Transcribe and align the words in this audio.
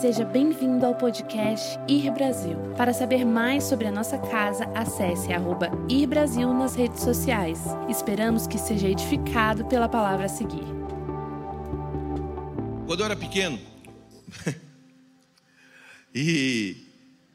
Seja 0.00 0.26
bem-vindo 0.26 0.84
ao 0.84 0.94
podcast 0.94 1.78
Ir 1.88 2.10
Brasil. 2.10 2.54
Para 2.76 2.92
saber 2.92 3.24
mais 3.24 3.64
sobre 3.64 3.86
a 3.86 3.90
nossa 3.90 4.18
casa, 4.18 4.64
acesse 4.74 5.32
arroba 5.32 5.70
Ir 5.88 6.06
Brasil 6.06 6.52
nas 6.52 6.74
redes 6.74 7.00
sociais. 7.00 7.60
Esperamos 7.88 8.46
que 8.46 8.58
seja 8.58 8.90
edificado 8.90 9.64
pela 9.64 9.88
palavra 9.88 10.26
a 10.26 10.28
seguir. 10.28 10.66
Quando 12.86 13.00
eu 13.00 13.06
era 13.06 13.16
pequeno, 13.16 13.58
e 16.14 16.76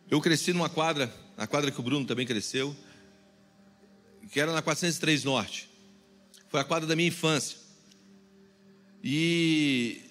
eu 0.07 0.21
cresci 0.21 0.53
numa 0.53 0.69
quadra, 0.69 1.11
na 1.35 1.47
quadra 1.47 1.71
que 1.71 1.79
o 1.79 1.83
Bruno 1.83 2.05
também 2.05 2.27
cresceu, 2.27 2.75
que 4.31 4.39
era 4.39 4.53
na 4.53 4.61
403 4.61 5.23
Norte. 5.23 5.67
Foi 6.47 6.59
a 6.59 6.63
quadra 6.63 6.87
da 6.87 6.95
minha 6.95 7.07
infância. 7.07 7.57
E 9.03 10.10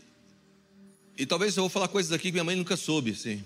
e 1.20 1.26
talvez 1.26 1.54
eu 1.54 1.64
vou 1.64 1.68
falar 1.68 1.88
coisas 1.88 2.12
aqui 2.12 2.28
que 2.28 2.32
minha 2.32 2.44
mãe 2.44 2.56
nunca 2.56 2.78
soube, 2.78 3.14
sim. 3.14 3.44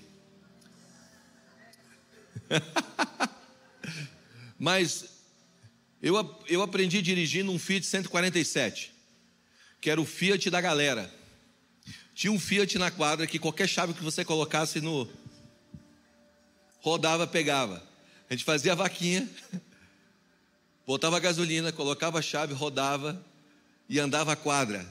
Mas 4.57 5.07
eu, 6.01 6.15
eu 6.47 6.63
aprendi 6.63 7.03
dirigindo 7.03 7.51
um 7.51 7.59
Fiat 7.59 7.85
147, 7.85 8.95
que 9.81 9.91
era 9.91 10.01
o 10.01 10.05
Fiat 10.05 10.49
da 10.51 10.61
galera. 10.61 11.13
Tinha 12.15 12.33
um 12.33 12.39
Fiat 12.39 12.79
na 12.79 12.93
quadra 12.93 13.27
que 13.27 13.41
qualquer 13.41 13.69
chave 13.69 13.93
que 13.93 14.05
você 14.05 14.25
colocasse 14.25 14.81
no. 14.81 15.11
rodava, 16.79 17.27
pegava. 17.27 17.85
A 18.31 18.35
gente 18.35 18.45
fazia 18.45 18.71
a 18.71 18.77
vaquinha, 18.77 19.29
botava 20.87 21.19
gasolina, 21.19 21.73
colocava 21.73 22.21
a 22.21 22.23
chave, 22.23 22.55
rodava 22.55 23.21
e 23.89 23.99
andava 23.99 24.31
a 24.31 24.37
quadra 24.37 24.87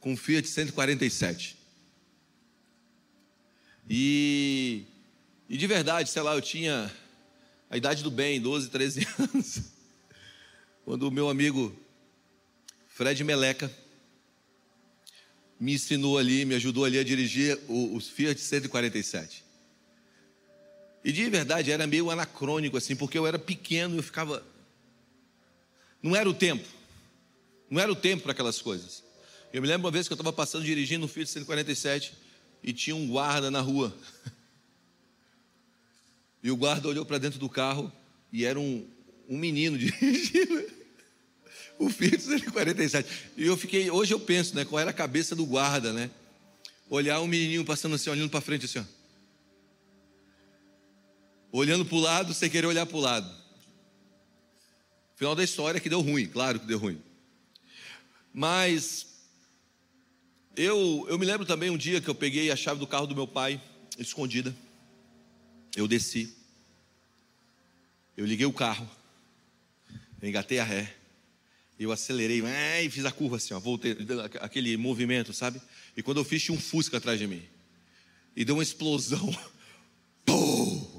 com 0.00 0.14
um 0.14 0.16
Fiat 0.16 0.48
147. 0.48 1.57
E, 3.88 4.84
e 5.48 5.56
de 5.56 5.66
verdade, 5.66 6.10
sei 6.10 6.20
lá, 6.20 6.34
eu 6.34 6.42
tinha 6.42 6.92
a 7.70 7.76
idade 7.76 8.02
do 8.02 8.10
bem, 8.10 8.40
12, 8.40 8.68
13 8.68 9.06
anos, 9.18 9.60
quando 10.84 11.08
o 11.08 11.10
meu 11.10 11.28
amigo 11.28 11.74
Fred 12.88 13.22
Meleca 13.24 13.70
me 15.58 15.74
ensinou 15.74 16.18
ali, 16.18 16.44
me 16.44 16.54
ajudou 16.54 16.84
ali 16.84 16.98
a 16.98 17.04
dirigir 17.04 17.58
os 17.68 18.08
Fiat 18.08 18.40
147. 18.40 19.44
E 21.04 21.12
de 21.12 21.28
verdade 21.30 21.70
era 21.70 21.86
meio 21.86 22.10
anacrônico 22.10 22.76
assim, 22.76 22.94
porque 22.94 23.16
eu 23.16 23.26
era 23.26 23.38
pequeno 23.38 23.94
e 23.94 23.98
eu 23.98 24.02
ficava. 24.02 24.44
Não 26.02 26.14
era 26.14 26.28
o 26.28 26.34
tempo. 26.34 26.66
Não 27.70 27.80
era 27.80 27.90
o 27.90 27.96
tempo 27.96 28.24
para 28.24 28.32
aquelas 28.32 28.60
coisas. 28.60 29.02
Eu 29.52 29.62
me 29.62 29.68
lembro 29.68 29.86
uma 29.86 29.90
vez 29.90 30.06
que 30.06 30.12
eu 30.12 30.16
estava 30.16 30.32
passando 30.32 30.64
dirigindo 30.64 31.06
um 31.06 31.08
Fiat 31.08 31.30
147 31.30 32.27
e 32.62 32.72
tinha 32.72 32.96
um 32.96 33.06
guarda 33.06 33.50
na 33.50 33.60
rua. 33.60 33.96
E 36.40 36.52
o 36.52 36.56
guarda 36.56 36.86
olhou 36.86 37.04
para 37.04 37.18
dentro 37.18 37.36
do 37.38 37.48
carro 37.48 37.92
e 38.32 38.44
era 38.44 38.60
um, 38.60 38.86
um 39.28 39.36
menino 39.36 39.76
dirigindo 39.76 40.64
o 41.78 41.90
Fiat 41.90 42.22
147. 42.22 43.32
E 43.36 43.44
eu 43.44 43.56
fiquei, 43.56 43.90
hoje 43.90 44.14
eu 44.14 44.20
penso, 44.20 44.54
né, 44.54 44.64
qual 44.64 44.78
era 44.78 44.90
a 44.90 44.94
cabeça 44.94 45.34
do 45.34 45.44
guarda, 45.44 45.92
né? 45.92 46.08
Olhar 46.88 47.20
um 47.20 47.26
menininho 47.26 47.64
passando 47.64 47.96
assim, 47.96 48.08
olhando 48.08 48.30
para 48.30 48.40
frente 48.40 48.64
assim, 48.66 48.78
ó. 48.78 48.84
Olhando 51.50 51.84
para 51.84 51.96
o 51.96 52.00
lado, 52.00 52.32
sem 52.32 52.48
querer 52.48 52.68
olhar 52.68 52.86
para 52.86 52.96
o 52.96 53.00
lado. 53.00 53.28
Final 55.16 55.34
da 55.34 55.42
história 55.42 55.80
que 55.80 55.88
deu 55.88 56.00
ruim, 56.00 56.26
claro 56.26 56.60
que 56.60 56.66
deu 56.66 56.78
ruim. 56.78 57.02
Mas 58.32 59.07
eu, 60.58 61.06
eu 61.08 61.18
me 61.18 61.24
lembro 61.24 61.46
também 61.46 61.70
um 61.70 61.76
dia 61.76 62.00
que 62.00 62.08
eu 62.08 62.14
peguei 62.14 62.50
a 62.50 62.56
chave 62.56 62.80
do 62.80 62.86
carro 62.86 63.06
do 63.06 63.14
meu 63.14 63.28
pai, 63.28 63.62
escondida. 63.96 64.54
Eu 65.76 65.86
desci. 65.86 66.34
Eu 68.16 68.26
liguei 68.26 68.44
o 68.44 68.52
carro. 68.52 68.88
Engatei 70.20 70.58
a 70.58 70.64
ré. 70.64 70.92
Eu 71.78 71.92
acelerei 71.92 72.42
e 72.82 72.90
fiz 72.90 73.04
a 73.04 73.12
curva 73.12 73.36
assim, 73.36 73.54
ó, 73.54 73.60
voltei, 73.60 73.96
aquele 74.40 74.76
movimento, 74.76 75.32
sabe? 75.32 75.62
E 75.96 76.02
quando 76.02 76.18
eu 76.18 76.24
fiz, 76.24 76.42
tinha 76.42 76.56
um 76.56 76.60
Fusca 76.60 76.96
atrás 76.96 77.20
de 77.20 77.28
mim. 77.28 77.42
E 78.34 78.44
deu 78.44 78.56
uma 78.56 78.62
explosão. 78.62 79.32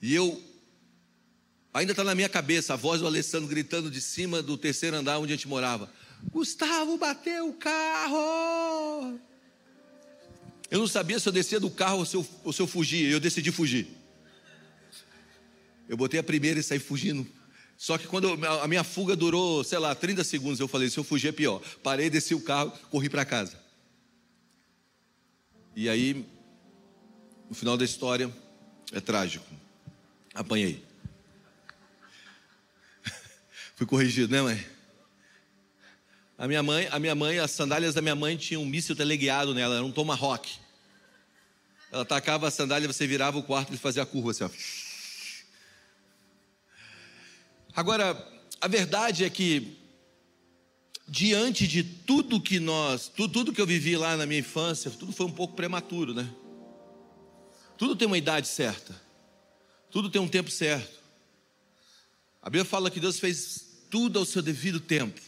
E 0.00 0.14
eu. 0.14 0.40
Ainda 1.74 1.92
está 1.92 2.04
na 2.04 2.14
minha 2.14 2.28
cabeça 2.28 2.74
a 2.74 2.76
voz 2.76 3.00
do 3.00 3.06
Alessandro 3.06 3.48
gritando 3.48 3.90
de 3.90 4.00
cima 4.00 4.40
do 4.40 4.56
terceiro 4.56 4.96
andar 4.96 5.18
onde 5.18 5.32
a 5.32 5.36
gente 5.36 5.48
morava. 5.48 5.92
Gustavo 6.24 6.96
bateu 6.98 7.48
o 7.48 7.54
carro. 7.54 9.18
Eu 10.70 10.78
não 10.78 10.86
sabia 10.86 11.18
se 11.18 11.28
eu 11.28 11.32
descia 11.32 11.58
do 11.58 11.70
carro 11.70 11.98
ou 11.98 12.04
se 12.04 12.16
eu, 12.16 12.26
ou 12.44 12.52
se 12.52 12.60
eu 12.60 12.66
fugia. 12.66 13.08
Eu 13.08 13.20
decidi 13.20 13.50
fugir. 13.50 13.88
Eu 15.88 15.96
botei 15.96 16.20
a 16.20 16.22
primeira 16.22 16.60
e 16.60 16.62
saí 16.62 16.78
fugindo. 16.78 17.26
Só 17.76 17.96
que 17.96 18.06
quando 18.06 18.28
eu, 18.28 18.60
a 18.60 18.68
minha 18.68 18.84
fuga 18.84 19.16
durou, 19.16 19.64
sei 19.64 19.78
lá, 19.78 19.94
30 19.94 20.22
segundos, 20.24 20.60
eu 20.60 20.68
falei: 20.68 20.90
se 20.90 20.98
eu 20.98 21.04
fugir 21.04 21.28
é 21.28 21.32
pior. 21.32 21.62
Parei, 21.82 22.10
desci 22.10 22.34
o 22.34 22.40
carro, 22.40 22.72
corri 22.90 23.08
para 23.08 23.24
casa. 23.24 23.58
E 25.74 25.88
aí, 25.88 26.26
no 27.48 27.54
final 27.54 27.76
da 27.76 27.84
história, 27.84 28.30
é 28.92 29.00
trágico. 29.00 29.46
Apanhei. 30.34 30.84
Fui 33.76 33.86
corrigido, 33.86 34.30
né, 34.32 34.42
mãe? 34.42 34.77
A 36.38 36.46
minha 36.46 36.62
mãe, 36.62 36.86
a 36.92 37.00
minha 37.00 37.16
mãe, 37.16 37.40
as 37.40 37.50
sandálias 37.50 37.94
da 37.94 38.00
minha 38.00 38.14
mãe 38.14 38.36
tinham 38.36 38.62
um 38.62 38.66
míssil 38.66 38.94
teleguiado 38.94 39.52
nela, 39.52 39.74
era 39.74 39.84
um 39.84 39.90
tomahawk. 39.90 40.48
Ela 41.90 42.04
tacava 42.04 42.46
a 42.46 42.50
sandália, 42.50 42.86
você 42.86 43.08
virava 43.08 43.36
o 43.36 43.42
quarto 43.42 43.74
e 43.74 43.76
fazia 43.76 44.04
a 44.04 44.06
curva 44.06 44.30
assim, 44.30 44.44
ó. 44.44 44.50
Agora, 47.74 48.16
a 48.60 48.68
verdade 48.68 49.24
é 49.24 49.30
que 49.30 49.76
diante 51.08 51.66
de 51.66 51.82
tudo 51.82 52.40
que 52.40 52.60
nós, 52.60 53.08
tudo, 53.08 53.32
tudo 53.32 53.52
que 53.52 53.60
eu 53.60 53.66
vivi 53.66 53.96
lá 53.96 54.16
na 54.16 54.24
minha 54.24 54.38
infância, 54.40 54.92
tudo 54.92 55.12
foi 55.12 55.26
um 55.26 55.32
pouco 55.32 55.56
prematuro, 55.56 56.14
né? 56.14 56.30
Tudo 57.76 57.96
tem 57.96 58.06
uma 58.06 58.18
idade 58.18 58.46
certa. 58.46 58.94
Tudo 59.90 60.08
tem 60.08 60.20
um 60.20 60.28
tempo 60.28 60.52
certo. 60.52 61.00
A 62.40 62.48
Bíblia 62.48 62.64
fala 62.64 62.92
que 62.92 63.00
Deus 63.00 63.18
fez 63.18 63.86
tudo 63.90 64.20
ao 64.20 64.24
seu 64.24 64.40
devido 64.40 64.78
tempo 64.78 65.27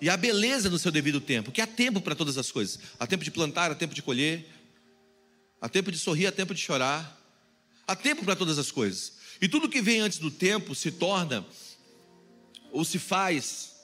e 0.00 0.08
a 0.08 0.16
beleza 0.16 0.68
no 0.68 0.78
seu 0.78 0.92
devido 0.92 1.20
tempo, 1.20 1.52
que 1.52 1.60
há 1.60 1.66
tempo 1.66 2.00
para 2.00 2.14
todas 2.14 2.36
as 2.36 2.50
coisas. 2.50 2.78
Há 2.98 3.06
tempo 3.06 3.24
de 3.24 3.30
plantar, 3.30 3.70
há 3.70 3.74
tempo 3.74 3.94
de 3.94 4.02
colher, 4.02 4.48
há 5.60 5.68
tempo 5.68 5.90
de 5.90 5.98
sorrir, 5.98 6.26
há 6.26 6.32
tempo 6.32 6.54
de 6.54 6.60
chorar, 6.60 7.20
há 7.86 7.96
tempo 7.96 8.24
para 8.24 8.36
todas 8.36 8.58
as 8.58 8.70
coisas. 8.70 9.14
E 9.40 9.48
tudo 9.48 9.68
que 9.68 9.80
vem 9.80 10.00
antes 10.00 10.18
do 10.18 10.30
tempo 10.30 10.74
se 10.74 10.90
torna, 10.90 11.44
ou 12.70 12.84
se 12.84 12.98
faz, 12.98 13.74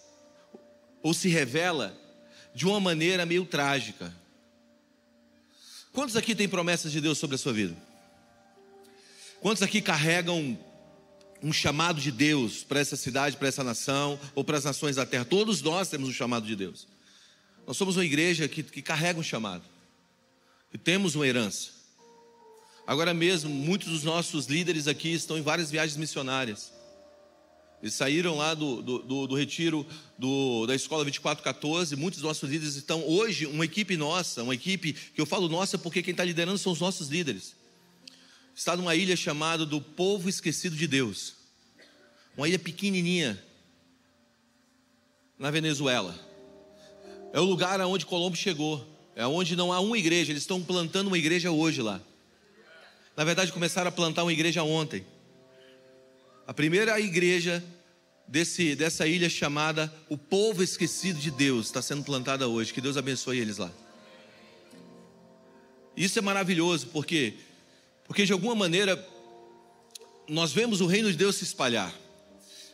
ou 1.03 1.15
se 1.15 1.29
revela 1.29 1.97
de 2.55 2.67
uma 2.67 2.81
maneira 2.81 3.25
meio 3.25 3.45
trágica. 3.45 4.15
Quantos 5.93 6.17
aqui 6.17 6.35
têm 6.35 6.49
promessas 6.49 6.93
de 6.93 7.01
Deus 7.01 7.19
sobre 7.19 7.37
a 7.37 7.39
sua 7.39 7.53
vida? 7.53 7.77
Quantos 9.41 9.63
aqui 9.63 9.81
carregam 9.81 10.59
um 11.43 11.53
chamado 11.53 12.01
de 12.01 12.11
Deus 12.11 12.63
para 12.63 12.81
essa 12.81 12.97
cidade, 12.97 13.37
para 13.37 13.49
essa 13.49 13.65
nação 13.65 14.19
ou 14.35 14.45
para 14.45 14.59
as 14.59 14.65
nações 14.65 14.97
da 14.97 15.07
terra. 15.07 15.25
Todos 15.25 15.63
nós 15.63 15.89
temos 15.89 16.09
um 16.09 16.13
chamado 16.13 16.47
de 16.47 16.55
Deus. 16.55 16.87
Nós 17.67 17.77
somos 17.77 17.97
uma 17.97 18.05
igreja 18.05 18.49
que, 18.49 18.63
que 18.63 18.83
carrega 18.83 19.19
um 19.19 19.23
chamado, 19.23 19.63
que 20.71 20.79
temos 20.79 21.15
uma 21.15 21.27
herança. 21.27 21.69
Agora 22.87 23.15
mesmo, 23.15 23.51
muitos 23.51 23.89
dos 23.89 24.03
nossos 24.03 24.47
líderes 24.47 24.89
aqui 24.89 25.13
estão 25.13 25.39
em 25.39 25.43
várias 25.43 25.71
viagens 25.71 25.97
missionárias. 25.97 26.73
Eles 27.83 27.95
saíram 27.95 28.37
lá 28.37 28.53
do, 28.53 28.83
do, 28.83 28.99
do, 28.99 29.27
do 29.29 29.35
retiro 29.35 29.87
do, 30.19 30.67
da 30.67 30.75
escola 30.75 31.05
2414. 31.05 31.97
Muitos 31.97 32.21
dos 32.21 32.29
nossos 32.29 32.51
líderes 32.51 32.75
estão 32.75 33.07
hoje, 33.07 33.47
uma 33.47 33.65
equipe 33.65 33.97
nossa, 33.97 34.43
uma 34.43 34.55
equipe 34.55 34.93
que 34.93 35.21
eu 35.21 35.25
falo 35.25 35.49
nossa 35.49 35.79
porque 35.79 36.03
quem 36.03 36.13
está 36.13 36.25
liderando 36.25 36.59
são 36.59 36.73
os 36.73 36.81
nossos 36.81 37.09
líderes 37.09 37.60
está 38.61 38.77
numa 38.77 38.95
ilha 38.95 39.17
chamada 39.17 39.65
do 39.65 39.81
Povo 39.81 40.29
Esquecido 40.29 40.77
de 40.77 40.87
Deus. 40.87 41.33
Uma 42.37 42.47
ilha 42.47 42.59
pequenininha 42.59 43.43
na 45.39 45.51
Venezuela. 45.51 46.15
É 47.33 47.41
o 47.41 47.45
lugar 47.45 47.81
aonde 47.81 48.05
Colombo 48.05 48.37
chegou. 48.37 48.87
É 49.17 49.27
onde 49.27 49.57
não 49.57 49.73
há 49.73 49.81
uma 49.81 49.97
igreja. 49.97 50.31
Eles 50.31 50.43
estão 50.43 50.63
plantando 50.63 51.07
uma 51.07 51.17
igreja 51.17 51.51
hoje 51.51 51.81
lá. 51.81 52.03
Na 53.17 53.25
verdade, 53.25 53.51
começaram 53.51 53.89
a 53.89 53.93
plantar 53.93 54.25
uma 54.25 54.33
igreja 54.33 54.63
ontem. 54.63 55.07
A 56.47 56.53
primeira 56.53 57.01
igreja 57.01 57.65
desse, 58.29 58.77
dessa 58.77 59.07
ilha 59.07 59.31
chamada 59.31 59.91
O 60.07 60.19
Povo 60.19 60.63
Esquecido 60.63 61.19
de 61.19 61.31
Deus 61.31 61.65
está 61.65 61.81
sendo 61.81 62.05
plantada 62.05 62.47
hoje. 62.47 62.75
Que 62.75 62.83
Deus 62.83 62.99
abençoe 62.99 63.39
eles 63.39 63.57
lá. 63.57 63.73
Isso 65.97 66.19
é 66.19 66.23
maravilhoso 66.23 66.89
porque 66.89 67.39
porque 68.11 68.27
de 68.27 68.33
alguma 68.33 68.57
maneira 68.57 69.09
nós 70.29 70.51
vemos 70.51 70.81
o 70.81 70.87
reino 70.87 71.13
de 71.13 71.17
Deus 71.17 71.37
se 71.37 71.45
espalhar. 71.45 71.95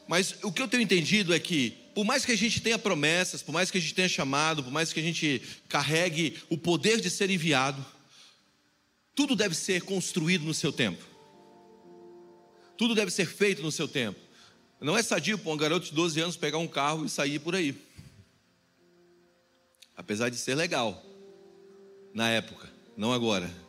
Mas 0.08 0.34
o 0.42 0.50
que 0.50 0.62
eu 0.62 0.66
tenho 0.66 0.82
entendido 0.82 1.34
é 1.34 1.38
que 1.38 1.72
por 1.94 2.06
mais 2.06 2.24
que 2.24 2.32
a 2.32 2.36
gente 2.36 2.58
tenha 2.62 2.78
promessas, 2.78 3.42
por 3.42 3.52
mais 3.52 3.70
que 3.70 3.76
a 3.76 3.80
gente 3.80 3.92
tenha 3.92 4.08
chamado, 4.08 4.64
por 4.64 4.72
mais 4.72 4.94
que 4.94 4.98
a 4.98 5.02
gente 5.02 5.42
carregue 5.68 6.38
o 6.48 6.56
poder 6.56 7.02
de 7.02 7.10
ser 7.10 7.28
enviado, 7.28 7.84
tudo 9.14 9.36
deve 9.36 9.54
ser 9.54 9.82
construído 9.82 10.42
no 10.42 10.54
seu 10.54 10.72
tempo. 10.72 11.04
Tudo 12.78 12.94
deve 12.94 13.10
ser 13.10 13.26
feito 13.26 13.60
no 13.60 13.70
seu 13.70 13.86
tempo. 13.86 14.18
Não 14.80 14.96
é 14.96 15.02
sadio 15.02 15.36
para 15.36 15.52
um 15.52 15.56
garoto 15.58 15.84
de 15.84 15.92
12 15.92 16.18
anos 16.18 16.36
pegar 16.38 16.56
um 16.56 16.66
carro 16.66 17.04
e 17.04 17.10
sair 17.10 17.40
por 17.40 17.54
aí. 17.54 17.76
Apesar 19.94 20.30
de 20.30 20.38
ser 20.38 20.54
legal 20.54 21.04
na 22.14 22.30
época, 22.30 22.72
não 22.96 23.12
agora. 23.12 23.65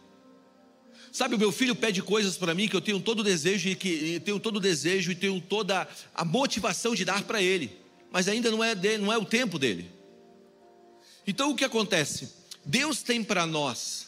Sabe, 1.17 1.33
o 1.33 1.39
meu 1.39 1.51
filho 1.51 1.75
pede 1.75 1.99
coisas 2.03 2.37
para 2.37 2.53
mim 2.53 2.67
que 2.69 2.75
eu 2.75 2.79
tenho 2.79 2.99
todo 2.99 3.21
o 3.21 3.23
desejo 3.23 3.69
e 3.69 3.75
que 3.75 3.89
e 3.89 4.19
tenho 4.19 4.39
todo 4.39 4.57
o 4.57 4.59
desejo 4.59 5.11
e 5.11 5.15
tenho 5.15 5.41
toda 5.41 5.87
a 6.13 6.23
motivação 6.23 6.93
de 6.93 7.03
dar 7.03 7.23
para 7.23 7.41
ele, 7.41 7.75
mas 8.11 8.27
ainda 8.27 8.51
não 8.51 8.63
é 8.63 8.75
dele, 8.75 9.03
não 9.03 9.11
é 9.11 9.17
o 9.17 9.25
tempo 9.25 9.57
dele. 9.57 9.91
Então 11.25 11.49
o 11.49 11.55
que 11.55 11.65
acontece? 11.65 12.31
Deus 12.63 13.01
tem 13.01 13.23
para 13.23 13.47
nós 13.47 14.05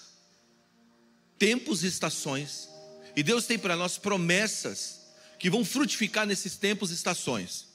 tempos 1.39 1.83
e 1.83 1.87
estações, 1.87 2.69
e 3.15 3.23
Deus 3.23 3.47
tem 3.47 3.57
para 3.57 3.75
nós 3.75 3.97
promessas 3.97 4.99
que 5.39 5.49
vão 5.49 5.65
frutificar 5.65 6.27
nesses 6.27 6.57
tempos 6.57 6.91
e 6.91 6.93
estações. 6.93 7.69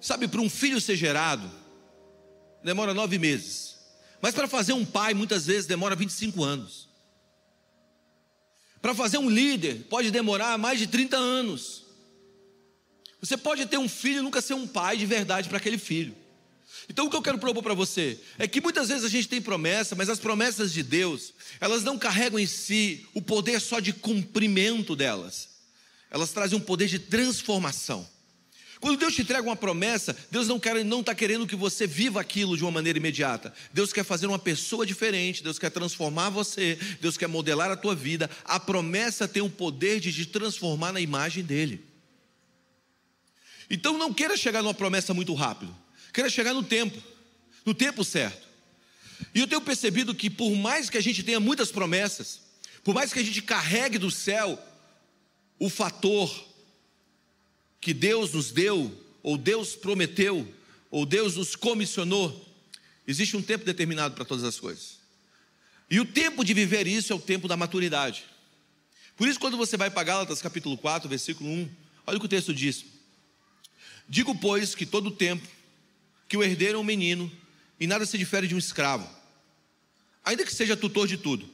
Sabe, 0.00 0.26
para 0.28 0.40
um 0.40 0.48
filho 0.48 0.80
ser 0.80 0.96
gerado, 0.96 1.46
demora 2.64 2.94
nove 2.94 3.18
meses, 3.18 3.76
mas 4.18 4.34
para 4.34 4.48
fazer 4.48 4.72
um 4.72 4.82
pai, 4.86 5.12
muitas 5.12 5.44
vezes 5.44 5.66
demora 5.66 5.94
25 5.94 6.42
anos. 6.42 6.90
Para 8.82 8.96
fazer 8.96 9.16
um 9.16 9.30
líder, 9.30 9.86
pode 9.88 10.10
demorar 10.10 10.58
mais 10.58 10.78
de 10.80 10.88
30 10.88 11.16
anos. 11.16 11.84
Você 13.20 13.36
pode 13.36 13.64
ter 13.66 13.78
um 13.78 13.88
filho 13.88 14.18
e 14.18 14.22
nunca 14.22 14.42
ser 14.42 14.54
um 14.54 14.66
pai 14.66 14.96
de 14.96 15.06
verdade 15.06 15.48
para 15.48 15.58
aquele 15.58 15.78
filho. 15.78 16.16
Então 16.88 17.06
o 17.06 17.10
que 17.10 17.14
eu 17.14 17.22
quero 17.22 17.38
propor 17.38 17.62
para 17.62 17.74
você 17.74 18.18
é 18.36 18.48
que 18.48 18.60
muitas 18.60 18.88
vezes 18.88 19.04
a 19.04 19.08
gente 19.08 19.28
tem 19.28 19.40
promessa, 19.40 19.94
mas 19.94 20.08
as 20.08 20.18
promessas 20.18 20.72
de 20.72 20.82
Deus, 20.82 21.32
elas 21.60 21.84
não 21.84 21.96
carregam 21.96 22.40
em 22.40 22.46
si 22.46 23.06
o 23.14 23.22
poder 23.22 23.60
só 23.60 23.78
de 23.78 23.92
cumprimento 23.92 24.96
delas. 24.96 25.50
Elas 26.10 26.32
trazem 26.32 26.58
um 26.58 26.60
poder 26.60 26.88
de 26.88 26.98
transformação. 26.98 28.06
Quando 28.82 28.98
Deus 28.98 29.14
te 29.14 29.22
entrega 29.22 29.48
uma 29.48 29.54
promessa, 29.54 30.14
Deus 30.28 30.48
não 30.48 30.58
quer, 30.58 30.84
não 30.84 30.98
está 30.98 31.14
querendo 31.14 31.46
que 31.46 31.54
você 31.54 31.86
viva 31.86 32.20
aquilo 32.20 32.56
de 32.56 32.64
uma 32.64 32.70
maneira 32.72 32.98
imediata. 32.98 33.54
Deus 33.72 33.92
quer 33.92 34.04
fazer 34.04 34.26
uma 34.26 34.40
pessoa 34.40 34.84
diferente, 34.84 35.40
Deus 35.40 35.56
quer 35.56 35.70
transformar 35.70 36.30
você, 36.30 36.76
Deus 37.00 37.16
quer 37.16 37.28
modelar 37.28 37.70
a 37.70 37.76
tua 37.76 37.94
vida. 37.94 38.28
A 38.44 38.58
promessa 38.58 39.28
tem 39.28 39.40
o 39.40 39.48
poder 39.48 40.00
de 40.00 40.12
te 40.12 40.26
transformar 40.26 40.92
na 40.92 41.00
imagem 41.00 41.44
dele. 41.44 41.84
Então 43.70 43.96
não 43.96 44.12
queira 44.12 44.36
chegar 44.36 44.64
numa 44.64 44.74
promessa 44.74 45.14
muito 45.14 45.32
rápido, 45.32 45.72
queira 46.12 46.28
chegar 46.28 46.52
no 46.52 46.64
tempo, 46.64 47.00
no 47.64 47.72
tempo 47.72 48.02
certo. 48.02 48.48
E 49.32 49.38
eu 49.38 49.46
tenho 49.46 49.60
percebido 49.60 50.12
que 50.12 50.28
por 50.28 50.52
mais 50.56 50.90
que 50.90 50.98
a 50.98 51.02
gente 51.02 51.22
tenha 51.22 51.38
muitas 51.38 51.70
promessas, 51.70 52.40
por 52.82 52.96
mais 52.96 53.12
que 53.12 53.20
a 53.20 53.24
gente 53.24 53.42
carregue 53.42 53.96
do 53.96 54.10
céu 54.10 54.60
o 55.56 55.70
fator 55.70 56.51
que 57.82 57.92
Deus 57.92 58.32
nos 58.32 58.52
deu, 58.52 58.96
ou 59.22 59.36
Deus 59.36 59.74
prometeu, 59.74 60.48
ou 60.88 61.04
Deus 61.04 61.36
nos 61.36 61.56
comissionou, 61.56 62.48
existe 63.06 63.36
um 63.36 63.42
tempo 63.42 63.64
determinado 63.64 64.14
para 64.14 64.24
todas 64.24 64.44
as 64.44 64.58
coisas. 64.58 64.98
E 65.90 65.98
o 65.98 66.06
tempo 66.06 66.44
de 66.44 66.54
viver 66.54 66.86
isso 66.86 67.12
é 67.12 67.16
o 67.16 67.20
tempo 67.20 67.48
da 67.48 67.56
maturidade. 67.56 68.24
Por 69.16 69.26
isso, 69.26 69.40
quando 69.40 69.56
você 69.56 69.76
vai 69.76 69.90
para 69.90 70.04
Gálatas 70.04 70.40
capítulo 70.40 70.78
4, 70.78 71.08
versículo 71.08 71.50
1, 71.50 71.70
olha 72.06 72.16
o 72.16 72.20
que 72.20 72.26
o 72.26 72.28
texto 72.28 72.54
diz. 72.54 72.84
Digo, 74.08 74.34
pois, 74.36 74.76
que 74.76 74.86
todo 74.86 75.10
tempo 75.10 75.46
que 76.28 76.36
o 76.36 76.42
herdeiro 76.42 76.78
é 76.78 76.80
um 76.80 76.84
menino, 76.84 77.30
e 77.80 77.86
nada 77.86 78.06
se 78.06 78.16
difere 78.16 78.46
de 78.46 78.54
um 78.54 78.58
escravo, 78.58 79.10
ainda 80.24 80.44
que 80.44 80.54
seja 80.54 80.76
tutor 80.76 81.08
de 81.08 81.16
tudo, 81.18 81.50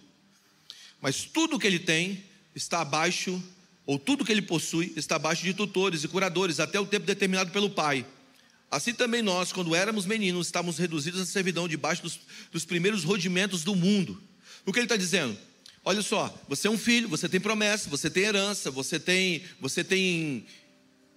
mas 1.00 1.24
tudo 1.24 1.58
que 1.58 1.66
ele 1.66 1.78
tem 1.78 2.22
está 2.54 2.82
abaixo 2.82 3.42
ou 3.88 3.98
tudo 3.98 4.22
que 4.22 4.30
ele 4.30 4.42
possui 4.42 4.92
está 4.96 5.16
abaixo 5.16 5.42
de 5.42 5.54
tutores 5.54 6.04
e 6.04 6.08
curadores, 6.08 6.60
até 6.60 6.78
o 6.78 6.84
tempo 6.84 7.06
determinado 7.06 7.50
pelo 7.50 7.70
pai. 7.70 8.04
Assim 8.70 8.92
também 8.92 9.22
nós, 9.22 9.50
quando 9.50 9.74
éramos 9.74 10.04
meninos, 10.04 10.48
estávamos 10.48 10.76
reduzidos 10.76 11.22
à 11.22 11.24
servidão 11.24 11.66
debaixo 11.66 12.02
dos, 12.02 12.20
dos 12.52 12.66
primeiros 12.66 13.02
rudimentos 13.02 13.64
do 13.64 13.74
mundo. 13.74 14.22
O 14.66 14.74
que 14.74 14.78
ele 14.78 14.84
está 14.84 14.94
dizendo? 14.94 15.34
Olha 15.82 16.02
só, 16.02 16.38
você 16.46 16.68
é 16.68 16.70
um 16.70 16.76
filho, 16.76 17.08
você 17.08 17.30
tem 17.30 17.40
promessa, 17.40 17.88
você 17.88 18.10
tem 18.10 18.24
herança, 18.24 18.70
você 18.70 19.00
tem, 19.00 19.42
você 19.58 19.82
tem 19.82 20.44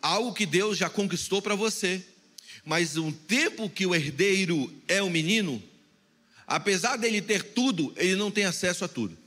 algo 0.01 0.33
que 0.33 0.45
Deus 0.45 0.77
já 0.77 0.89
conquistou 0.89 1.41
para 1.41 1.55
você. 1.55 2.01
Mas 2.63 2.95
o 2.95 3.11
tempo 3.11 3.69
que 3.69 3.85
o 3.85 3.93
herdeiro 3.93 4.73
é 4.87 5.03
um 5.03 5.09
menino, 5.09 5.61
apesar 6.47 6.95
dele 6.95 7.21
ter 7.21 7.51
tudo, 7.51 7.93
ele 7.97 8.15
não 8.15 8.31
tem 8.31 8.45
acesso 8.45 8.85
a 8.85 8.87
tudo. 8.87 9.20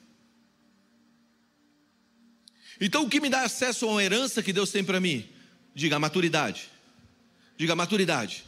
Então, 2.81 3.05
o 3.05 3.09
que 3.09 3.21
me 3.21 3.29
dá 3.29 3.43
acesso 3.43 3.87
a 3.87 3.93
uma 3.93 4.03
herança 4.03 4.43
que 4.43 4.53
Deus 4.53 4.71
tem 4.71 4.83
para 4.83 5.01
mim? 5.01 5.29
Diga 5.75 5.97
a 5.97 5.99
maturidade. 5.99 6.69
Diga 7.57 7.73
a 7.73 7.77
maturidade. 7.77 8.45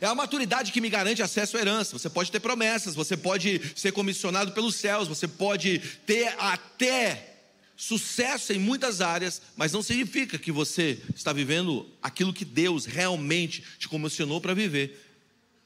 É 0.00 0.06
a 0.06 0.14
maturidade 0.14 0.72
que 0.72 0.80
me 0.80 0.90
garante 0.90 1.22
acesso 1.22 1.56
à 1.56 1.60
herança. 1.60 1.98
Você 1.98 2.10
pode 2.10 2.30
ter 2.30 2.40
promessas, 2.40 2.94
você 2.94 3.16
pode 3.16 3.60
ser 3.74 3.92
comissionado 3.92 4.52
pelos 4.52 4.76
céus, 4.76 5.08
você 5.08 5.26
pode 5.26 5.78
ter 6.06 6.34
até 6.38 7.34
sucesso 7.76 8.52
em 8.52 8.58
muitas 8.58 9.00
áreas, 9.00 9.42
mas 9.54 9.72
não 9.72 9.82
significa 9.82 10.38
que 10.38 10.50
você 10.50 10.98
está 11.14 11.32
vivendo 11.32 11.86
aquilo 12.02 12.32
que 12.32 12.44
Deus 12.44 12.86
realmente 12.86 13.62
te 13.78 13.86
comissionou 13.86 14.40
para 14.40 14.54
viver, 14.54 15.02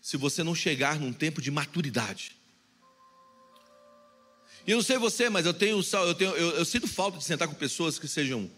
se 0.00 0.16
você 0.16 0.42
não 0.42 0.54
chegar 0.54 0.98
num 0.98 1.12
tempo 1.12 1.40
de 1.40 1.50
maturidade. 1.50 2.32
E 4.66 4.70
eu 4.70 4.76
não 4.76 4.82
sei 4.82 4.98
você, 4.98 5.28
mas 5.28 5.46
eu 5.46 5.54
tenho, 5.54 5.80
eu, 5.80 6.14
tenho 6.14 6.30
eu, 6.32 6.50
eu 6.50 6.64
sinto 6.64 6.86
falta 6.86 7.18
de 7.18 7.24
sentar 7.24 7.48
com 7.48 7.54
pessoas 7.54 7.98
que 7.98 8.06
sejam 8.06 8.50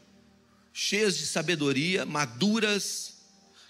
cheias 0.72 1.16
de 1.16 1.26
sabedoria, 1.26 2.04
maduras, 2.04 3.14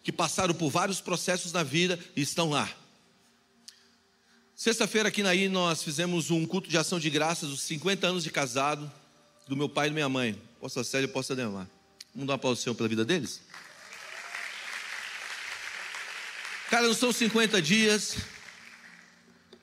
que 0.02 0.12
passaram 0.12 0.54
por 0.54 0.70
vários 0.70 1.00
processos 1.00 1.52
na 1.52 1.62
vida 1.62 1.98
e 2.16 2.22
estão 2.22 2.50
lá. 2.50 2.70
Sexta-feira 4.54 5.08
aqui 5.08 5.22
na 5.22 5.34
nós 5.48 5.82
fizemos 5.82 6.30
um 6.30 6.46
culto 6.46 6.68
de 6.68 6.78
ação 6.78 6.98
de 6.98 7.10
graças, 7.10 7.50
os 7.50 7.62
50 7.62 8.06
anos 8.06 8.24
de 8.24 8.30
casado 8.30 8.90
do 9.48 9.56
meu 9.56 9.68
pai 9.68 9.88
e 9.88 9.90
da 9.90 9.94
minha 9.94 10.08
mãe. 10.08 10.40
Posso 10.60 10.82
Célia, 10.84 11.08
posso 11.08 11.32
a 11.32 11.36
Demar. 11.36 11.68
Vamos 12.14 12.28
dar 12.28 12.34
uma 12.34 12.38
pausa 12.38 12.60
Senhor 12.60 12.74
pela 12.74 12.88
vida 12.88 13.04
deles? 13.04 13.40
Cara, 16.70 16.86
não 16.86 16.94
são 16.94 17.12
50 17.12 17.60
dias, 17.60 18.16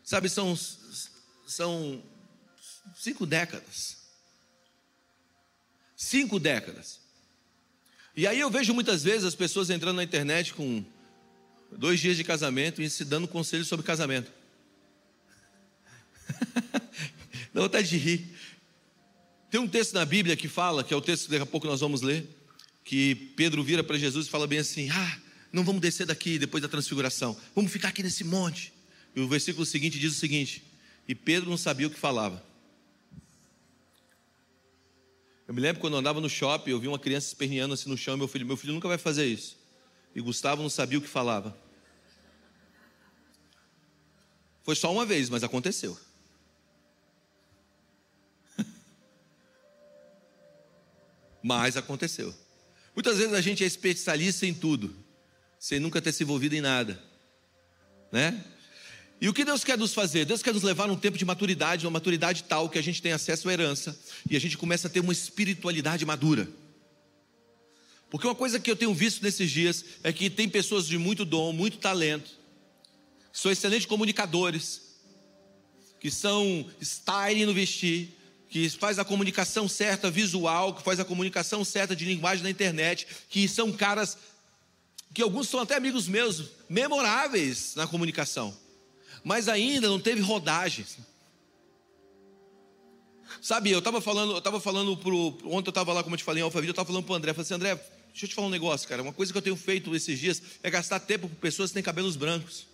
sabe, 0.04 0.30
são, 0.30 0.57
são 1.48 2.04
cinco 2.95 3.25
décadas. 3.25 3.97
Cinco 5.95 6.39
décadas. 6.39 6.99
E 8.15 8.25
aí 8.27 8.39
eu 8.39 8.49
vejo 8.49 8.73
muitas 8.73 9.03
vezes 9.03 9.23
as 9.23 9.35
pessoas 9.35 9.69
entrando 9.69 9.97
na 9.97 10.03
internet 10.03 10.53
com 10.53 10.83
dois 11.71 11.99
dias 11.99 12.17
de 12.17 12.23
casamento 12.23 12.81
e 12.81 12.89
se 12.89 13.05
dando 13.05 13.27
conselhos 13.27 13.67
sobre 13.67 13.85
casamento. 13.85 14.31
Dá 17.53 17.61
vontade 17.61 17.89
de 17.89 17.97
rir. 17.97 18.27
Tem 19.49 19.59
um 19.59 19.67
texto 19.67 19.93
na 19.93 20.05
Bíblia 20.05 20.35
que 20.35 20.47
fala, 20.47 20.83
que 20.83 20.93
é 20.93 20.97
o 20.97 21.01
texto 21.01 21.25
que 21.25 21.31
daqui 21.31 21.43
a 21.43 21.45
pouco 21.45 21.65
nós 21.65 21.79
vamos 21.79 22.01
ler, 22.01 22.27
que 22.83 23.15
Pedro 23.35 23.63
vira 23.63 23.83
para 23.83 23.97
Jesus 23.97 24.27
e 24.27 24.29
fala 24.29 24.45
bem 24.45 24.59
assim: 24.59 24.89
Ah, 24.89 25.19
não 25.51 25.63
vamos 25.63 25.81
descer 25.81 26.05
daqui 26.05 26.37
depois 26.37 26.61
da 26.61 26.69
transfiguração, 26.69 27.35
vamos 27.55 27.71
ficar 27.71 27.89
aqui 27.89 28.03
nesse 28.03 28.23
monte. 28.23 28.71
E 29.15 29.21
o 29.21 29.27
versículo 29.27 29.65
seguinte 29.65 29.97
diz 29.97 30.13
o 30.13 30.19
seguinte: 30.19 30.63
E 31.07 31.15
Pedro 31.15 31.49
não 31.49 31.57
sabia 31.57 31.87
o 31.87 31.89
que 31.89 31.99
falava. 31.99 32.43
Eu 35.49 35.53
me 35.56 35.61
lembro 35.61 35.81
quando 35.81 35.94
eu 35.94 35.99
andava 35.99 36.21
no 36.21 36.29
shopping, 36.29 36.69
eu 36.69 36.79
vi 36.79 36.87
uma 36.87 36.99
criança 36.99 37.25
esperneando 37.25 37.73
assim 37.73 37.89
no 37.89 37.97
chão, 37.97 38.15
meu 38.15 38.27
filho, 38.27 38.45
meu 38.45 38.56
filho 38.56 38.71
nunca 38.71 38.87
vai 38.87 38.99
fazer 38.99 39.25
isso. 39.25 39.57
E 40.13 40.21
Gustavo 40.21 40.61
não 40.61 40.69
sabia 40.69 40.99
o 40.99 41.01
que 41.01 41.07
falava. 41.07 41.57
Foi 44.61 44.75
só 44.75 44.94
uma 44.94 45.07
vez, 45.07 45.27
mas 45.27 45.44
aconteceu. 45.44 45.99
mas 51.41 51.75
aconteceu. 51.75 52.31
Muitas 52.94 53.18
vezes 53.18 53.33
a 53.33 53.41
gente 53.41 53.63
é 53.63 53.68
especialista 53.68 54.45
em 54.45 54.53
tudo, 54.53 54.95
sem 55.57 55.79
nunca 55.79 55.99
ter 55.99 56.11
se 56.11 56.21
envolvido 56.21 56.53
em 56.53 56.61
nada, 56.61 57.01
né? 58.11 58.45
E 59.21 59.28
o 59.28 59.33
que 59.33 59.44
Deus 59.44 59.64
quer 59.64 59.78
nos 59.78 59.94
fazer? 59.94 60.26
Deus 60.26 60.42
quer 60.42 60.54
nos 60.54 60.64
levar 60.64 60.88
num 60.88 60.95
tempo 60.95 61.18
de 61.18 61.26
maturidade, 61.26 61.85
uma 61.85 61.92
maturidade 61.92 62.44
tal 62.44 62.69
que 62.69 62.80
a 62.80 62.81
gente 62.81 63.02
tem 63.02 63.11
acesso 63.11 63.49
à 63.49 63.54
herança 63.54 63.99
e 64.30 64.35
a 64.35 64.40
gente 64.40 64.57
começa 64.57 64.88
a 64.88 64.90
ter 64.90 65.02
uma 65.02 65.11
espiritualidade 65.11 66.06
madura. 66.06 66.47
Porque 68.09 68.26
uma 68.26 68.35
coisa 68.35 68.59
que 68.59 68.71
eu 68.71 68.76
tenho 68.76 68.94
visto 68.94 69.21
nesses 69.21 69.52
dias 69.52 69.83
é 70.04 70.14
que 70.14 70.30
tem 70.30 70.47
pessoas 70.47 70.88
de 70.88 70.97
muito 70.97 71.26
dom, 71.26 71.52
muito 71.52 71.78
talento, 71.78 72.31
que 73.31 73.40
são 73.40 73.52
excelentes 73.52 73.85
comunicadores, 73.85 74.81
que 75.99 76.09
são 76.09 76.66
style 76.81 77.45
no 77.45 77.54
vestir, 77.54 78.18
que 78.49 78.68
faz 78.69 78.97
a 78.97 79.06
comunicação 79.06 79.68
certa 79.68 80.09
visual, 80.09 80.73
que 80.73 80.81
faz 80.81 80.99
a 80.99 81.06
comunicação 81.06 81.64
certa 81.64 81.95
de 81.95 82.06
linguagem 82.06 82.44
na 82.44 82.49
internet, 82.49 83.06
que 83.30 83.47
são 83.47 83.71
caras 83.71 84.18
que 85.14 85.21
alguns 85.21 85.49
são 85.49 85.59
até 85.59 85.76
amigos 85.76 86.07
meus, 86.07 86.45
memoráveis 86.68 87.76
na 87.76 87.85
comunicação, 87.85 88.56
mas 89.23 89.47
ainda 89.47 89.88
não 89.88 89.99
teve 89.99 90.21
rodagem. 90.21 90.85
Sabe, 93.42 93.71
eu 93.71 93.80
estava 93.80 94.02
falando, 94.02 94.31
eu 94.33 94.38
estava 94.40 94.59
falando 94.59 94.97
pro. 94.97 95.38
Ontem 95.45 95.69
eu 95.69 95.71
estava 95.71 95.94
lá, 95.94 96.04
como 96.04 96.16
eu 96.16 96.18
te 96.18 96.23
falei 96.23 96.42
em 96.42 96.44
Alphaville, 96.44 96.69
eu 96.69 96.71
estava 96.71 96.88
falando 96.88 97.04
para 97.06 97.14
o 97.14 97.16
André, 97.16 97.31
eu 97.31 97.35
falei 97.35 97.45
assim, 97.45 97.54
André, 97.54 97.76
deixa 98.07 98.26
eu 98.26 98.30
te 98.30 98.35
falar 98.35 98.47
um 98.47 98.52
negócio, 98.52 98.88
cara. 98.88 99.02
Uma 99.02 99.14
coisa 99.14 99.31
que 99.31 99.38
eu 99.38 99.42
tenho 99.42 99.56
feito 99.56 99.95
esses 99.95 100.19
dias 100.19 100.42
é 100.61 100.69
gastar 100.69 100.99
tempo 100.99 101.30
com 101.30 101.35
pessoas 101.35 101.69
que 101.69 101.76
têm 101.76 101.83
cabelos 101.83 102.16
brancos. 102.16 102.68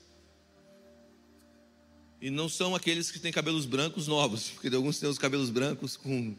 E 2.22 2.30
não 2.30 2.50
são 2.50 2.74
aqueles 2.74 3.12
que 3.12 3.20
têm 3.20 3.32
cabelos 3.32 3.66
brancos 3.66 4.08
novos, 4.08 4.50
porque 4.56 4.74
alguns 4.76 5.00
têm 5.00 5.10
os 5.10 5.18
cabelos 5.18 5.50
brancos 5.50 5.96
com 5.96 6.36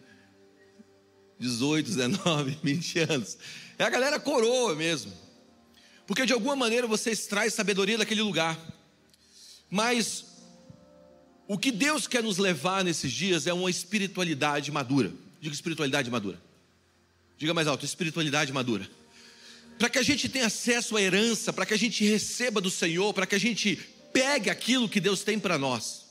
18, 1.38 1.86
19, 1.86 2.58
20 2.62 2.98
anos. 3.00 3.38
É 3.78 3.84
a 3.84 3.90
galera 3.90 4.18
coroa 4.18 4.74
mesmo. 4.74 5.12
Porque 6.06 6.24
de 6.24 6.32
alguma 6.32 6.56
maneira 6.56 6.86
você 6.86 7.10
extrai 7.10 7.50
sabedoria 7.50 7.98
daquele 7.98 8.22
lugar. 8.22 8.58
Mas 9.70 10.24
o 11.48 11.56
que 11.58 11.70
Deus 11.70 12.06
quer 12.06 12.22
nos 12.22 12.38
levar 12.38 12.84
nesses 12.84 13.12
dias 13.12 13.46
é 13.46 13.52
uma 13.52 13.70
espiritualidade 13.70 14.70
madura. 14.70 15.12
Diga 15.40 15.54
espiritualidade 15.54 16.10
madura. 16.10 16.40
Diga 17.38 17.54
mais 17.54 17.68
alto, 17.68 17.84
espiritualidade 17.84 18.52
madura. 18.52 18.88
Para 19.78 19.90
que 19.90 19.98
a 19.98 20.02
gente 20.02 20.28
tenha 20.28 20.46
acesso 20.46 20.96
à 20.96 21.02
herança, 21.02 21.52
para 21.52 21.66
que 21.66 21.74
a 21.74 21.76
gente 21.76 22.04
receba 22.04 22.60
do 22.60 22.70
Senhor, 22.70 23.12
para 23.12 23.26
que 23.26 23.34
a 23.34 23.38
gente 23.38 23.76
pegue 24.12 24.48
aquilo 24.48 24.88
que 24.88 25.00
Deus 25.00 25.22
tem 25.22 25.38
para 25.38 25.58
nós. 25.58 26.06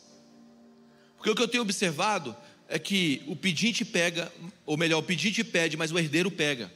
Porque 1.17 1.29
o 1.31 1.35
que 1.35 1.41
eu 1.41 1.47
tenho 1.47 1.63
observado 1.63 2.35
é 2.67 2.77
que 2.77 3.23
o 3.27 3.35
pedinte 3.35 3.83
pega, 3.83 4.31
ou 4.65 4.77
melhor, 4.77 4.99
o 4.99 5.03
pedinte 5.03 5.43
pede, 5.43 5.75
mas 5.75 5.91
o 5.91 5.97
herdeiro 5.97 6.29
pega. 6.29 6.71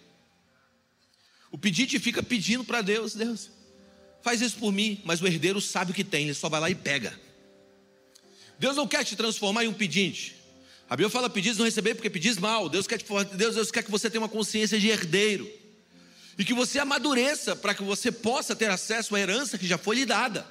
O 1.52 1.58
pedinte 1.58 2.00
fica 2.00 2.22
pedindo 2.22 2.64
para 2.64 2.82
Deus, 2.82 3.14
Deus, 3.14 3.52
faz 4.22 4.42
isso 4.42 4.58
por 4.58 4.72
mim, 4.72 5.02
mas 5.04 5.22
o 5.22 5.28
herdeiro 5.28 5.62
sabe 5.62 5.92
o 5.92 5.94
que 5.96 6.04
tem, 6.04 6.26
ele 6.26 6.34
só 6.34 6.50
vai 6.50 6.60
lá 6.60 6.70
e 6.70 6.76
pega. 6.76 7.18
Deus 8.60 8.76
não 8.76 8.88
quer 8.88 9.06
te 9.06 9.16
transformar 9.16 9.64
em 9.64 9.68
um 9.68 9.74
pedinte. 9.74 10.36
A 10.90 10.96
Bíblia 10.96 11.10
fala 11.10 11.30
pedis 11.30 11.58
não 11.58 11.66
receber 11.66 11.94
porque 11.94 12.10
pedis 12.10 12.38
mal. 12.38 12.68
Deus 12.68 12.88
quer, 12.88 12.98
te, 12.98 13.06
Deus, 13.36 13.56
Deus 13.56 13.72
quer 13.72 13.84
que 13.84 13.92
você 13.92 14.10
tenha 14.10 14.22
uma 14.22 14.28
consciência 14.28 14.80
de 14.80 14.88
herdeiro. 14.90 15.50
E 16.38 16.44
que 16.44 16.54
você 16.54 16.80
amadureça 16.80 17.56
para 17.56 17.76
que 17.76 17.84
você 17.84 18.12
possa 18.12 18.56
ter 18.56 18.70
acesso 18.72 19.16
à 19.16 19.20
herança 19.20 19.58
que 19.58 19.68
já 19.68 19.78
foi 19.78 19.98
lhe 19.98 20.06
dada. 20.06 20.48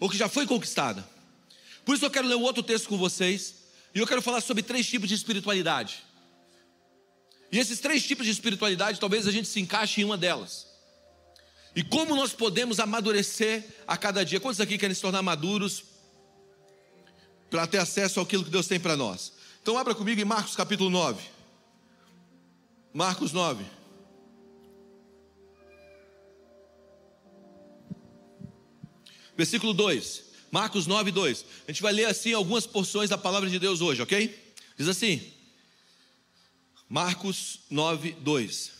Ou 0.00 0.08
que 0.08 0.16
já 0.16 0.28
foi 0.28 0.46
conquistada. 0.46 1.06
Por 1.84 1.94
isso 1.94 2.04
eu 2.04 2.10
quero 2.10 2.26
ler 2.26 2.36
um 2.36 2.42
outro 2.42 2.62
texto 2.62 2.88
com 2.88 2.96
vocês. 2.96 3.56
E 3.94 3.98
eu 3.98 4.06
quero 4.06 4.22
falar 4.22 4.40
sobre 4.40 4.62
três 4.62 4.86
tipos 4.86 5.08
de 5.08 5.14
espiritualidade. 5.14 6.02
E 7.52 7.58
esses 7.58 7.78
três 7.78 8.04
tipos 8.06 8.24
de 8.24 8.32
espiritualidade, 8.32 8.98
talvez 8.98 9.26
a 9.26 9.30
gente 9.30 9.48
se 9.48 9.60
encaixe 9.60 10.00
em 10.00 10.04
uma 10.04 10.16
delas. 10.16 10.67
E 11.78 11.82
como 11.84 12.16
nós 12.16 12.32
podemos 12.32 12.80
amadurecer 12.80 13.64
a 13.86 13.96
cada 13.96 14.24
dia? 14.24 14.40
Quantos 14.40 14.60
aqui 14.60 14.76
querem 14.76 14.92
se 14.92 15.00
tornar 15.00 15.22
maduros 15.22 15.84
para 17.48 17.68
ter 17.68 17.78
acesso 17.78 18.18
àquilo 18.18 18.42
que 18.42 18.50
Deus 18.50 18.66
tem 18.66 18.80
para 18.80 18.96
nós? 18.96 19.32
Então 19.62 19.78
abra 19.78 19.94
comigo 19.94 20.20
em 20.20 20.24
Marcos 20.24 20.56
capítulo 20.56 20.90
9. 20.90 21.22
Marcos 22.92 23.32
9. 23.32 23.64
Versículo 29.36 29.72
2. 29.72 30.24
Marcos 30.50 30.84
9, 30.84 31.12
2. 31.12 31.44
A 31.68 31.70
gente 31.70 31.82
vai 31.82 31.92
ler 31.92 32.06
assim 32.06 32.32
algumas 32.32 32.66
porções 32.66 33.08
da 33.08 33.16
palavra 33.16 33.48
de 33.48 33.60
Deus 33.60 33.80
hoje, 33.80 34.02
ok? 34.02 34.52
Diz 34.76 34.88
assim: 34.88 35.32
Marcos 36.88 37.60
9, 37.70 38.16
2. 38.18 38.77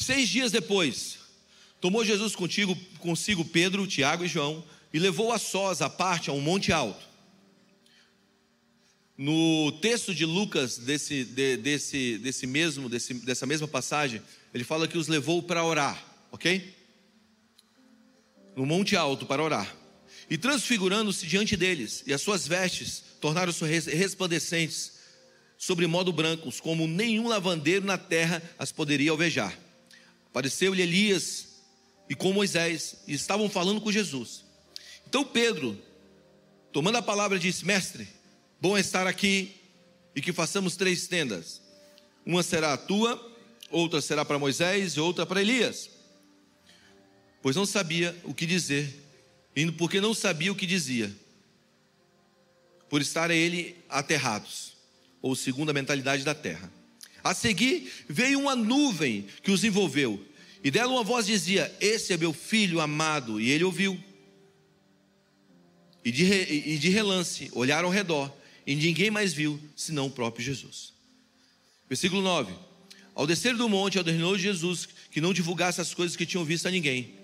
Seis 0.00 0.28
dias 0.28 0.52
depois, 0.52 1.18
tomou 1.80 2.04
Jesus 2.04 2.36
contigo, 2.36 2.78
consigo 3.00 3.44
Pedro, 3.44 3.84
Tiago 3.84 4.24
e 4.24 4.28
João 4.28 4.64
e 4.94 4.98
levou 5.00 5.32
a 5.32 5.40
sós 5.40 5.82
à 5.82 5.90
parte 5.90 6.30
a 6.30 6.32
um 6.32 6.40
monte 6.40 6.72
alto. 6.72 7.04
No 9.16 9.72
texto 9.82 10.14
de 10.14 10.24
Lucas, 10.24 10.78
desse, 10.78 11.24
de, 11.24 11.56
desse, 11.56 12.16
desse 12.18 12.46
mesmo, 12.46 12.88
desse, 12.88 13.12
dessa 13.12 13.44
mesma 13.44 13.66
passagem, 13.66 14.22
ele 14.54 14.62
fala 14.62 14.86
que 14.86 14.96
os 14.96 15.08
levou 15.08 15.42
para 15.42 15.64
orar, 15.64 16.00
ok? 16.30 16.72
No 18.54 18.64
monte 18.64 18.94
alto 18.94 19.26
para 19.26 19.42
orar 19.42 19.76
e 20.30 20.38
transfigurando-se 20.38 21.26
diante 21.26 21.56
deles, 21.56 22.04
e 22.06 22.12
as 22.12 22.22
suas 22.22 22.46
vestes 22.46 23.02
tornaram-se 23.20 23.64
resplandecentes, 23.64 24.92
sobre 25.56 25.88
modo 25.88 26.12
brancos, 26.12 26.60
como 26.60 26.86
nenhum 26.86 27.26
lavandeiro 27.26 27.84
na 27.84 27.98
terra 27.98 28.40
as 28.56 28.70
poderia 28.70 29.10
alvejar. 29.10 29.58
Apareceu-lhe 30.30 30.82
Elias 30.82 31.48
e 32.08 32.14
com 32.14 32.32
Moisés, 32.32 32.96
e 33.06 33.12
estavam 33.12 33.50
falando 33.50 33.80
com 33.80 33.92
Jesus. 33.92 34.44
Então 35.06 35.24
Pedro, 35.24 35.78
tomando 36.72 36.96
a 36.96 37.02
palavra, 37.02 37.38
disse: 37.38 37.64
Mestre, 37.64 38.08
bom 38.60 38.76
estar 38.78 39.06
aqui 39.06 39.54
e 40.14 40.20
que 40.20 40.32
façamos 40.32 40.76
três 40.76 41.06
tendas. 41.06 41.60
Uma 42.24 42.42
será 42.42 42.72
a 42.72 42.78
tua, 42.78 43.36
outra 43.70 44.00
será 44.00 44.24
para 44.24 44.38
Moisés 44.38 44.92
e 44.92 45.00
outra 45.00 45.24
para 45.26 45.40
Elias. 45.40 45.90
Pois 47.42 47.56
não 47.56 47.64
sabia 47.64 48.16
o 48.24 48.34
que 48.34 48.46
dizer 48.46 49.08
indo 49.60 49.72
porque 49.72 50.00
não 50.00 50.14
sabia 50.14 50.52
o 50.52 50.54
que 50.54 50.66
dizia, 50.66 51.12
por 52.88 53.00
estar 53.00 53.28
ele 53.28 53.76
aterrados, 53.88 54.74
ou 55.20 55.34
segundo 55.34 55.70
a 55.70 55.74
mentalidade 55.74 56.22
da 56.22 56.32
terra. 56.32 56.72
A 57.22 57.34
seguir 57.34 57.90
veio 58.08 58.38
uma 58.40 58.54
nuvem 58.54 59.26
que 59.42 59.50
os 59.50 59.64
envolveu, 59.64 60.24
e 60.62 60.70
dela 60.70 60.92
uma 60.92 61.02
voz 61.02 61.26
dizia: 61.26 61.74
Esse 61.80 62.12
é 62.12 62.16
meu 62.16 62.32
filho 62.32 62.80
amado, 62.80 63.40
e 63.40 63.50
ele 63.50 63.64
ouviu. 63.64 63.98
E 66.04 66.10
de, 66.10 66.24
e 66.24 66.78
de 66.78 66.88
relance 66.88 67.50
olharam 67.52 67.88
ao 67.88 67.94
redor, 67.94 68.32
e 68.66 68.74
ninguém 68.74 69.10
mais 69.10 69.32
viu 69.32 69.60
senão 69.76 70.06
o 70.06 70.10
próprio 70.10 70.44
Jesus. 70.44 70.92
Versículo 71.88 72.22
9: 72.22 72.52
Ao 73.14 73.26
descer 73.26 73.56
do 73.56 73.68
monte, 73.68 73.98
ordenou 73.98 74.38
Jesus 74.38 74.88
que 75.10 75.20
não 75.20 75.32
divulgasse 75.32 75.80
as 75.80 75.92
coisas 75.94 76.16
que 76.16 76.26
tinham 76.26 76.44
visto 76.44 76.66
a 76.66 76.70
ninguém 76.70 77.18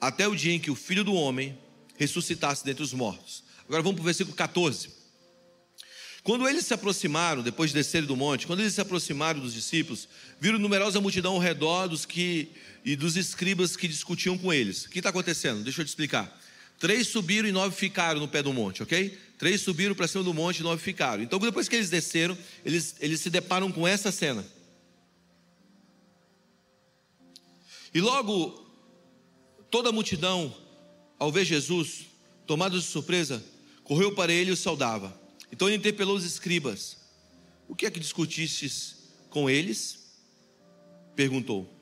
até 0.00 0.28
o 0.28 0.34
dia 0.34 0.52
em 0.52 0.60
que 0.60 0.70
o 0.70 0.74
filho 0.74 1.04
do 1.04 1.14
homem 1.14 1.56
ressuscitasse 1.96 2.64
dentre 2.64 2.82
os 2.82 2.92
mortos. 2.92 3.42
Agora 3.64 3.82
vamos 3.82 3.96
para 3.96 4.02
o 4.02 4.04
versículo 4.04 4.36
14. 4.36 4.90
Quando 6.26 6.48
eles 6.48 6.66
se 6.66 6.74
aproximaram, 6.74 7.40
depois 7.40 7.70
de 7.70 7.76
descerem 7.76 8.06
do 8.06 8.16
monte, 8.16 8.46
quando 8.46 8.60
eles 8.60 8.74
se 8.74 8.80
aproximaram 8.80 9.38
dos 9.38 9.54
discípulos, 9.54 10.08
viram 10.40 10.58
numerosa 10.58 11.00
multidão 11.00 11.34
ao 11.34 11.38
redor 11.38 11.86
dos 11.86 12.04
que 12.04 12.50
e 12.84 12.96
dos 12.96 13.16
escribas 13.16 13.76
que 13.76 13.86
discutiam 13.86 14.36
com 14.36 14.52
eles. 14.52 14.84
O 14.84 14.90
que 14.90 14.98
está 14.98 15.10
acontecendo? 15.10 15.62
Deixa 15.62 15.80
eu 15.80 15.84
te 15.84 15.88
explicar. 15.88 16.36
Três 16.78 17.06
subiram 17.06 17.48
e 17.48 17.52
nove 17.52 17.74
ficaram 17.74 18.20
no 18.20 18.26
pé 18.28 18.42
do 18.42 18.52
monte, 18.52 18.82
ok? 18.82 19.16
Três 19.38 19.60
subiram 19.60 19.94
para 19.94 20.08
cima 20.08 20.24
do 20.24 20.34
monte 20.34 20.58
e 20.58 20.62
nove 20.62 20.82
ficaram. 20.82 21.22
Então, 21.22 21.38
depois 21.38 21.68
que 21.68 21.76
eles 21.76 21.88
desceram, 21.88 22.36
eles, 22.64 22.96
eles 23.00 23.20
se 23.20 23.30
deparam 23.30 23.70
com 23.70 23.86
essa 23.86 24.10
cena. 24.10 24.44
E 27.94 28.00
logo 28.00 28.66
Toda 29.70 29.88
a 29.88 29.92
multidão, 29.92 30.54
ao 31.18 31.30
ver 31.30 31.44
Jesus, 31.44 32.06
tomado 32.46 32.78
de 32.78 32.84
surpresa, 32.84 33.44
correu 33.84 34.14
para 34.14 34.32
ele 34.32 34.50
e 34.50 34.52
o 34.52 34.56
saudava. 34.56 35.25
Então 35.50 35.68
ele 35.68 35.76
interpelou 35.76 36.16
os 36.16 36.24
escribas: 36.24 36.96
O 37.68 37.74
que 37.74 37.86
é 37.86 37.90
que 37.90 38.00
discutistes 38.00 38.96
com 39.30 39.48
eles? 39.48 39.98
Perguntou. 41.14 41.72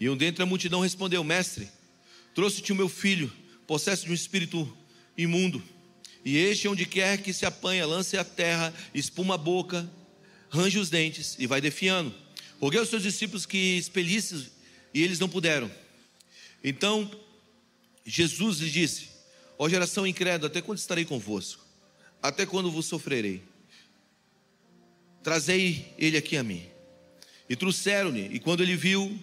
E 0.00 0.08
um 0.08 0.16
dentre 0.16 0.42
a 0.42 0.46
multidão 0.46 0.80
respondeu: 0.80 1.22
Mestre, 1.24 1.68
trouxe-te 2.34 2.72
o 2.72 2.76
meu 2.76 2.88
filho, 2.88 3.32
possesso 3.66 4.04
de 4.04 4.10
um 4.10 4.14
espírito 4.14 4.76
imundo. 5.16 5.62
E 6.24 6.36
este, 6.36 6.68
onde 6.68 6.84
quer 6.84 7.22
que 7.22 7.32
se 7.32 7.46
apanha, 7.46 7.86
lance 7.86 8.16
a 8.16 8.24
terra, 8.24 8.74
espuma 8.92 9.34
a 9.34 9.38
boca, 9.38 9.90
range 10.50 10.78
os 10.78 10.90
dentes 10.90 11.36
e 11.38 11.46
vai 11.46 11.60
defiando. 11.60 12.14
Roguei 12.60 12.80
aos 12.80 12.88
seus 12.88 13.02
discípulos 13.02 13.46
que 13.46 13.76
expelissem, 13.78 14.46
e 14.92 15.02
eles 15.02 15.18
não 15.18 15.28
puderam. 15.28 15.70
Então 16.62 17.10
Jesus 18.04 18.58
lhe 18.58 18.70
disse: 18.70 19.08
Ó 19.58 19.68
geração 19.68 20.06
incrédula, 20.06 20.48
até 20.48 20.60
quando 20.60 20.78
estarei 20.78 21.04
convosco? 21.04 21.67
Até 22.22 22.44
quando 22.44 22.70
vos 22.70 22.86
sofrerei? 22.86 23.42
Trazei 25.22 25.94
ele 25.98 26.16
aqui 26.16 26.36
a 26.36 26.42
mim. 26.42 26.62
E 27.48 27.56
trouxeram-lhe, 27.56 28.28
e 28.32 28.38
quando 28.38 28.62
ele 28.62 28.76
viu, 28.76 29.18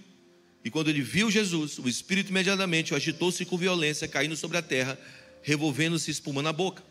e 0.64 0.70
quando 0.70 0.90
ele 0.90 1.02
viu 1.02 1.30
Jesus, 1.30 1.78
o 1.78 1.88
espírito 1.88 2.30
imediatamente 2.30 2.94
o 2.94 2.96
agitou-se 2.96 3.46
com 3.46 3.58
violência, 3.58 4.08
caindo 4.08 4.36
sobre 4.36 4.58
a 4.58 4.62
terra, 4.62 5.00
revolvendo-se 5.42 6.10
espuma 6.10 6.42
na 6.42 6.52
boca. 6.52 6.84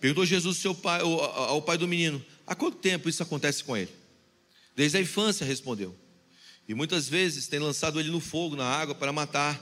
Perguntou 0.00 0.24
Jesus 0.24 0.56
seu 0.56 0.74
pai, 0.74 1.00
ao 1.02 1.60
pai 1.60 1.76
do 1.76 1.86
menino: 1.86 2.24
Há 2.46 2.54
quanto 2.54 2.78
tempo 2.78 3.08
isso 3.08 3.22
acontece 3.22 3.62
com 3.62 3.76
ele? 3.76 3.90
Desde 4.74 4.96
a 4.96 5.00
infância, 5.00 5.44
respondeu. 5.44 5.94
E 6.66 6.74
muitas 6.74 7.08
vezes 7.08 7.46
tem 7.46 7.58
lançado 7.58 8.00
ele 8.00 8.10
no 8.10 8.20
fogo, 8.20 8.56
na 8.56 8.64
água, 8.64 8.94
para 8.94 9.12
matar. 9.12 9.60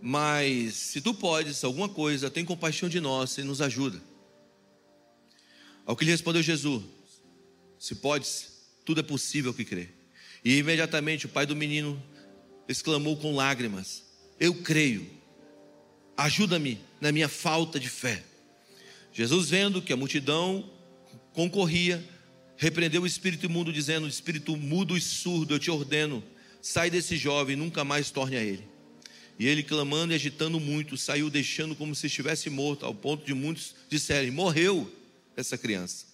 Mas 0.00 0.74
se 0.74 1.00
tu 1.00 1.12
podes 1.12 1.64
alguma 1.64 1.88
coisa, 1.88 2.30
tem 2.30 2.44
compaixão 2.44 2.88
de 2.88 3.00
nós 3.00 3.36
e 3.38 3.42
nos 3.42 3.60
ajuda. 3.60 4.00
Ao 5.88 5.96
que 5.96 6.04
lhe 6.04 6.10
respondeu 6.10 6.42
Jesus: 6.42 6.82
Se 7.78 7.94
podes, 7.94 8.52
tudo 8.84 9.00
é 9.00 9.02
possível 9.02 9.54
que 9.54 9.64
crê. 9.64 9.88
E 10.44 10.58
imediatamente 10.58 11.24
o 11.24 11.30
pai 11.30 11.46
do 11.46 11.56
menino 11.56 12.00
exclamou 12.68 13.16
com 13.16 13.34
lágrimas: 13.34 14.04
Eu 14.38 14.54
creio, 14.56 15.08
ajuda-me 16.14 16.78
na 17.00 17.10
minha 17.10 17.26
falta 17.26 17.80
de 17.80 17.88
fé. 17.88 18.22
Jesus, 19.14 19.48
vendo 19.48 19.80
que 19.80 19.90
a 19.90 19.96
multidão 19.96 20.70
concorria, 21.32 22.06
repreendeu 22.58 23.00
o 23.00 23.06
espírito 23.06 23.46
imundo, 23.46 23.72
dizendo: 23.72 24.06
Espírito 24.06 24.58
mudo 24.58 24.94
e 24.94 25.00
surdo, 25.00 25.54
eu 25.54 25.58
te 25.58 25.70
ordeno, 25.70 26.22
sai 26.60 26.90
desse 26.90 27.16
jovem, 27.16 27.56
nunca 27.56 27.82
mais 27.82 28.10
torne 28.10 28.36
a 28.36 28.44
ele. 28.44 28.68
E 29.38 29.46
ele, 29.46 29.62
clamando 29.62 30.12
e 30.12 30.16
agitando 30.16 30.60
muito, 30.60 30.98
saiu 30.98 31.30
deixando 31.30 31.74
como 31.74 31.94
se 31.94 32.08
estivesse 32.08 32.50
morto, 32.50 32.84
ao 32.84 32.94
ponto 32.94 33.24
de 33.24 33.32
muitos 33.32 33.74
disserem: 33.88 34.30
Morreu 34.30 34.97
essa 35.40 35.56
criança. 35.56 36.04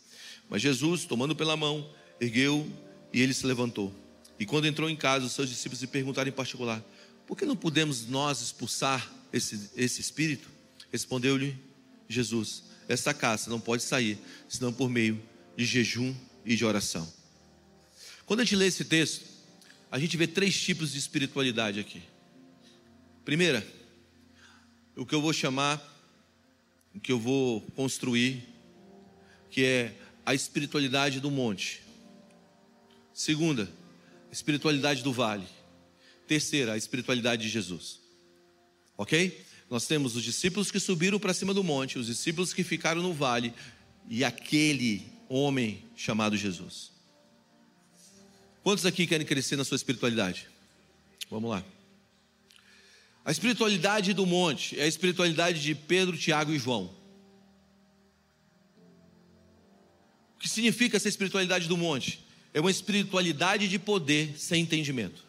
Mas 0.49 0.61
Jesus, 0.61 1.05
tomando 1.05 1.35
pela 1.35 1.57
mão, 1.57 1.91
ergueu 2.21 2.71
e 3.13 3.21
ele 3.21 3.33
se 3.33 3.47
levantou. 3.47 3.93
E 4.39 4.45
quando 4.45 4.67
entrou 4.67 4.91
em 4.91 4.97
casa, 4.97 5.25
os 5.25 5.33
seus 5.33 5.49
discípulos 5.49 5.81
lhe 5.81 5.87
perguntaram 5.87 6.29
em 6.29 6.33
particular: 6.33 6.85
Por 7.27 7.37
que 7.37 7.47
não 7.47 7.57
podemos 7.57 8.07
nós 8.07 8.41
expulsar 8.43 9.11
esse, 9.33 9.71
esse 9.75 10.01
espírito? 10.01 10.49
Respondeu-lhe 10.93 11.57
Jesus: 12.09 12.65
Esta 12.87 13.15
casa 13.15 13.49
não 13.49 13.59
pode 13.59 13.83
sair, 13.83 14.19
senão 14.49 14.73
por 14.73 14.91
meio 14.91 15.21
de 15.57 15.65
jejum 15.65 16.15
e 16.45 16.55
de 16.55 16.65
oração. 16.65 17.11
Quando 18.27 18.41
a 18.41 18.45
gente 18.45 18.57
lê 18.57 18.67
esse 18.67 18.85
texto, 18.85 19.25
a 19.91 19.99
gente 19.99 20.17
vê 20.17 20.27
três 20.27 20.61
tipos 20.61 20.93
de 20.93 20.99
espiritualidade 20.99 21.81
aqui. 21.81 22.03
Primeira, 23.25 23.67
o 24.97 25.07
que 25.07 25.15
eu 25.15 25.23
vou 25.23 25.33
chamar, 25.33 25.81
o 26.95 27.01
que 27.01 27.13
eu 27.13 27.19
vou 27.19 27.61
construir, 27.75 28.54
que 29.55 29.65
é 29.65 29.95
a 30.27 30.35
espiritualidade 30.35 31.21
do 31.21 31.31
monte. 31.31 31.81
Segunda, 33.13 33.71
a 34.29 34.33
espiritualidade 34.33 35.01
do 35.01 35.13
vale. 35.13 35.47
Terceira, 36.27 36.73
a 36.73 36.77
espiritualidade 36.77 37.43
de 37.43 37.49
Jesus. 37.49 38.01
Ok? 38.99 39.45
Nós 39.71 39.87
temos 39.87 40.17
os 40.17 40.25
discípulos 40.25 40.73
que 40.73 40.81
subiram 40.81 41.21
para 41.21 41.33
cima 41.33 41.55
do 41.55 41.63
monte, 41.63 42.01
os 42.01 42.09
discípulos 42.09 42.53
que 42.53 42.65
ficaram 42.65 43.01
no 43.01 43.15
vale 43.15 43.55
e 44.11 44.25
aquele 44.25 45.07
homem 45.29 45.85
chamado 45.95 46.37
Jesus. 46.37 46.91
Quantos 48.65 48.85
aqui 48.85 49.07
querem 49.07 49.25
crescer 49.25 49.55
na 49.55 49.63
sua 49.63 49.77
espiritualidade? 49.77 50.49
Vamos 51.31 51.51
lá. 51.51 51.65
A 53.25 53.31
espiritualidade 53.31 54.15
do 54.15 54.27
monte 54.27 54.77
é 54.81 54.83
a 54.83 54.89
espiritualidade 54.89 55.63
de 55.63 55.77
Pedro, 55.77 56.19
Tiago 56.19 56.51
e 56.51 56.59
João. 56.59 57.04
Que 60.45 60.51
significa 60.51 60.99
essa 60.99 61.09
espiritualidade 61.09 61.67
do 61.67 61.75
monte? 61.75 62.23
É 62.53 62.61
uma 62.61 62.71
espiritualidade 62.71 63.67
de 63.67 63.79
poder 63.79 64.35
sem 64.37 64.61
entendimento. 64.61 65.25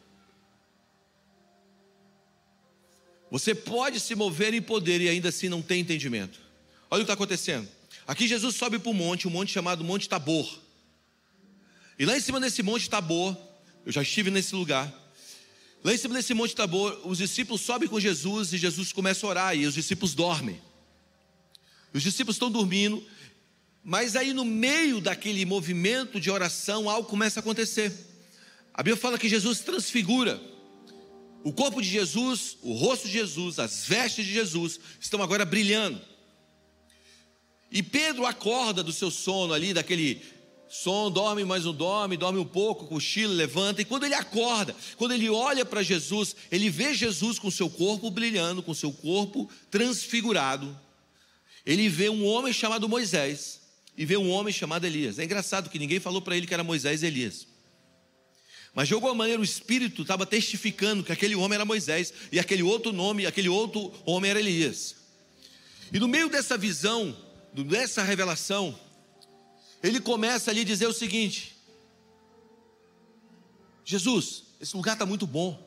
Você 3.31 3.55
pode 3.55 4.01
se 4.01 4.13
mover 4.13 4.53
em 4.53 4.61
poder 4.61 4.99
e 4.99 5.07
ainda 5.07 5.29
assim 5.29 5.47
não 5.47 5.61
tem 5.61 5.79
entendimento. 5.79 6.37
Olha 6.91 6.99
o 6.99 7.05
que 7.05 7.11
está 7.11 7.13
acontecendo. 7.13 7.65
Aqui 8.05 8.27
Jesus 8.27 8.57
sobe 8.57 8.77
para 8.77 8.89
o 8.89 8.93
monte, 8.93 9.25
um 9.25 9.31
monte 9.31 9.53
chamado 9.53 9.85
Monte 9.85 10.09
Tabor. 10.09 10.59
E 11.97 12.05
lá 12.05 12.17
em 12.17 12.19
cima 12.19 12.37
desse 12.41 12.61
Monte 12.61 12.89
Tabor, 12.89 13.37
eu 13.85 13.93
já 13.93 14.01
estive 14.01 14.29
nesse 14.29 14.53
lugar. 14.53 14.93
Lá 15.81 15.93
em 15.93 15.97
cima 15.97 16.13
desse 16.13 16.33
Monte 16.33 16.53
Tabor, 16.53 16.99
os 17.05 17.19
discípulos 17.19 17.61
sobem 17.61 17.87
com 17.87 18.01
Jesus 18.01 18.51
e 18.51 18.57
Jesus 18.57 18.91
começa 18.91 19.25
a 19.25 19.29
orar 19.29 19.55
e 19.55 19.65
os 19.65 19.75
discípulos 19.75 20.13
dormem. 20.13 20.61
Os 21.93 22.03
discípulos 22.03 22.35
estão 22.35 22.51
dormindo, 22.51 23.01
mas 23.87 24.15
aí 24.15 24.33
no 24.33 24.43
meio 24.43 24.99
daquele 24.99 25.45
movimento 25.45 26.19
de 26.19 26.31
oração, 26.31 26.89
algo 26.89 27.07
começa 27.07 27.39
a 27.39 27.41
acontecer. 27.41 27.93
A 28.73 28.81
Bíblia 28.81 28.99
fala 28.99 29.19
que 29.19 29.29
Jesus 29.29 29.59
transfigura. 29.59 30.41
O 31.43 31.53
corpo 31.53 31.79
de 31.79 31.87
Jesus, 31.87 32.57
o 32.63 32.73
rosto 32.73 33.05
de 33.05 33.13
Jesus, 33.13 33.59
as 33.59 33.85
vestes 33.85 34.25
de 34.25 34.33
Jesus 34.33 34.79
estão 34.99 35.21
agora 35.21 35.45
brilhando. 35.45 36.01
E 37.71 37.83
Pedro 37.83 38.25
acorda 38.25 38.81
do 38.81 38.91
seu 38.91 39.11
sono 39.11 39.53
ali, 39.53 39.71
daquele 39.71 40.19
sono, 40.67 41.11
dorme, 41.11 41.45
mas 41.45 41.65
não 41.65 41.73
dorme, 41.73 42.17
dorme 42.17 42.39
um 42.39 42.45
pouco, 42.45 42.87
cochila, 42.87 43.35
levanta. 43.35 43.83
E 43.83 43.85
quando 43.85 44.05
ele 44.05 44.15
acorda, 44.15 44.75
quando 44.97 45.11
ele 45.11 45.29
olha 45.29 45.63
para 45.63 45.83
Jesus, 45.83 46.35
ele 46.51 46.71
vê 46.71 46.91
Jesus 46.95 47.37
com 47.37 47.51
seu 47.51 47.69
corpo 47.69 48.09
brilhando, 48.09 48.63
com 48.63 48.73
seu 48.73 48.91
corpo 48.91 49.47
transfigurado. 49.69 50.75
Ele 51.63 51.87
vê 51.87 52.09
um 52.09 52.25
homem 52.25 52.51
chamado 52.51 52.89
Moisés 52.89 53.63
e 53.97 54.05
vê 54.05 54.17
um 54.17 54.29
homem 54.29 54.53
chamado 54.53 54.85
Elias. 54.85 55.19
É 55.19 55.23
engraçado 55.23 55.69
que 55.69 55.79
ninguém 55.79 55.99
falou 55.99 56.21
para 56.21 56.35
ele 56.35 56.45
que 56.45 56.53
era 56.53 56.63
Moisés 56.63 57.03
e 57.03 57.05
Elias. 57.05 57.47
Mas 58.73 58.89
de 58.89 58.93
alguma 58.93 59.15
maneira 59.15 59.39
o 59.39 59.43
Espírito 59.45 60.01
estava 60.01 60.25
testificando 60.25 61.03
que 61.03 61.11
aquele 61.11 61.35
homem 61.35 61.55
era 61.55 61.63
Moisés 61.63 62.13
e 62.31 62.39
aquele 62.39 62.61
outro 62.61 62.91
nome, 62.91 63.25
aquele 63.25 63.47
outro 63.47 63.93
homem 64.05 64.29
era 64.29 64.39
Elias. 64.39 64.95
E 65.93 65.99
no 65.99 66.09
meio 66.09 66.27
dessa 66.27 66.57
visão, 66.57 67.15
dessa 67.53 68.03
revelação, 68.03 68.77
ele 69.81 70.01
começa 70.01 70.51
ali 70.51 70.61
a 70.61 70.65
dizer 70.65 70.87
o 70.87 70.93
seguinte: 70.93 71.55
Jesus, 73.85 74.43
esse 74.59 74.75
lugar 74.75 74.93
está 74.93 75.05
muito 75.05 75.25
bom. 75.25 75.63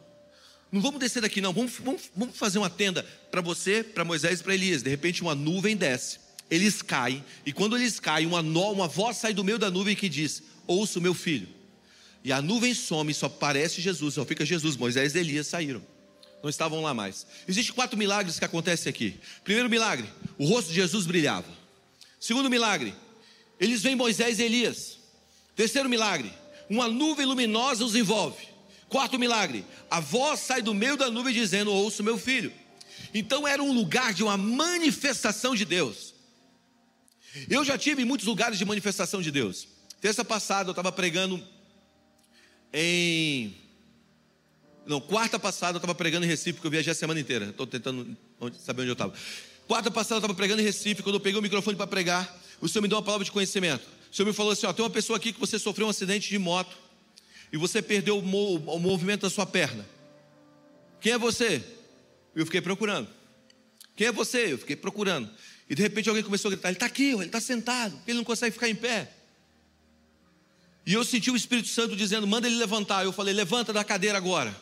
Não 0.71 0.83
vamos 0.83 1.01
descer 1.01 1.23
daqui, 1.23 1.41
não. 1.41 1.55
Vamos, 1.55 1.73
vamos, 1.79 2.11
vamos 2.15 2.37
fazer 2.37 2.59
uma 2.59 2.69
tenda 2.69 3.03
para 3.31 3.41
você, 3.41 3.83
para 3.83 4.05
Moisés 4.05 4.41
e 4.41 4.43
para 4.43 4.53
Elias. 4.53 4.83
De 4.83 4.91
repente, 4.91 5.23
uma 5.23 5.35
nuvem 5.35 5.75
desce. 5.75 6.19
Eles 6.51 6.83
caem. 6.83 7.25
E 7.45 7.53
quando 7.53 7.77
eles 7.77 8.01
caem, 8.01 8.27
uma, 8.27 8.41
uma 8.41 8.89
voz 8.89 9.17
sai 9.17 9.35
do 9.35 9.45
meio 9.45 9.59
da 9.59 9.71
nuvem 9.71 9.95
que 9.95 10.09
diz: 10.09 10.43
Ouça 10.67 10.99
o 10.99 11.03
meu 11.03 11.15
filho. 11.15 11.49
E 12.25 12.33
a 12.33 12.43
nuvem 12.43 12.75
some, 12.75 13.13
só 13.15 13.27
aparece 13.27 13.81
Jesus, 13.81 14.15
só 14.15 14.25
fica 14.25 14.45
Jesus. 14.45 14.77
Moisés 14.77 15.15
e 15.15 15.19
Elias 15.19 15.47
saíram. 15.47 15.83
Não 16.43 16.51
estavam 16.51 16.83
lá 16.83 16.95
mais. 16.95 17.27
Existem 17.47 17.75
quatro 17.75 17.99
milagres 17.99 18.39
que 18.39 18.45
acontecem 18.45 18.91
aqui. 18.91 19.19
Primeiro 19.45 19.69
milagre: 19.69 20.09
o 20.39 20.47
rosto 20.47 20.69
de 20.69 20.75
Jesus 20.75 21.07
brilhava. 21.07 21.49
Segundo 22.21 22.51
milagre, 22.51 22.95
eles 23.61 23.83
veem 23.83 23.97
Moisés 23.97 24.39
e 24.39 24.43
Elias. 24.43 24.99
Terceiro 25.55 25.89
milagre, 25.89 26.33
uma 26.69 26.89
nuvem 26.89 27.27
luminosa 27.27 27.85
os 27.85 27.95
envolve. 27.95 28.47
Quarto 28.89 29.19
milagre, 29.19 29.65
a 29.91 30.01
voz 30.01 30.41
sai 30.41 30.63
do 30.63 30.73
meio 30.73 30.97
da 30.97 31.11
nuvem 31.11 31.35
dizendo: 31.35 31.73
Ouço 31.73 32.03
meu 32.03 32.17
filho. 32.17 32.53
Então 33.13 33.47
era 33.47 33.63
um 33.63 33.73
lugar 33.73 34.13
de 34.13 34.23
uma 34.23 34.37
manifestação 34.37 35.55
de 35.55 35.65
Deus. 35.65 36.15
Eu 37.49 37.65
já 37.65 37.77
tive 37.77 38.03
em 38.03 38.05
muitos 38.05 38.27
lugares 38.27 38.59
de 38.59 38.65
manifestação 38.65 39.21
de 39.21 39.31
Deus. 39.31 39.69
Terça 40.01 40.25
passada 40.25 40.69
eu 40.69 40.73
estava 40.73 40.93
pregando 40.93 41.43
em. 42.73 43.55
Não, 44.87 45.01
quarta 45.01 45.39
passada 45.39 45.75
eu 45.75 45.79
estava 45.79 45.95
pregando 45.95 46.25
em 46.25 46.29
Recife, 46.29 46.55
porque 46.55 46.67
eu 46.67 46.71
viajei 46.71 46.93
a 46.93 46.95
semana 46.95 47.21
inteira. 47.21 47.47
Estou 47.47 47.67
tentando 47.67 48.17
saber 48.59 48.83
onde 48.83 48.91
eu 48.91 48.95
estava. 48.95 49.13
Quarta 49.67 49.91
passada 49.91 50.15
eu 50.15 50.19
estava 50.19 50.35
pregando 50.35 50.63
em 50.63 50.65
Recife, 50.65 51.03
quando 51.03 51.17
eu 51.17 51.21
peguei 51.21 51.39
o 51.39 51.43
microfone 51.43 51.77
para 51.77 51.87
pregar, 51.87 52.41
o 52.61 52.69
Senhor 52.69 52.83
me 52.83 52.89
deu 52.89 52.97
uma 52.97 53.05
palavra 53.05 53.25
de 53.25 53.31
conhecimento. 53.31 53.87
O 54.11 54.17
Senhor 54.17 54.27
me 54.27 54.33
falou 54.33 54.53
assim: 54.53 54.67
ó, 54.67 54.73
tem 54.73 54.83
uma 54.83 54.91
pessoa 54.91 55.17
aqui 55.17 55.33
que 55.33 55.41
você 55.41 55.59
sofreu 55.59 55.87
um 55.87 55.91
acidente 55.91 56.29
de 56.29 56.39
moto 56.39 56.77
e 57.53 57.57
você 57.57 57.83
perdeu 57.83 58.19
o, 58.19 58.55
o 58.55 58.79
movimento 58.79 59.23
da 59.23 59.31
sua 59.31 59.45
perna. 59.45 59.87
Quem 61.01 61.13
é 61.13 61.19
você? 61.19 61.63
Eu 62.35 62.47
fiquei 62.47 62.61
procurando. 62.61 63.09
Quem 63.95 64.07
é 64.07 64.13
você? 64.13 64.53
Eu 64.53 64.59
fiquei 64.59 64.77
procurando. 64.77 65.29
E 65.69 65.75
de 65.75 65.83
repente 65.83 66.09
alguém 66.09 66.25
começou 66.25 66.49
a 66.49 66.53
gritar: 66.53 66.69
Ele 66.69 66.77
está 66.77 66.87
aqui, 66.87 67.11
ele 67.11 67.25
está 67.25 67.41
sentado, 67.41 67.99
ele 68.07 68.17
não 68.17 68.25
consegue 68.25 68.53
ficar 68.53 68.69
em 68.69 68.75
pé. 68.75 69.11
E 70.87 70.95
eu 70.95 71.05
senti 71.05 71.31
o 71.31 71.37
Espírito 71.37 71.69
Santo 71.69 71.95
dizendo: 71.95 72.27
Manda 72.27 72.47
ele 72.47 72.57
levantar. 72.57 73.05
Eu 73.05 73.13
falei: 73.13 73.35
Levanta 73.35 73.73
da 73.73 73.85
cadeira 73.85 74.17
agora. 74.17 74.59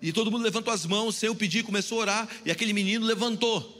E 0.00 0.12
todo 0.12 0.30
mundo 0.30 0.42
levantou 0.42 0.72
as 0.72 0.86
mãos, 0.86 1.16
sem 1.16 1.26
eu 1.26 1.34
pedir, 1.34 1.62
começou 1.62 1.98
a 1.98 2.00
orar, 2.02 2.28
e 2.44 2.50
aquele 2.50 2.72
menino 2.72 3.04
levantou. 3.04 3.78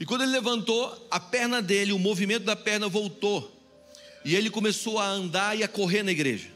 E 0.00 0.04
quando 0.04 0.22
ele 0.22 0.32
levantou, 0.32 1.06
a 1.10 1.20
perna 1.20 1.62
dele, 1.62 1.92
o 1.92 1.98
movimento 1.98 2.44
da 2.44 2.56
perna 2.56 2.88
voltou. 2.88 3.56
E 4.24 4.34
ele 4.34 4.50
começou 4.50 4.98
a 4.98 5.06
andar 5.06 5.56
e 5.56 5.62
a 5.62 5.68
correr 5.68 6.02
na 6.02 6.10
igreja. 6.10 6.48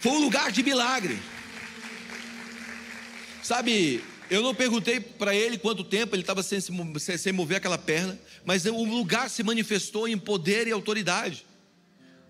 Foi 0.00 0.12
um 0.12 0.24
lugar 0.24 0.50
de 0.50 0.62
milagre. 0.62 1.20
Sabe, 3.42 4.02
eu 4.30 4.42
não 4.42 4.54
perguntei 4.54 5.00
para 5.00 5.34
ele 5.34 5.58
quanto 5.58 5.82
tempo 5.82 6.14
ele 6.14 6.22
estava 6.22 6.40
sem, 6.40 6.60
sem 6.60 7.32
mover 7.32 7.56
aquela 7.56 7.76
perna, 7.76 8.16
mas 8.44 8.64
o 8.64 8.84
lugar 8.84 9.28
se 9.28 9.42
manifestou 9.42 10.06
em 10.06 10.16
poder 10.16 10.68
e 10.68 10.70
autoridade. 10.72 11.44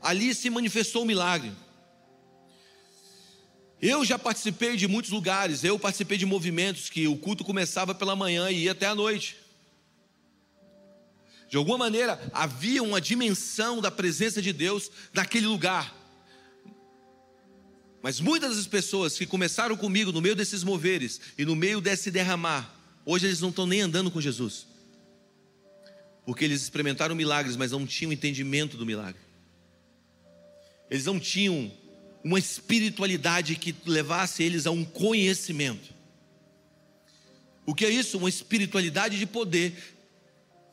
Ali 0.00 0.34
se 0.34 0.48
manifestou 0.48 1.02
o 1.02 1.04
um 1.04 1.08
milagre. 1.08 1.52
Eu 3.82 4.02
já 4.02 4.18
participei 4.18 4.76
de 4.76 4.88
muitos 4.88 5.10
lugares, 5.10 5.62
eu 5.62 5.78
participei 5.78 6.16
de 6.16 6.24
movimentos 6.24 6.88
que 6.88 7.06
o 7.06 7.18
culto 7.18 7.44
começava 7.44 7.94
pela 7.94 8.16
manhã 8.16 8.50
e 8.50 8.64
ia 8.64 8.72
até 8.72 8.86
a 8.86 8.94
noite. 8.94 9.36
De 11.50 11.58
alguma 11.58 11.76
maneira, 11.76 12.18
havia 12.32 12.82
uma 12.82 13.00
dimensão 13.00 13.80
da 13.80 13.90
presença 13.90 14.40
de 14.40 14.52
Deus 14.54 14.90
naquele 15.12 15.46
lugar. 15.46 15.99
Mas 18.02 18.18
muitas 18.18 18.56
das 18.56 18.66
pessoas 18.66 19.16
que 19.16 19.26
começaram 19.26 19.76
comigo 19.76 20.10
no 20.10 20.20
meio 20.20 20.34
desses 20.34 20.64
moveres 20.64 21.20
e 21.36 21.44
no 21.44 21.54
meio 21.54 21.80
desse 21.80 22.10
derramar, 22.10 22.74
hoje 23.04 23.26
eles 23.26 23.40
não 23.40 23.50
estão 23.50 23.66
nem 23.66 23.82
andando 23.82 24.10
com 24.10 24.20
Jesus. 24.20 24.66
Porque 26.24 26.44
eles 26.44 26.62
experimentaram 26.62 27.14
milagres, 27.14 27.56
mas 27.56 27.72
não 27.72 27.86
tinham 27.86 28.12
entendimento 28.12 28.76
do 28.76 28.86
milagre. 28.86 29.20
Eles 30.90 31.04
não 31.04 31.20
tinham 31.20 31.70
uma 32.24 32.38
espiritualidade 32.38 33.54
que 33.56 33.74
levasse 33.86 34.42
eles 34.42 34.66
a 34.66 34.70
um 34.70 34.84
conhecimento. 34.84 35.92
O 37.66 37.74
que 37.74 37.84
é 37.84 37.90
isso? 37.90 38.18
Uma 38.18 38.28
espiritualidade 38.28 39.18
de 39.18 39.26
poder 39.26 39.74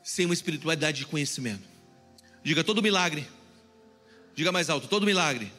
sem 0.02 0.24
uma 0.24 0.34
espiritualidade 0.34 0.98
de 0.98 1.06
conhecimento. 1.06 1.62
Diga 2.42 2.64
todo 2.64 2.82
milagre. 2.82 3.26
Diga 4.34 4.50
mais 4.50 4.70
alto, 4.70 4.88
todo 4.88 5.04
milagre. 5.04 5.52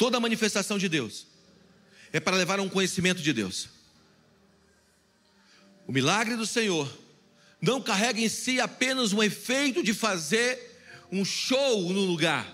Toda 0.00 0.18
manifestação 0.18 0.78
de 0.78 0.88
Deus 0.88 1.26
é 2.10 2.18
para 2.18 2.34
levar 2.34 2.58
a 2.58 2.62
um 2.62 2.70
conhecimento 2.70 3.20
de 3.20 3.34
Deus. 3.34 3.68
O 5.86 5.92
milagre 5.92 6.36
do 6.36 6.46
Senhor 6.46 6.90
não 7.60 7.82
carrega 7.82 8.18
em 8.18 8.26
si 8.26 8.58
apenas 8.62 9.12
um 9.12 9.22
efeito 9.22 9.82
de 9.82 9.92
fazer 9.92 10.80
um 11.12 11.22
show 11.22 11.92
no 11.92 12.00
lugar. 12.00 12.50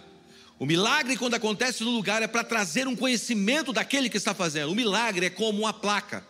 O 0.59 0.66
milagre, 0.66 1.16
quando 1.16 1.35
acontece 1.35 1.85
no 1.85 1.90
lugar, 1.92 2.20
é 2.20 2.26
para 2.26 2.42
trazer 2.42 2.88
um 2.88 2.96
conhecimento 2.96 3.72
daquele 3.72 4.11
que 4.11 4.16
está 4.16 4.35
fazendo. 4.35 4.72
O 4.72 4.74
milagre 4.74 5.26
é 5.26 5.30
como 5.30 5.61
uma 5.61 5.72
placa. 5.72 6.26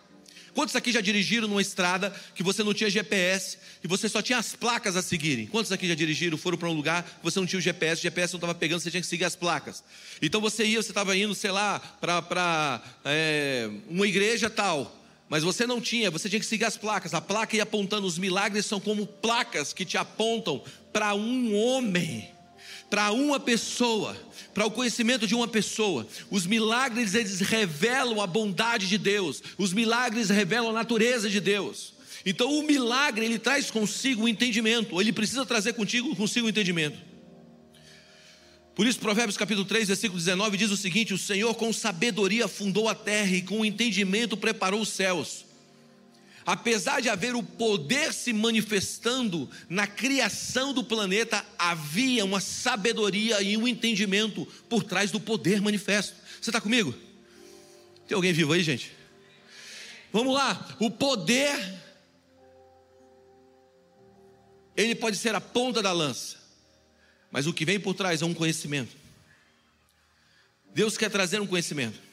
Quantos 0.57 0.75
aqui 0.75 0.91
já 0.91 1.01
dirigiram 1.01 1.47
numa 1.47 1.61
estrada 1.61 2.11
que 2.33 2.41
você 2.41 2.63
não 2.63 2.73
tinha 2.73 2.89
GPS 2.89 3.59
e 3.83 3.87
você 3.87 4.09
só 4.09 4.23
tinha 4.23 4.39
as 4.39 4.55
placas 4.55 4.95
a 4.95 5.03
seguirem? 5.03 5.45
Quantos 5.45 5.71
aqui 5.71 5.87
já 5.87 5.93
dirigiram, 5.93 6.35
foram 6.35 6.57
para 6.57 6.67
um 6.67 6.73
lugar 6.73 7.03
que 7.03 7.23
você 7.23 7.39
não 7.39 7.45
tinha 7.45 7.59
o 7.59 7.61
GPS, 7.61 7.99
o 7.99 8.01
GPS 8.01 8.33
não 8.33 8.39
estava 8.39 8.55
pegando, 8.55 8.79
você 8.79 8.89
tinha 8.89 8.99
que 8.99 9.05
seguir 9.05 9.25
as 9.25 9.35
placas. 9.35 9.83
Então 10.19 10.41
você 10.41 10.65
ia, 10.65 10.81
você 10.81 10.89
estava 10.89 11.15
indo, 11.15 11.35
sei 11.35 11.51
lá, 11.51 11.79
para 12.01 12.81
é, 13.05 13.69
uma 13.87 14.07
igreja 14.07 14.49
tal, 14.49 14.99
mas 15.29 15.43
você 15.43 15.67
não 15.67 15.79
tinha, 15.79 16.09
você 16.09 16.27
tinha 16.27 16.39
que 16.39 16.45
seguir 16.47 16.65
as 16.65 16.75
placas. 16.75 17.13
A 17.13 17.21
placa 17.21 17.55
ia 17.55 17.61
apontando, 17.61 18.07
os 18.07 18.17
milagres 18.17 18.65
são 18.65 18.79
como 18.79 19.05
placas 19.05 19.73
que 19.73 19.85
te 19.85 19.95
apontam 19.95 20.63
para 20.91 21.13
um 21.13 21.55
homem 21.55 22.31
para 22.89 23.11
uma 23.11 23.39
pessoa, 23.39 24.15
para 24.53 24.65
o 24.65 24.71
conhecimento 24.71 25.27
de 25.27 25.35
uma 25.35 25.47
pessoa. 25.47 26.07
Os 26.29 26.45
milagres 26.45 27.13
eles 27.13 27.39
revelam 27.39 28.21
a 28.21 28.27
bondade 28.27 28.87
de 28.87 28.97
Deus, 28.97 29.41
os 29.57 29.73
milagres 29.73 30.29
revelam 30.29 30.69
a 30.69 30.73
natureza 30.73 31.29
de 31.29 31.39
Deus. 31.39 31.93
Então 32.25 32.57
o 32.57 32.63
milagre 32.63 33.25
ele 33.25 33.39
traz 33.39 33.71
consigo 33.71 34.23
o 34.23 34.27
entendimento, 34.27 34.99
ele 34.99 35.13
precisa 35.13 35.45
trazer 35.45 35.73
contigo 35.73 36.15
consigo 36.15 36.47
o 36.47 36.49
entendimento. 36.49 36.97
Por 38.75 38.85
isso 38.85 38.99
Provérbios 38.99 39.37
capítulo 39.37 39.65
3, 39.65 39.87
versículo 39.87 40.19
19 40.19 40.57
diz 40.57 40.69
o 40.69 40.77
seguinte: 40.77 41.13
O 41.13 41.17
Senhor 41.17 41.55
com 41.55 41.73
sabedoria 41.73 42.47
fundou 42.47 42.87
a 42.87 42.95
terra 42.95 43.35
e 43.35 43.41
com 43.41 43.65
entendimento 43.65 44.37
preparou 44.37 44.81
os 44.81 44.89
céus 44.89 45.46
apesar 46.47 47.01
de 47.01 47.09
haver 47.09 47.35
o 47.35 47.43
poder 47.43 48.13
se 48.13 48.31
manifestando 48.31 49.49
na 49.67 49.85
criação 49.85 50.73
do 50.73 50.81
planeta, 50.81 51.45
havia 51.59 52.23
uma 52.23 52.39
sabedoria 52.39 53.41
e 53.41 53.57
um 53.57 53.67
entendimento 53.67 54.45
por 54.69 54.81
trás 54.81 55.11
do 55.11 55.19
poder 55.19 55.59
manifesto. 55.59 56.15
Você 56.41 56.49
está 56.49 56.61
comigo? 56.61 56.95
Tem 58.07 58.15
alguém 58.15 58.31
vivo 58.31 58.53
aí, 58.53 58.63
gente? 58.63 58.93
Vamos 60.13 60.33
lá, 60.33 60.73
o 60.79 60.89
poder, 60.89 61.59
ele 64.77 64.95
pode 64.95 65.17
ser 65.17 65.35
a 65.35 65.41
ponta 65.41 65.81
da 65.81 65.91
lança, 65.91 66.37
mas 67.29 67.45
o 67.45 67.53
que 67.53 67.65
vem 67.65 67.77
por 67.77 67.93
trás 67.93 68.21
é 68.21 68.25
um 68.25 68.33
conhecimento. 68.33 68.95
Deus 70.73 70.97
quer 70.97 71.11
trazer 71.11 71.41
um 71.41 71.47
conhecimento. 71.47 72.06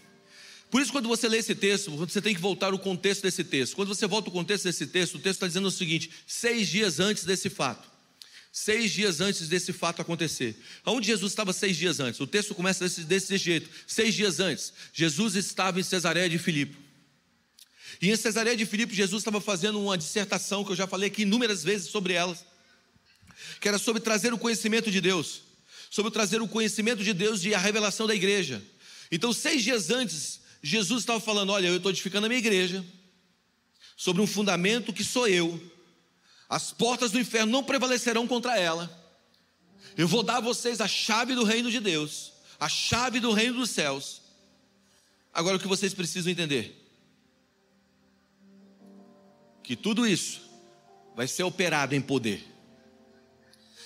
Por 0.75 0.83
isso, 0.83 0.91
quando 0.91 1.07
você 1.07 1.29
lê 1.29 1.39
esse 1.39 1.55
texto, 1.55 1.93
você 1.93 2.21
tem 2.21 2.35
que 2.35 2.41
voltar 2.41 2.75
o 2.75 2.79
contexto 2.81 3.23
desse 3.23 3.45
texto. 3.45 3.77
Quando 3.77 3.95
você 3.95 4.09
volta 4.09 4.29
o 4.29 4.33
contexto 4.33 4.65
desse 4.65 4.89
texto, 4.89 5.15
o 5.15 5.19
texto 5.21 5.37
está 5.37 5.47
dizendo 5.47 5.69
o 5.69 5.71
seguinte: 5.71 6.11
seis 6.27 6.69
dias 6.69 6.99
antes 6.99 7.23
desse 7.23 7.49
fato. 7.49 7.89
Seis 8.51 8.91
dias 8.91 9.21
antes 9.21 9.47
desse 9.47 9.73
fato 9.73 10.03
acontecer. 10.03 10.61
Aonde 10.85 11.07
Jesus 11.07 11.31
estava 11.31 11.53
seis 11.53 11.77
dias 11.77 12.01
antes? 12.01 12.19
O 12.19 12.27
texto 12.27 12.57
começa 12.57 12.83
desse, 12.83 13.03
desse 13.03 13.39
jeito. 13.39 13.71
Seis 13.87 14.17
dias 14.17 14.41
antes, 14.41 14.73
Jesus 14.93 15.37
estava 15.37 15.79
em 15.79 15.83
Cesareia 15.85 16.29
de 16.29 16.39
Filipe. 16.39 16.77
E 18.03 18.11
em 18.11 18.17
Cesareia 18.17 18.57
de 18.57 18.67
Filipe, 18.67 18.97
Jesus 18.97 19.21
estava 19.21 19.41
fazendo 19.41 19.81
uma 19.81 19.97
dissertação 19.97 20.65
que 20.65 20.73
eu 20.73 20.77
já 20.77 20.89
falei 20.89 21.07
aqui 21.07 21.23
inúmeras 21.23 21.63
vezes 21.63 21.89
sobre 21.89 22.15
elas, 22.15 22.45
que 23.61 23.69
era 23.69 23.79
sobre 23.79 24.03
trazer 24.03 24.33
o 24.33 24.39
conhecimento 24.39 24.91
de 24.91 25.01
Deus, 25.01 25.43
sobre 25.89 26.11
trazer 26.11 26.43
o 26.43 26.49
conhecimento 26.49 27.05
de 27.05 27.13
Deus 27.13 27.45
e 27.45 27.55
a 27.55 27.61
revelação 27.61 28.09
da 28.09 28.15
igreja. 28.17 28.61
Então, 29.13 29.33
seis 29.33 29.63
dias 29.63 29.89
antes 29.91 30.43
Jesus 30.67 31.03
estava 31.03 31.21
falando: 31.21 31.51
Olha, 31.51 31.67
eu 31.69 31.77
estou 31.77 31.91
edificando 31.91 32.25
a 32.25 32.29
minha 32.29 32.39
igreja 32.39 32.83
sobre 33.99 34.23
um 34.23 34.27
fundamento 34.27 34.95
que 34.95 35.05
sou 35.05 35.29
eu. 35.29 35.61
As 36.49 36.73
portas 36.73 37.13
do 37.13 37.21
inferno 37.21 37.53
não 37.53 37.63
prevalecerão 37.63 38.27
contra 38.27 38.59
ela. 38.59 38.91
Eu 39.95 40.09
vou 40.09 40.23
dar 40.23 40.39
a 40.39 40.41
vocês 40.41 40.81
a 40.81 40.89
chave 40.89 41.35
do 41.35 41.45
reino 41.45 41.71
de 41.71 41.81
Deus, 41.81 42.33
a 42.59 42.67
chave 42.67 43.21
do 43.21 43.31
reino 43.31 43.59
dos 43.59 43.71
céus. 43.71 44.23
Agora 45.35 45.59
o 45.59 45.61
que 45.61 45.69
vocês 45.69 45.93
precisam 45.93 46.33
entender? 46.33 46.75
Que 49.63 49.77
tudo 49.77 50.07
isso 50.07 50.41
vai 51.15 51.29
ser 51.29 51.43
operado 51.43 51.95
em 51.95 52.01
poder. 52.01 52.43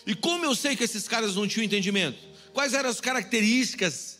E 0.06 0.14
como 0.14 0.44
eu 0.44 0.54
sei 0.54 0.76
que 0.76 0.84
esses 0.84 1.08
caras 1.08 1.34
não 1.34 1.48
tinham 1.48 1.64
entendimento? 1.64 2.18
Quais 2.52 2.72
eram 2.72 2.88
as 2.88 3.00
características 3.00 4.17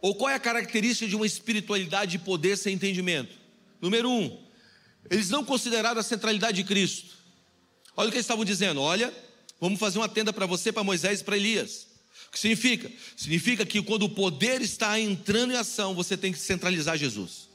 ou 0.00 0.14
qual 0.14 0.30
é 0.30 0.34
a 0.34 0.40
característica 0.40 1.08
de 1.08 1.16
uma 1.16 1.26
espiritualidade 1.26 2.12
de 2.12 2.18
poder 2.18 2.56
sem 2.56 2.74
entendimento? 2.74 3.34
Número 3.80 4.10
um, 4.10 4.46
eles 5.10 5.30
não 5.30 5.44
consideraram 5.44 6.00
a 6.00 6.02
centralidade 6.02 6.56
de 6.56 6.64
Cristo. 6.64 7.16
Olha 7.96 8.08
o 8.08 8.10
que 8.10 8.16
eles 8.16 8.24
estavam 8.24 8.44
dizendo: 8.44 8.80
olha, 8.80 9.12
vamos 9.60 9.78
fazer 9.78 9.98
uma 9.98 10.08
tenda 10.08 10.32
para 10.32 10.46
você, 10.46 10.72
para 10.72 10.84
Moisés 10.84 11.20
e 11.20 11.24
para 11.24 11.36
Elias. 11.36 11.86
O 12.28 12.30
que 12.32 12.38
significa? 12.38 12.90
Significa 13.16 13.64
que 13.64 13.82
quando 13.82 14.04
o 14.04 14.08
poder 14.08 14.60
está 14.60 14.98
entrando 15.00 15.52
em 15.52 15.56
ação, 15.56 15.94
você 15.94 16.16
tem 16.16 16.32
que 16.32 16.38
centralizar 16.38 16.96
Jesus. 16.96 17.48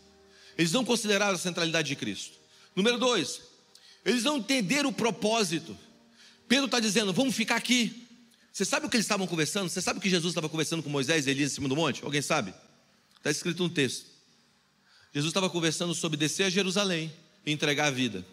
Eles 0.58 0.72
não 0.72 0.84
consideraram 0.84 1.36
a 1.36 1.38
centralidade 1.38 1.88
de 1.90 1.96
Cristo. 1.96 2.38
Número 2.76 2.98
dois, 2.98 3.42
eles 4.06 4.24
não 4.24 4.38
entenderam 4.38 4.90
o 4.90 4.94
propósito. 4.94 5.78
Pedro 6.48 6.66
está 6.66 6.80
dizendo: 6.80 7.14
vamos 7.14 7.36
ficar 7.36 7.56
aqui. 7.56 8.08
Você 8.52 8.66
sabe 8.66 8.86
o 8.86 8.90
que 8.90 8.98
eles 8.98 9.06
estavam 9.06 9.26
conversando? 9.26 9.70
Você 9.70 9.82
sabe 9.82 10.00
o 10.00 10.02
que 10.02 10.10
Jesus 10.10 10.32
estava 10.32 10.50
conversando 10.50 10.84
com 10.84 10.90
Moisés 10.90 11.26
e 11.26 11.30
Elias 11.30 11.52
em 11.52 11.56
cima 11.56 11.70
do 11.70 11.76
monte? 11.76 12.04
Alguém 12.04 12.22
sabe? 12.22 12.54
Está 13.18 13.32
escrito 13.32 13.64
no 13.64 13.70
texto. 13.70 14.08
Jesus 15.14 15.30
estava 15.30 15.50
conversando 15.50 15.94
sobre 15.94 16.18
descer 16.18 16.44
a 16.44 16.50
Jerusalém 16.50 17.12
e 17.46 17.52
entregar 17.52 17.88
a 17.88 17.92
vida. 17.92 18.26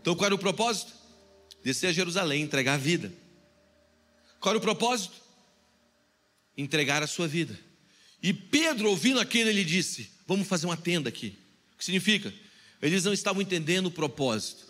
Então 0.00 0.14
qual 0.14 0.26
era 0.26 0.34
o 0.34 0.38
propósito? 0.38 0.92
Descer 1.62 1.88
a 1.88 1.92
Jerusalém 1.92 2.42
e 2.42 2.44
entregar 2.44 2.74
a 2.74 2.78
vida. 2.78 3.12
Qual 4.38 4.52
era 4.52 4.58
o 4.58 4.62
propósito? 4.62 5.14
Entregar 6.56 7.02
a 7.02 7.06
sua 7.06 7.26
vida. 7.26 7.58
E 8.22 8.32
Pedro, 8.32 8.90
ouvindo 8.90 9.20
aquilo, 9.20 9.50
ele 9.50 9.64
disse: 9.64 10.10
Vamos 10.26 10.46
fazer 10.46 10.66
uma 10.66 10.76
tenda 10.76 11.08
aqui. 11.08 11.38
O 11.74 11.78
que 11.78 11.84
significa? 11.84 12.32
Eles 12.80 13.04
não 13.04 13.12
estavam 13.12 13.42
entendendo 13.42 13.86
o 13.86 13.90
propósito. 13.90 14.66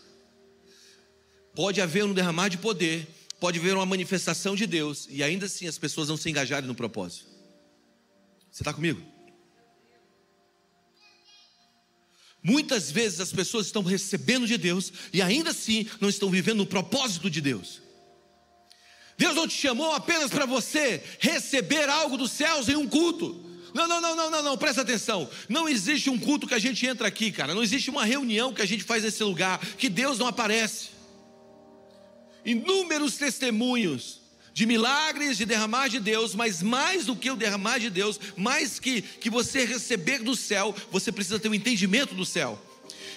Pode 1.54 1.80
haver 1.80 2.04
um 2.04 2.12
derramar 2.12 2.48
de 2.48 2.58
poder, 2.58 3.06
pode 3.40 3.58
ver 3.58 3.74
uma 3.74 3.86
manifestação 3.86 4.54
de 4.54 4.66
Deus 4.66 5.08
e 5.10 5.22
ainda 5.22 5.46
assim 5.46 5.66
as 5.66 5.78
pessoas 5.78 6.08
não 6.08 6.16
se 6.16 6.28
engajarem 6.28 6.68
no 6.68 6.74
propósito. 6.74 7.24
Você 8.52 8.62
está 8.62 8.72
comigo? 8.72 9.02
Muitas 12.42 12.90
vezes 12.90 13.20
as 13.20 13.32
pessoas 13.32 13.66
estão 13.66 13.82
recebendo 13.82 14.46
de 14.46 14.56
Deus 14.56 14.92
e 15.12 15.22
ainda 15.22 15.50
assim 15.50 15.88
não 16.00 16.08
estão 16.08 16.30
vivendo 16.30 16.60
o 16.60 16.66
propósito 16.66 17.30
de 17.30 17.40
Deus. 17.40 17.80
Deus 19.16 19.34
não 19.34 19.48
te 19.48 19.54
chamou 19.54 19.92
apenas 19.92 20.30
para 20.30 20.46
você 20.46 21.02
receber 21.18 21.88
algo 21.88 22.16
dos 22.16 22.32
céus 22.32 22.68
em 22.68 22.76
um 22.76 22.88
culto. 22.88 23.48
Não, 23.74 23.86
não, 23.86 24.00
não, 24.00 24.16
não, 24.16 24.30
não, 24.30 24.42
não, 24.42 24.58
presta 24.58 24.80
atenção. 24.82 25.28
Não 25.48 25.68
existe 25.68 26.10
um 26.10 26.18
culto 26.18 26.46
que 26.46 26.54
a 26.54 26.58
gente 26.58 26.86
entra 26.86 27.06
aqui, 27.06 27.30
cara. 27.30 27.54
Não 27.54 27.62
existe 27.62 27.90
uma 27.90 28.04
reunião 28.04 28.52
que 28.52 28.62
a 28.62 28.66
gente 28.66 28.82
faz 28.82 29.04
nesse 29.04 29.22
lugar 29.22 29.58
que 29.76 29.88
Deus 29.88 30.18
não 30.18 30.26
aparece 30.26 30.99
inúmeros 32.44 33.16
testemunhos 33.16 34.20
de 34.52 34.66
milagres, 34.66 35.36
de 35.36 35.46
derramar 35.46 35.88
de 35.88 36.00
Deus, 36.00 36.34
mas 36.34 36.62
mais 36.62 37.06
do 37.06 37.16
que 37.16 37.30
o 37.30 37.36
derramar 37.36 37.78
de 37.78 37.88
Deus, 37.88 38.20
mais 38.36 38.78
que, 38.78 39.00
que 39.02 39.30
você 39.30 39.64
receber 39.64 40.18
do 40.18 40.34
céu, 40.36 40.74
você 40.90 41.10
precisa 41.12 41.38
ter 41.38 41.48
um 41.48 41.54
entendimento 41.54 42.14
do 42.14 42.26
céu. 42.26 42.60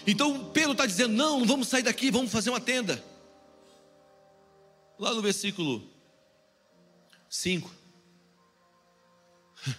Então 0.06 0.52
Pedro 0.52 0.74
está 0.74 0.86
dizendo: 0.86 1.14
não, 1.14 1.40
não 1.40 1.48
vamos 1.48 1.68
sair 1.68 1.84
daqui, 1.84 2.12
vamos 2.12 2.32
fazer 2.32 2.50
uma 2.50 2.62
tenda. 2.62 3.04
Lá 5.00 5.14
no 5.14 5.22
versículo 5.22 5.90
5. 7.30 7.70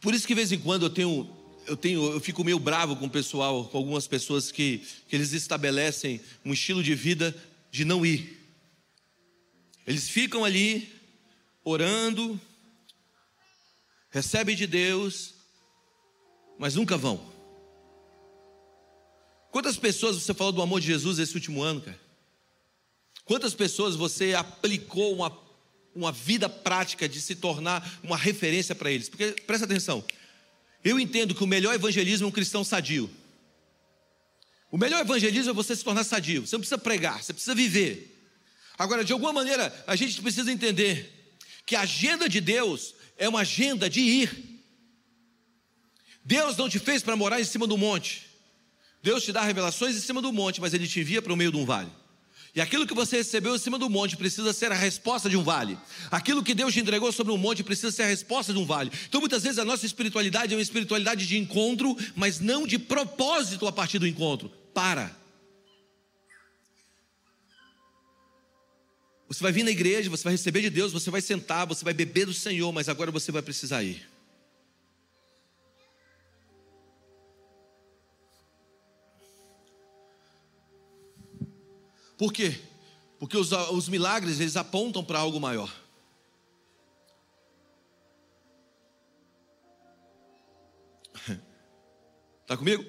Por 0.00 0.14
isso 0.14 0.26
que 0.26 0.34
de 0.34 0.40
vez 0.40 0.50
em 0.52 0.58
quando 0.58 0.86
eu 0.86 0.90
tenho 0.90 1.35
eu 1.66 1.76
tenho, 1.76 2.12
eu 2.12 2.20
fico 2.20 2.44
meio 2.44 2.58
bravo 2.58 2.96
com 2.96 3.06
o 3.06 3.10
pessoal, 3.10 3.64
com 3.66 3.78
algumas 3.78 4.06
pessoas 4.06 4.50
que, 4.50 4.78
que 5.08 5.16
eles 5.16 5.32
estabelecem 5.32 6.20
um 6.44 6.52
estilo 6.52 6.82
de 6.82 6.94
vida 6.94 7.36
de 7.70 7.84
não 7.84 8.04
ir. 8.04 8.38
Eles 9.86 10.08
ficam 10.08 10.44
ali 10.44 10.92
orando, 11.62 12.40
recebem 14.10 14.56
de 14.56 14.66
Deus, 14.66 15.34
mas 16.58 16.74
nunca 16.74 16.96
vão. 16.96 17.34
Quantas 19.50 19.76
pessoas 19.76 20.16
você 20.16 20.34
falou 20.34 20.52
do 20.52 20.62
amor 20.62 20.80
de 20.80 20.86
Jesus 20.86 21.18
esse 21.18 21.34
último 21.34 21.62
ano, 21.62 21.80
cara? 21.80 21.98
Quantas 23.24 23.54
pessoas 23.54 23.96
você 23.96 24.34
aplicou 24.34 25.14
uma, 25.14 25.36
uma 25.94 26.12
vida 26.12 26.48
prática 26.48 27.08
de 27.08 27.20
se 27.20 27.34
tornar 27.34 27.98
uma 28.02 28.16
referência 28.16 28.74
para 28.74 28.90
eles? 28.90 29.08
Porque, 29.08 29.32
presta 29.46 29.64
atenção, 29.64 30.04
eu 30.86 31.00
entendo 31.00 31.34
que 31.34 31.42
o 31.42 31.48
melhor 31.48 31.74
evangelismo 31.74 32.26
é 32.26 32.28
um 32.28 32.32
cristão 32.32 32.62
sadio. 32.62 33.10
O 34.70 34.78
melhor 34.78 35.00
evangelismo 35.00 35.50
é 35.50 35.52
você 35.54 35.74
se 35.74 35.82
tornar 35.82 36.04
sadio. 36.04 36.46
Você 36.46 36.54
não 36.54 36.60
precisa 36.60 36.78
pregar, 36.78 37.24
você 37.24 37.32
precisa 37.32 37.56
viver. 37.56 38.16
Agora, 38.78 39.04
de 39.04 39.12
alguma 39.12 39.32
maneira, 39.32 39.74
a 39.84 39.96
gente 39.96 40.22
precisa 40.22 40.52
entender 40.52 41.36
que 41.66 41.74
a 41.74 41.80
agenda 41.80 42.28
de 42.28 42.40
Deus 42.40 42.94
é 43.18 43.28
uma 43.28 43.40
agenda 43.40 43.90
de 43.90 44.00
ir. 44.00 44.62
Deus 46.24 46.56
não 46.56 46.68
te 46.68 46.78
fez 46.78 47.02
para 47.02 47.16
morar 47.16 47.40
em 47.40 47.44
cima 47.44 47.66
do 47.66 47.76
monte. 47.76 48.24
Deus 49.02 49.24
te 49.24 49.32
dá 49.32 49.42
revelações 49.42 49.96
em 49.96 50.00
cima 50.00 50.22
do 50.22 50.32
monte, 50.32 50.60
mas 50.60 50.72
Ele 50.72 50.86
te 50.86 51.00
envia 51.00 51.20
para 51.20 51.32
o 51.32 51.36
meio 51.36 51.50
de 51.50 51.56
um 51.56 51.64
vale. 51.64 51.90
E 52.56 52.60
aquilo 52.62 52.86
que 52.86 52.94
você 52.94 53.18
recebeu 53.18 53.54
em 53.54 53.58
cima 53.58 53.78
do 53.78 53.90
monte 53.90 54.16
precisa 54.16 54.50
ser 54.50 54.72
a 54.72 54.74
resposta 54.74 55.28
de 55.28 55.36
um 55.36 55.42
vale. 55.42 55.76
Aquilo 56.10 56.42
que 56.42 56.54
Deus 56.54 56.72
te 56.72 56.80
entregou 56.80 57.12
sobre 57.12 57.30
um 57.30 57.36
monte 57.36 57.62
precisa 57.62 57.92
ser 57.92 58.04
a 58.04 58.06
resposta 58.06 58.50
de 58.50 58.58
um 58.58 58.64
vale. 58.64 58.90
Então, 59.06 59.20
muitas 59.20 59.42
vezes, 59.42 59.58
a 59.58 59.64
nossa 59.64 59.84
espiritualidade 59.84 60.54
é 60.54 60.56
uma 60.56 60.62
espiritualidade 60.62 61.26
de 61.26 61.36
encontro, 61.36 61.94
mas 62.14 62.40
não 62.40 62.66
de 62.66 62.78
propósito 62.78 63.66
a 63.66 63.72
partir 63.72 63.98
do 63.98 64.06
encontro. 64.06 64.48
Para. 64.72 65.14
Você 69.28 69.42
vai 69.42 69.52
vir 69.52 69.62
na 69.62 69.70
igreja, 69.70 70.08
você 70.08 70.24
vai 70.24 70.32
receber 70.32 70.62
de 70.62 70.70
Deus, 70.70 70.92
você 70.92 71.10
vai 71.10 71.20
sentar, 71.20 71.66
você 71.66 71.84
vai 71.84 71.92
beber 71.92 72.24
do 72.24 72.32
Senhor, 72.32 72.72
mas 72.72 72.88
agora 72.88 73.10
você 73.10 73.30
vai 73.30 73.42
precisar 73.42 73.82
ir. 73.82 74.15
Por 82.16 82.32
quê? 82.32 82.58
Porque 83.18 83.36
os, 83.36 83.52
os 83.52 83.88
milagres 83.88 84.40
eles 84.40 84.56
apontam 84.56 85.04
para 85.04 85.18
algo 85.18 85.40
maior. 85.40 85.72
Está 92.42 92.56
comigo? 92.58 92.84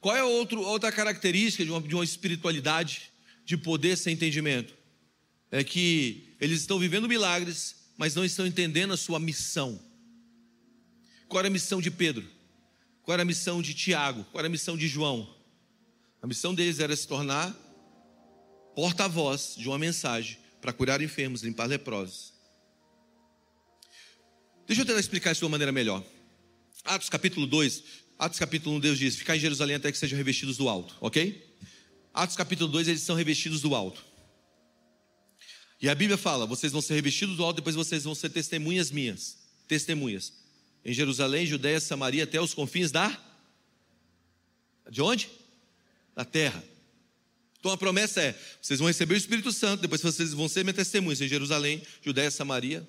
Qual 0.00 0.16
é 0.16 0.24
outro, 0.24 0.62
outra 0.62 0.90
característica 0.90 1.64
de 1.64 1.70
uma, 1.70 1.80
de 1.80 1.94
uma 1.94 2.04
espiritualidade 2.04 3.12
de 3.44 3.56
poder 3.56 3.96
sem 3.96 4.14
entendimento? 4.14 4.74
É 5.50 5.62
que 5.62 6.34
eles 6.40 6.60
estão 6.60 6.78
vivendo 6.78 7.08
milagres, 7.08 7.76
mas 7.98 8.14
não 8.14 8.24
estão 8.24 8.46
entendendo 8.46 8.94
a 8.94 8.96
sua 8.96 9.20
missão. 9.20 9.78
Qual 11.28 11.38
era 11.40 11.48
a 11.48 11.50
missão 11.50 11.80
de 11.80 11.90
Pedro? 11.90 12.26
Qual 13.10 13.14
era 13.14 13.22
a 13.22 13.26
missão 13.26 13.60
de 13.60 13.74
Tiago? 13.74 14.22
Qual 14.30 14.38
era 14.38 14.46
a 14.46 14.48
missão 14.48 14.76
de 14.76 14.86
João? 14.86 15.28
A 16.22 16.28
missão 16.28 16.54
deles 16.54 16.78
era 16.78 16.94
se 16.94 17.08
tornar 17.08 17.52
porta-voz 18.76 19.56
de 19.58 19.66
uma 19.66 19.76
mensagem 19.76 20.38
para 20.60 20.72
curar 20.72 21.02
enfermos, 21.02 21.42
limpar 21.42 21.66
leprosos. 21.66 22.32
Deixa 24.64 24.82
eu 24.82 24.86
tentar 24.86 25.00
explicar 25.00 25.32
isso 25.32 25.40
de 25.40 25.44
uma 25.44 25.50
maneira 25.50 25.72
melhor. 25.72 26.04
Atos 26.84 27.08
capítulo 27.08 27.48
2, 27.48 27.82
Atos 28.16 28.38
capítulo 28.38 28.76
1, 28.76 28.78
Deus 28.80 28.96
diz: 28.96 29.16
Ficar 29.16 29.36
em 29.36 29.40
Jerusalém 29.40 29.74
até 29.74 29.90
que 29.90 29.98
sejam 29.98 30.16
revestidos 30.16 30.56
do 30.56 30.68
alto, 30.68 30.96
ok? 31.00 31.58
Atos 32.14 32.36
capítulo 32.36 32.70
2, 32.70 32.86
eles 32.86 33.02
são 33.02 33.16
revestidos 33.16 33.60
do 33.60 33.74
alto. 33.74 34.04
E 35.82 35.88
a 35.88 35.96
Bíblia 35.96 36.16
fala: 36.16 36.46
vocês 36.46 36.70
vão 36.70 36.80
ser 36.80 36.94
revestidos 36.94 37.36
do 37.36 37.42
alto, 37.42 37.56
depois 37.56 37.74
vocês 37.74 38.04
vão 38.04 38.14
ser 38.14 38.30
testemunhas 38.30 38.92
minhas. 38.92 39.36
Testemunhas 39.66 40.39
em 40.84 40.92
Jerusalém, 40.92 41.46
Judéia, 41.46 41.80
Samaria, 41.80 42.24
até 42.24 42.40
os 42.40 42.54
confins 42.54 42.90
da. 42.90 43.18
De 44.90 45.02
onde? 45.02 45.30
Da 46.14 46.24
terra. 46.24 46.62
Então 47.58 47.70
a 47.70 47.76
promessa 47.76 48.20
é: 48.20 48.38
vocês 48.60 48.78
vão 48.78 48.88
receber 48.88 49.14
o 49.14 49.16
Espírito 49.16 49.52
Santo, 49.52 49.82
depois 49.82 50.00
vocês 50.00 50.32
vão 50.32 50.48
ser 50.48 50.64
minhas 50.64 50.76
testemunhas 50.76 51.20
em 51.20 51.28
Jerusalém, 51.28 51.82
Judéia, 52.02 52.30
Samaria, 52.30 52.88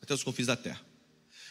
até 0.00 0.14
os 0.14 0.22
confins 0.22 0.46
da 0.46 0.56
terra. 0.56 0.80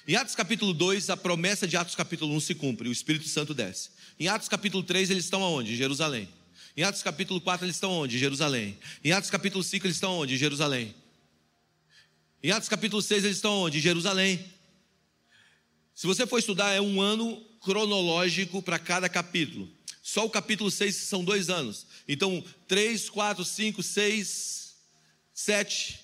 Em 0.08 0.16
Atos 0.16 0.34
capítulo 0.34 0.74
2, 0.74 1.12
a 1.12 1.18
promessa 1.18 1.68
de 1.68 1.78
Atos 1.78 1.94
capítulo 1.94 2.34
1 2.36 2.40
se 2.40 2.56
cumpre, 2.56 2.90
o 2.90 2.92
Espírito 2.92 3.28
Santo 3.28 3.54
desce. 3.54 3.92
Em 4.20 4.28
Atos 4.28 4.48
capítulo 4.50 4.82
3, 4.82 5.12
eles 5.12 5.26
estão 5.26 5.44
aonde? 5.44 5.74
Em 5.74 5.76
Jerusalém. 5.76 6.28
Em 6.76 6.84
Atos 6.84 7.04
capítulo 7.04 7.40
4, 7.40 7.66
eles 7.66 7.76
estão 7.76 7.92
onde? 7.92 8.16
Em 8.16 8.20
Jerusalém. 8.20 8.78
Em 9.04 9.12
Atos 9.12 9.30
capítulo 9.30 9.64
5, 9.64 9.86
eles 9.86 9.98
estão 9.98 10.18
onde? 10.18 10.34
Em 10.34 10.38
Jerusalém. 10.38 10.96
Em 12.42 12.52
Atos 12.52 12.68
capítulo 12.68 13.02
6, 13.02 13.26
eles 13.26 13.38
estão 13.38 13.54
onde? 13.54 13.78
Em 13.78 13.82
Jerusalém. 13.82 14.44
Se 15.94 16.08
você 16.08 16.26
for 16.26 16.40
estudar, 16.40 16.72
é 16.72 16.82
um 16.82 17.02
ano 17.02 17.44
cronológico 17.62 18.62
para 18.62 18.80
cada 18.80 19.08
capítulo. 19.08 19.70
Só 20.02 20.26
o 20.26 20.30
capítulo 20.30 20.72
6 20.72 20.96
são 20.96 21.24
dois 21.24 21.50
anos. 21.50 21.86
Então, 22.08 22.44
3, 22.68 23.10
4, 23.10 23.46
5, 23.46 23.84
6, 23.84 24.76
7. 25.34 26.00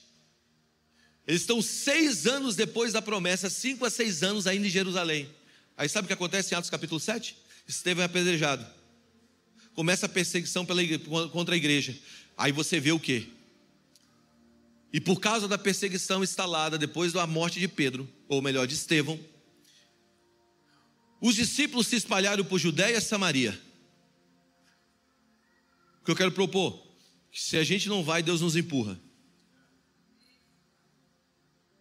Eles 1.28 1.41
estão 1.41 1.62
seis 1.62 2.26
anos 2.26 2.56
depois 2.56 2.93
da 2.93 3.02
promessa, 3.02 3.50
cinco 3.50 3.86
a 3.86 3.89
seis 3.89 4.23
anos 4.23 4.47
ainda 4.47 4.65
em 4.65 4.69
Jerusalém. 4.69 5.30
Aí 5.76 5.89
sabe 5.89 6.06
o 6.06 6.08
que 6.08 6.13
acontece 6.13 6.54
em 6.54 6.58
Atos 6.58 6.69
capítulo 6.69 7.00
7? 7.02 7.36
Estevão 7.67 8.02
é 8.02 8.06
apedrejado. 8.06 8.65
Começa 9.76 10.06
a 10.06 10.10
perseguição 10.10 10.65
pela 10.65 10.82
igreja, 10.82 11.04
contra 11.30 11.54
a 11.54 11.58
igreja. 11.58 11.95
Aí 12.38 12.54
você 12.54 12.80
vê 12.80 12.93
o 12.93 13.00
quê? 13.00 13.28
E 14.93 15.02
por 15.02 15.19
causa 15.19 15.50
da 15.50 15.58
perseguição 15.58 16.23
instalada 16.23 16.78
depois 16.78 17.12
da 17.12 17.28
morte 17.28 17.60
de 17.60 17.67
Pedro, 17.67 18.10
ou 18.30 18.41
melhor, 18.41 18.65
de 18.65 18.76
Estevão, 18.76 19.19
os 21.19 21.36
discípulos 21.36 21.88
se 21.88 21.95
espalharam 21.95 22.43
por 22.43 22.60
Judéia 22.60 22.97
e 22.97 23.01
Samaria. 23.01 23.60
O 26.01 26.06
que 26.06 26.12
eu 26.12 26.15
quero 26.15 26.32
propor? 26.32 26.86
Que 27.32 27.41
se 27.41 27.58
a 27.58 27.63
gente 27.63 27.89
não 27.89 28.03
vai, 28.03 28.21
Deus 28.21 28.41
nos 28.41 28.56
empurra. 28.56 28.99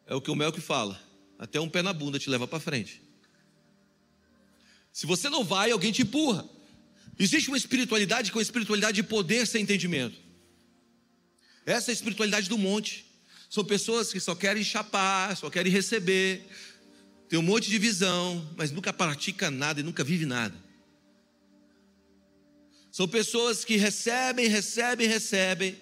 É 0.07 0.15
o 0.15 0.21
que 0.21 0.31
o 0.31 0.35
Melk 0.35 0.61
fala. 0.61 1.01
Até 1.39 1.61
um 1.61 1.69
pé 1.69 1.83
na 1.83 1.93
bunda 1.93 2.19
te 2.19 2.31
leva 2.31 2.47
para 2.47 2.61
frente. 2.61 3.03
Se 4.93 5.07
você 5.07 5.29
não 5.29 5.45
vai, 5.45 5.71
alguém 5.71 5.93
te 5.93 6.03
empurra. 6.03 6.49
Existe 7.19 7.49
uma 7.49 7.57
espiritualidade 7.57 8.33
que 8.33 8.39
é 8.39 8.43
espiritualidade 8.43 8.97
de 8.97 9.03
poder 9.03 9.47
sem 9.47 9.63
entendimento. 9.63 10.19
Essa 11.67 11.91
é 11.91 11.93
a 11.93 11.95
espiritualidade 11.95 12.49
do 12.49 12.57
monte. 12.57 13.05
São 13.51 13.65
pessoas 13.65 14.13
que 14.13 14.21
só 14.21 14.35
querem 14.35 14.65
chapar, 14.65 15.37
só 15.37 15.51
querem 15.51 15.71
receber, 15.73 16.47
tem 17.29 17.39
um 17.39 17.43
monte 17.43 17.69
de 17.69 17.79
visão, 17.79 18.49
mas 18.57 18.71
nunca 18.71 18.93
pratica 18.93 19.51
nada 19.51 19.81
e 19.81 19.83
nunca 19.83 20.05
vive 20.05 20.27
nada. 20.27 20.55
São 22.91 23.07
pessoas 23.07 23.65
que 23.65 23.77
recebem, 23.77 24.47
recebem, 24.47 25.07
recebem, 25.07 25.77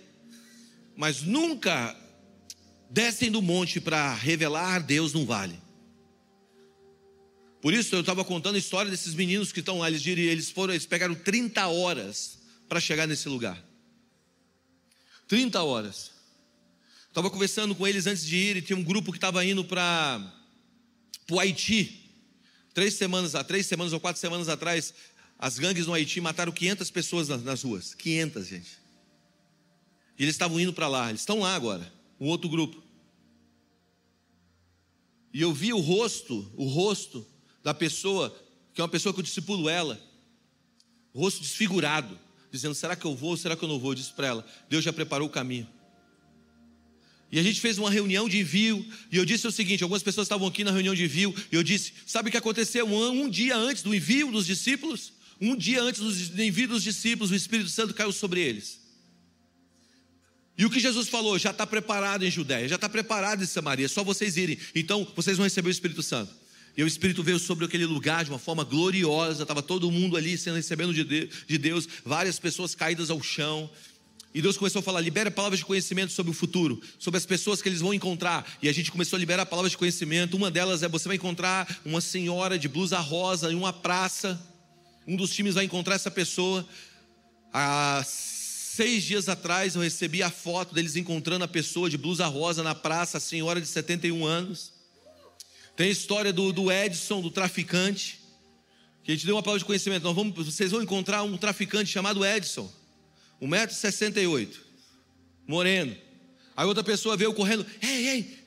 mas 0.96 1.22
nunca 1.22 1.96
descem 2.90 3.30
do 3.30 3.42
monte 3.42 3.80
para 3.80 4.14
revelar 4.14 4.80
Deus 4.80 5.12
no 5.12 5.24
vale. 5.24 5.58
Por 7.60 7.72
isso 7.72 7.94
eu 7.94 8.00
estava 8.00 8.24
contando 8.24 8.56
a 8.56 8.58
história 8.58 8.90
desses 8.90 9.14
meninos 9.14 9.52
que 9.52 9.60
estão 9.60 9.78
lá, 9.78 9.88
eles, 9.88 10.06
eles 10.06 10.50
foram, 10.50 10.74
eles 10.74 10.86
pegaram 10.86 11.14
30 11.14 11.66
horas 11.66 12.38
para 12.68 12.80
chegar 12.80 13.06
nesse 13.06 13.28
lugar. 13.28 13.62
30 15.28 15.62
horas. 15.62 16.10
Estava 17.08 17.30
conversando 17.30 17.74
com 17.74 17.86
eles 17.86 18.06
antes 18.06 18.26
de 18.26 18.36
ir, 18.36 18.56
e 18.56 18.62
tinha 18.62 18.76
um 18.76 18.82
grupo 18.82 19.12
que 19.12 19.18
estava 19.18 19.44
indo 19.44 19.64
para 19.64 20.20
para 21.26 21.36
o 21.36 21.40
Haiti. 21.40 22.00
Três 22.72 22.94
semanas, 22.94 23.32
três 23.46 23.66
semanas 23.66 23.92
ou 23.92 24.00
quatro 24.00 24.20
semanas 24.20 24.48
atrás, 24.48 24.92
as 25.38 25.58
gangues 25.58 25.86
no 25.86 25.94
Haiti 25.94 26.20
mataram 26.20 26.52
500 26.52 26.90
pessoas 26.90 27.28
nas, 27.28 27.62
ruas. 27.62 27.94
500, 27.94 28.46
gente. 28.46 28.78
E 30.18 30.22
eles 30.22 30.34
estavam 30.34 30.58
indo 30.60 30.72
para 30.72 30.88
lá. 30.88 31.08
Eles 31.08 31.20
estão 31.20 31.40
lá 31.40 31.54
agora. 31.54 31.92
Um 32.20 32.26
outro 32.28 32.48
grupo. 32.48 32.82
E 35.32 35.40
eu 35.40 35.52
vi 35.52 35.72
o 35.72 35.80
rosto, 35.80 36.50
o 36.56 36.66
rosto 36.66 37.26
da 37.62 37.74
pessoa, 37.74 38.34
que 38.72 38.80
é 38.80 38.84
uma 38.84 38.88
pessoa 38.88 39.12
que 39.12 39.20
eu 39.20 39.24
discipulo 39.24 39.68
ela. 39.68 40.00
Rosto 41.14 41.40
desfigurado. 41.40 42.18
Dizendo, 42.50 42.74
será 42.74 42.94
que 42.94 43.04
eu 43.04 43.16
vou, 43.16 43.36
será 43.36 43.56
que 43.56 43.64
eu 43.64 43.68
não 43.68 43.80
vou? 43.80 43.90
Eu 43.90 43.96
disse 43.96 44.12
para 44.12 44.28
ela, 44.28 44.46
Deus 44.68 44.84
já 44.84 44.92
preparou 44.92 45.26
o 45.26 45.30
caminho. 45.30 45.68
E 47.34 47.38
a 47.40 47.42
gente 47.42 47.60
fez 47.60 47.78
uma 47.78 47.90
reunião 47.90 48.28
de 48.28 48.38
envio, 48.38 48.86
e 49.10 49.16
eu 49.16 49.24
disse 49.24 49.44
o 49.44 49.50
seguinte: 49.50 49.82
algumas 49.82 50.04
pessoas 50.04 50.26
estavam 50.26 50.46
aqui 50.46 50.62
na 50.62 50.70
reunião 50.70 50.94
de 50.94 51.02
envio, 51.02 51.34
e 51.50 51.56
eu 51.56 51.64
disse: 51.64 51.92
sabe 52.06 52.28
o 52.28 52.30
que 52.30 52.38
aconteceu 52.38 52.86
um, 52.86 53.24
um 53.24 53.28
dia 53.28 53.56
antes 53.56 53.82
do 53.82 53.92
envio 53.92 54.30
dos 54.30 54.46
discípulos? 54.46 55.12
Um 55.40 55.56
dia 55.56 55.82
antes 55.82 56.00
do 56.30 56.40
envio 56.40 56.68
dos 56.68 56.84
discípulos, 56.84 57.32
o 57.32 57.34
Espírito 57.34 57.68
Santo 57.70 57.92
caiu 57.92 58.12
sobre 58.12 58.40
eles. 58.40 58.78
E 60.56 60.64
o 60.64 60.70
que 60.70 60.78
Jesus 60.78 61.08
falou? 61.08 61.36
Já 61.36 61.50
está 61.50 61.66
preparado 61.66 62.24
em 62.24 62.30
Judéia, 62.30 62.68
já 62.68 62.76
está 62.76 62.88
preparado 62.88 63.42
em 63.42 63.46
Samaria, 63.46 63.86
é 63.86 63.88
só 63.88 64.04
vocês 64.04 64.36
irem. 64.36 64.56
Então 64.72 65.04
vocês 65.16 65.36
vão 65.36 65.42
receber 65.42 65.70
o 65.70 65.72
Espírito 65.72 66.04
Santo. 66.04 66.32
E 66.76 66.84
o 66.84 66.86
Espírito 66.86 67.20
veio 67.24 67.40
sobre 67.40 67.64
aquele 67.64 67.84
lugar 67.84 68.22
de 68.22 68.30
uma 68.30 68.38
forma 68.38 68.62
gloriosa, 68.62 69.42
estava 69.42 69.60
todo 69.60 69.90
mundo 69.90 70.16
ali 70.16 70.38
sendo 70.38 70.54
recebendo 70.54 70.94
de 70.94 71.58
Deus, 71.58 71.88
várias 72.04 72.38
pessoas 72.38 72.76
caídas 72.76 73.10
ao 73.10 73.20
chão. 73.20 73.68
E 74.34 74.42
Deus 74.42 74.56
começou 74.56 74.80
a 74.80 74.82
falar: 74.82 75.00
libera 75.00 75.30
palavras 75.30 75.60
de 75.60 75.64
conhecimento 75.64 76.12
sobre 76.12 76.32
o 76.32 76.34
futuro, 76.34 76.82
sobre 76.98 77.16
as 77.16 77.24
pessoas 77.24 77.62
que 77.62 77.68
eles 77.68 77.80
vão 77.80 77.94
encontrar. 77.94 78.44
E 78.60 78.68
a 78.68 78.72
gente 78.72 78.90
começou 78.90 79.16
a 79.16 79.20
liberar 79.20 79.46
palavras 79.46 79.70
de 79.70 79.78
conhecimento. 79.78 80.36
Uma 80.36 80.50
delas 80.50 80.82
é: 80.82 80.88
você 80.88 81.06
vai 81.06 81.16
encontrar 81.16 81.80
uma 81.84 82.00
senhora 82.00 82.58
de 82.58 82.68
blusa 82.68 82.98
rosa 82.98 83.52
em 83.52 83.54
uma 83.54 83.72
praça. 83.72 84.40
Um 85.06 85.14
dos 85.14 85.30
times 85.30 85.54
vai 85.54 85.64
encontrar 85.64 85.94
essa 85.94 86.10
pessoa. 86.10 86.66
Há 87.52 88.02
seis 88.04 89.04
dias 89.04 89.28
atrás 89.28 89.76
eu 89.76 89.82
recebi 89.82 90.20
a 90.20 90.30
foto 90.30 90.74
deles 90.74 90.96
encontrando 90.96 91.44
a 91.44 91.48
pessoa 91.48 91.88
de 91.88 91.96
blusa 91.96 92.26
rosa 92.26 92.60
na 92.64 92.74
praça, 92.74 93.18
a 93.18 93.20
senhora 93.20 93.60
de 93.60 93.68
71 93.68 94.26
anos. 94.26 94.72
Tem 95.76 95.86
a 95.86 95.90
história 95.90 96.32
do, 96.32 96.52
do 96.52 96.72
Edson, 96.72 97.20
do 97.20 97.30
traficante, 97.30 98.20
que 99.04 99.12
a 99.12 99.14
gente 99.14 99.26
deu 99.26 99.36
uma 99.36 99.42
palavra 99.44 99.60
de 99.60 99.64
conhecimento. 99.64 100.12
Vamos, 100.12 100.34
vocês 100.46 100.72
vão 100.72 100.82
encontrar 100.82 101.22
um 101.22 101.36
traficante 101.36 101.88
chamado 101.88 102.24
Edson. 102.26 102.68
1,68m, 103.40 104.56
moreno. 105.46 105.96
Aí 106.56 106.66
outra 106.66 106.84
pessoa 106.84 107.16
veio 107.16 107.34
correndo, 107.34 107.66
ei, 107.82 108.08
ei, 108.08 108.44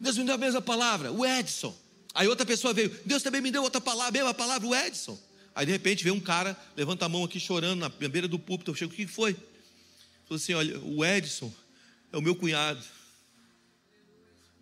Deus 0.00 0.16
me 0.16 0.24
deu 0.24 0.34
a 0.34 0.38
mesma 0.38 0.62
palavra, 0.62 1.12
o 1.12 1.26
Edson. 1.26 1.76
Aí 2.14 2.26
outra 2.28 2.46
pessoa 2.46 2.72
veio, 2.72 2.90
Deus 3.04 3.22
também 3.22 3.40
me 3.40 3.50
deu 3.50 3.62
outra 3.62 3.80
palavra, 3.80 4.08
a 4.08 4.12
mesma 4.12 4.34
palavra, 4.34 4.66
o 4.66 4.74
Edson. 4.74 5.18
Aí 5.54 5.66
de 5.66 5.72
repente 5.72 6.04
veio 6.04 6.14
um 6.14 6.20
cara, 6.20 6.56
levanta 6.76 7.04
a 7.04 7.08
mão 7.08 7.24
aqui 7.24 7.40
chorando 7.40 7.80
na 7.80 7.88
beira 7.88 8.28
do 8.28 8.38
púlpito. 8.38 8.70
Eu 8.70 8.74
chego, 8.74 8.92
o 8.92 8.94
que 8.96 9.06
foi? 9.06 9.34
Falou 10.24 10.36
assim: 10.36 10.54
olha, 10.54 10.78
o 10.80 11.04
Edson 11.04 11.52
é 12.12 12.16
o 12.16 12.22
meu 12.22 12.34
cunhado. 12.36 12.82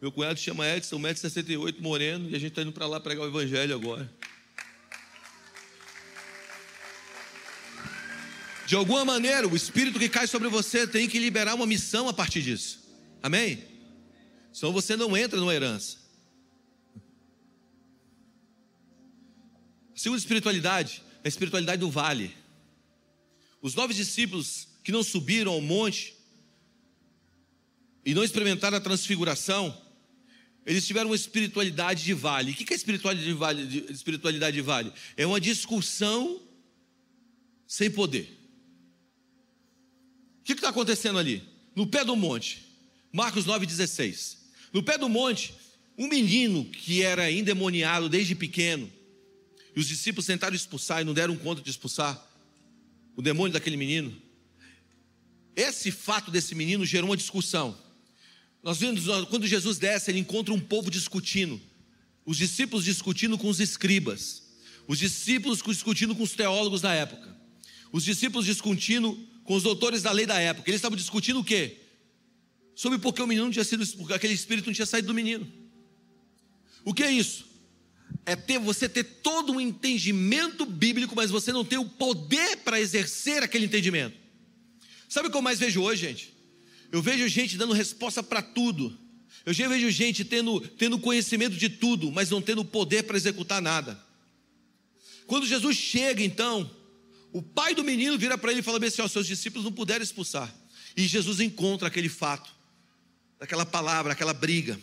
Meu 0.01 0.13
cunhado 0.13 0.39
chama 0.39 0.67
Edson, 0.69 0.99
1,68m, 0.99 1.81
moreno, 1.81 2.31
e 2.31 2.35
a 2.35 2.39
gente 2.39 2.51
está 2.51 2.63
indo 2.63 2.73
para 2.73 2.87
lá 2.87 3.01
pregar 3.01 3.25
o 3.25 3.29
evangelho 3.29 3.75
agora. 3.75 4.11
De 8.67 8.75
alguma 8.75 9.05
maneira, 9.05 9.47
o 9.47 9.55
espírito 9.55 9.97
que 9.97 10.09
cai 10.09 10.27
sobre 10.27 10.49
você 10.49 10.89
tem 10.89 11.09
que 11.09 11.21
liberar 11.21 11.55
uma 11.55 11.67
missão 11.67 12.09
a 12.09 12.13
partir 12.13 12.43
disso. 12.43 12.81
Amém? 13.23 13.63
Senão 14.53 14.73
você 14.73 14.97
não 14.97 15.17
entra 15.17 15.39
numa 15.39 15.55
herança. 15.55 15.99
Segunda 19.95 20.19
espiritualidade 20.19 21.01
é 21.23 21.29
a 21.29 21.29
espiritualidade 21.29 21.79
do 21.79 21.89
vale. 21.89 22.37
Os 23.63 23.77
nove 23.77 23.95
discípulos 23.95 24.67
que 24.83 24.91
não 24.91 25.05
subiram 25.05 25.53
ao 25.53 25.61
monte 25.61 26.15
e 28.05 28.15
não 28.15 28.25
experimentaram 28.25 28.77
a 28.77 28.81
transfiguração, 28.81 29.81
eles 30.65 30.85
tiveram 30.85 31.11
uma 31.11 31.17
espiritualidade 31.17 32.03
de 32.03 32.13
vale. 32.13 32.51
O 32.51 32.55
que 32.55 32.73
é 32.73 32.77
espiritualidade 32.77 33.27
de 33.29 33.33
vale? 33.33 33.87
Espiritualidade 33.91 34.57
de 34.57 34.63
vale? 34.63 34.93
É 35.17 35.25
uma 35.25 35.41
discussão 35.41 36.43
sem 37.65 37.89
poder 37.89 38.36
que 40.47 40.61
está 40.61 40.69
acontecendo 40.69 41.19
ali? 41.19 41.43
No 41.75 41.87
pé 41.87 42.05
do 42.05 42.15
monte, 42.15 42.65
Marcos 43.13 43.45
9,16. 43.45 44.37
No 44.73 44.83
pé 44.83 44.97
do 44.97 45.09
monte, 45.09 45.55
um 45.99 46.09
menino 46.09 46.65
que 46.65 47.03
era 47.03 47.31
endemoniado 47.31 48.09
desde 48.09 48.35
pequeno, 48.35 48.91
e 49.75 49.81
os 49.81 49.89
discípulos 49.89 50.27
tentaram 50.27 50.55
expulsar 50.55 51.03
e 51.03 51.05
não 51.05 51.13
deram 51.13 51.37
conta 51.37 51.61
de 51.61 51.69
expulsar 51.69 52.23
o 53.15 53.21
demônio 53.21 53.53
daquele 53.53 53.77
menino. 53.77 54.15
Esse 55.55 55.91
fato 55.91 56.31
desse 56.31 56.55
menino 56.55 56.85
gerou 56.85 57.11
uma 57.11 57.17
discussão. 57.17 57.77
Nós 58.63 58.79
vemos 58.79 59.05
quando 59.29 59.47
Jesus 59.47 59.79
desce, 59.79 60.11
ele 60.11 60.19
encontra 60.19 60.53
um 60.53 60.61
povo 60.61 60.91
discutindo. 60.91 61.61
Os 62.25 62.37
discípulos 62.37 62.85
discutindo 62.85 63.39
com 63.39 63.49
os 63.49 63.61
escribas. 63.61 64.43
Os 64.89 64.99
discípulos 64.99 65.63
discutindo 65.63 66.15
com 66.15 66.23
os 66.23 66.33
teólogos 66.33 66.81
da 66.81 66.93
época. 66.93 67.37
Os 67.93 68.05
discípulos 68.05 68.47
discutindo 68.47 69.19
com 69.47 69.55
os 69.55 69.63
doutores 69.63 70.03
da 70.03 70.11
lei 70.11 70.27
da 70.27 70.39
época. 70.39 70.69
Eles 70.69 70.79
estavam 70.79 70.97
discutindo 70.97 71.41
o 71.41 71.45
quê? 71.45 71.79
Sobre 72.75 72.99
por 72.99 73.15
que 73.15 73.23
o 73.23 73.27
menino 73.27 73.47
não 73.47 73.53
tinha 73.53 73.65
sido, 73.65 73.85
aquele 74.13 74.35
espírito 74.35 74.67
não 74.67 74.75
tinha 74.75 74.85
saído 74.85 75.09
do 75.09 75.15
menino. 75.15 75.51
O 76.85 76.93
que 76.93 77.03
é 77.03 77.11
isso? 77.11 77.47
É 78.27 78.37
ter 78.37 78.59
você 78.59 78.89
ter 78.89 79.05
todo 79.05 79.53
um 79.53 79.61
entendimento 79.61 80.67
bíblico, 80.67 81.15
mas 81.17 81.31
você 81.31 81.53
não 81.53 81.65
ter 81.65 81.79
o 81.79 81.85
poder 81.85 82.59
para 82.59 82.81
exercer 82.81 83.43
aquele 83.43 83.65
entendimento. 83.67 84.17
Sabe 85.09 85.29
o 85.29 85.31
que 85.31 85.37
eu 85.37 85.43
mais 85.43 85.59
vejo 85.59 85.81
hoje, 85.81 86.03
gente? 86.03 86.35
Eu 86.91 87.01
vejo 87.01 87.27
gente 87.29 87.57
dando 87.57 87.73
resposta 87.73 88.23
para 88.23 88.43
tudo. 88.43 88.99
Eu 89.45 89.53
já 89.53 89.69
vejo 89.69 89.89
gente 89.91 90.25
tendo, 90.25 90.61
tendo 90.61 90.99
conhecimento 90.99 91.57
de 91.57 91.69
tudo, 91.69 92.11
mas 92.11 92.31
não 92.31 92.43
tendo 92.43 92.65
poder 92.65 93.05
para 93.05 93.17
executar 93.17 93.63
nada. 93.63 93.99
Quando 95.27 95.47
Jesus 95.47 95.77
chega, 95.77 96.23
então, 96.23 96.69
o 97.37 97.43
pai 97.43 97.75
do 97.75 97.85
menino 97.85 98.17
vira 98.17 98.39
para 98.39 98.51
ele 98.51 98.61
e 98.61 98.63
fala 98.63 98.83
assim: 98.83 99.03
ó, 99.03 99.09
seus 99.09 99.27
discípulos 99.27 99.63
não 99.63 99.71
puderam 99.71 100.03
expulsar. 100.03 100.51
E 100.97 101.07
Jesus 101.07 101.39
encontra 101.39 101.87
aquele 101.87 102.09
fato, 102.09 102.51
aquela 103.39 103.67
palavra, 103.67 104.15
aquela 104.15 104.33
briga. 104.33 104.81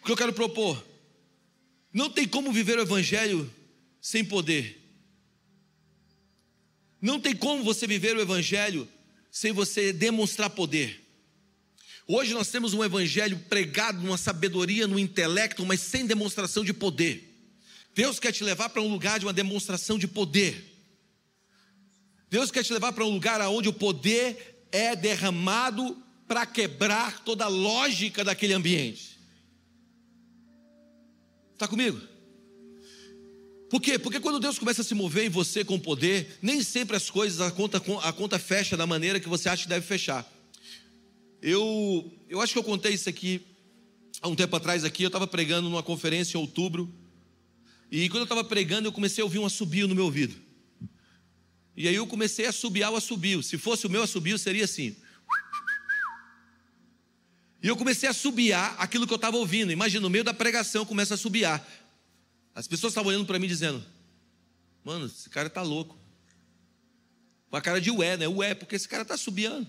O 0.00 0.06
que 0.06 0.12
eu 0.12 0.16
quero 0.16 0.32
propor? 0.32 0.82
Não 1.92 2.08
tem 2.08 2.26
como 2.26 2.50
viver 2.50 2.78
o 2.78 2.80
evangelho 2.80 3.52
sem 4.00 4.24
poder. 4.24 4.80
Não 6.98 7.20
tem 7.20 7.36
como 7.36 7.62
você 7.62 7.86
viver 7.86 8.16
o 8.16 8.20
evangelho 8.22 8.88
sem 9.30 9.52
você 9.52 9.92
demonstrar 9.92 10.48
poder. 10.48 11.06
Hoje 12.08 12.32
nós 12.32 12.48
temos 12.48 12.72
um 12.72 12.82
evangelho 12.82 13.38
pregado 13.50 14.00
numa 14.00 14.16
sabedoria, 14.16 14.86
no 14.86 14.98
intelecto, 14.98 15.66
mas 15.66 15.80
sem 15.80 16.06
demonstração 16.06 16.64
de 16.64 16.72
poder. 16.72 17.30
Deus 17.94 18.18
quer 18.18 18.32
te 18.32 18.42
levar 18.42 18.70
para 18.70 18.80
um 18.80 18.90
lugar 18.90 19.18
de 19.18 19.26
uma 19.26 19.34
demonstração 19.34 19.98
de 19.98 20.08
poder. 20.08 20.71
Deus 22.32 22.50
quer 22.50 22.64
te 22.64 22.72
levar 22.72 22.94
para 22.94 23.04
um 23.04 23.10
lugar 23.10 23.42
onde 23.42 23.68
o 23.68 23.74
poder 23.74 24.66
é 24.72 24.96
derramado 24.96 26.02
para 26.26 26.46
quebrar 26.46 27.22
toda 27.22 27.44
a 27.44 27.48
lógica 27.48 28.24
daquele 28.24 28.54
ambiente. 28.54 29.20
Está 31.52 31.68
comigo? 31.68 32.00
Por 33.68 33.82
quê? 33.82 33.98
Porque 33.98 34.18
quando 34.18 34.40
Deus 34.40 34.58
começa 34.58 34.80
a 34.80 34.84
se 34.84 34.94
mover 34.94 35.26
em 35.26 35.28
você 35.28 35.62
com 35.62 35.78
poder, 35.78 36.38
nem 36.40 36.62
sempre 36.62 36.96
as 36.96 37.10
coisas, 37.10 37.38
a 37.42 37.50
conta, 37.50 37.82
a 38.02 38.12
conta 38.14 38.38
fecha 38.38 38.78
da 38.78 38.86
maneira 38.86 39.20
que 39.20 39.28
você 39.28 39.50
acha 39.50 39.64
que 39.64 39.68
deve 39.68 39.84
fechar. 39.84 40.26
Eu, 41.42 42.10
eu 42.30 42.40
acho 42.40 42.54
que 42.54 42.58
eu 42.58 42.64
contei 42.64 42.94
isso 42.94 43.10
aqui 43.10 43.42
há 44.22 44.28
um 44.28 44.34
tempo 44.34 44.56
atrás 44.56 44.84
aqui, 44.84 45.02
eu 45.02 45.08
estava 45.08 45.26
pregando 45.26 45.68
numa 45.68 45.82
conferência 45.82 46.38
em 46.38 46.40
outubro, 46.40 46.90
e 47.90 48.08
quando 48.08 48.20
eu 48.20 48.24
estava 48.24 48.42
pregando, 48.42 48.88
eu 48.88 48.92
comecei 48.92 49.20
a 49.20 49.26
ouvir 49.26 49.38
um 49.38 49.44
assobio 49.44 49.86
no 49.86 49.94
meu 49.94 50.04
ouvido. 50.06 50.50
E 51.76 51.88
aí 51.88 51.94
eu 51.94 52.06
comecei 52.06 52.46
a 52.46 52.50
assobiar 52.50 52.92
o 52.92 52.96
assobio. 52.96 53.42
Se 53.42 53.56
fosse 53.56 53.86
o 53.86 53.90
meu 53.90 54.02
assobio, 54.02 54.38
seria 54.38 54.64
assim. 54.64 54.96
E 57.62 57.68
eu 57.68 57.76
comecei 57.76 58.08
a 58.08 58.10
assobiar 58.10 58.74
aquilo 58.78 59.06
que 59.06 59.12
eu 59.12 59.16
estava 59.16 59.36
ouvindo. 59.36 59.70
Imagina, 59.70 60.00
no 60.00 60.10
meio 60.10 60.24
da 60.24 60.34
pregação, 60.34 60.84
começa 60.84 61.14
a 61.14 61.16
assobiar. 61.16 61.66
As 62.54 62.66
pessoas 62.66 62.90
estavam 62.92 63.10
olhando 63.10 63.24
para 63.24 63.38
mim 63.38 63.46
dizendo: 63.46 63.84
Mano, 64.84 65.06
esse 65.06 65.30
cara 65.30 65.46
está 65.46 65.62
louco. 65.62 65.96
Com 67.48 67.56
a 67.56 67.60
cara 67.60 67.80
de 67.80 67.90
ué, 67.90 68.16
né? 68.16 68.26
Ué, 68.26 68.54
porque 68.54 68.74
esse 68.74 68.88
cara 68.88 69.02
está 69.02 69.14
assobiando. 69.14 69.68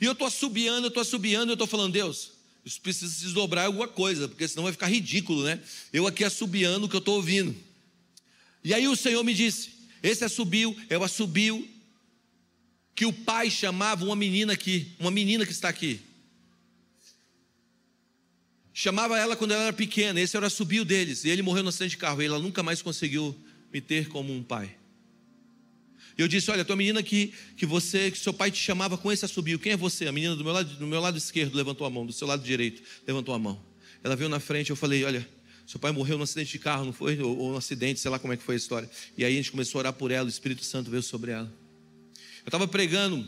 E 0.00 0.04
eu 0.04 0.12
estou 0.12 0.26
assobiando, 0.26 0.86
eu 0.86 0.88
estou 0.88 1.00
assobiando, 1.00 1.50
eu 1.50 1.54
estou 1.54 1.66
falando, 1.66 1.92
Deus, 1.92 2.32
isso 2.64 2.80
precisa 2.80 3.12
se 3.12 3.22
desdobrar 3.22 3.66
alguma 3.66 3.88
coisa, 3.88 4.28
porque 4.28 4.46
senão 4.48 4.64
vai 4.64 4.72
ficar 4.72 4.86
ridículo, 4.86 5.44
né? 5.44 5.60
Eu 5.92 6.06
aqui 6.06 6.24
assobiando 6.24 6.86
o 6.86 6.88
que 6.88 6.96
eu 6.96 7.00
estou 7.00 7.16
ouvindo. 7.16 7.56
E 8.62 8.74
aí 8.74 8.86
o 8.86 8.96
Senhor 8.96 9.22
me 9.24 9.34
disse: 9.34 9.70
esse 10.02 10.24
assobio 10.24 10.76
é 10.88 10.96
o 10.96 11.04
assobio 11.04 11.68
que 12.94 13.06
o 13.06 13.12
pai 13.12 13.50
chamava 13.50 14.04
uma 14.04 14.16
menina 14.16 14.52
aqui, 14.52 14.92
uma 14.98 15.10
menina 15.10 15.46
que 15.46 15.52
está 15.52 15.68
aqui. 15.68 16.00
Chamava 18.72 19.18
ela 19.18 19.36
quando 19.36 19.52
ela 19.52 19.64
era 19.64 19.72
pequena, 19.72 20.20
esse 20.20 20.36
era 20.36 20.44
o 20.44 20.46
assobio 20.46 20.84
deles. 20.84 21.24
E 21.24 21.28
ele 21.28 21.42
morreu 21.42 21.62
no 21.62 21.68
acidente 21.68 21.90
de 21.90 21.96
carro, 21.96 22.22
e 22.22 22.26
ela 22.26 22.38
nunca 22.38 22.62
mais 22.62 22.80
conseguiu 22.80 23.36
me 23.72 23.80
ter 23.80 24.08
como 24.08 24.32
um 24.34 24.42
pai. 24.42 24.74
E 26.16 26.22
eu 26.22 26.28
disse: 26.28 26.50
Olha, 26.50 26.64
tua 26.64 26.76
menina 26.76 27.02
que, 27.02 27.32
que 27.56 27.66
você, 27.66 28.10
que 28.10 28.18
seu 28.18 28.32
pai 28.32 28.50
te 28.50 28.58
chamava 28.58 28.98
com 28.98 29.10
esse 29.10 29.24
assobio, 29.24 29.58
quem 29.58 29.72
é 29.72 29.76
você? 29.76 30.06
A 30.06 30.12
menina 30.12 30.36
do 30.36 30.44
meu 30.44 30.52
lado, 30.52 30.76
do 30.76 30.86
meu 30.86 31.00
lado 31.00 31.16
esquerdo 31.16 31.54
levantou 31.54 31.86
a 31.86 31.90
mão, 31.90 32.04
do 32.04 32.12
seu 32.12 32.26
lado 32.26 32.42
direito 32.42 32.82
levantou 33.06 33.34
a 33.34 33.38
mão. 33.38 33.60
Ela 34.02 34.16
veio 34.16 34.28
na 34.28 34.40
frente, 34.40 34.70
eu 34.70 34.76
falei: 34.76 35.04
Olha, 35.04 35.26
seu 35.70 35.78
pai 35.78 35.92
morreu 35.92 36.18
num 36.18 36.24
acidente 36.24 36.50
de 36.50 36.58
carro, 36.58 36.84
não 36.84 36.92
foi? 36.92 37.16
Ou, 37.20 37.38
ou 37.38 37.52
um 37.52 37.56
acidente, 37.56 38.00
sei 38.00 38.10
lá 38.10 38.18
como 38.18 38.32
é 38.32 38.36
que 38.36 38.42
foi 38.42 38.56
a 38.56 38.58
história. 38.58 38.90
E 39.16 39.24
aí 39.24 39.32
a 39.32 39.36
gente 39.36 39.52
começou 39.52 39.78
a 39.78 39.82
orar 39.82 39.92
por 39.92 40.10
ela, 40.10 40.26
o 40.26 40.28
Espírito 40.28 40.64
Santo 40.64 40.90
veio 40.90 41.00
sobre 41.00 41.30
ela. 41.30 41.46
Eu 42.40 42.46
estava 42.46 42.66
pregando 42.66 43.24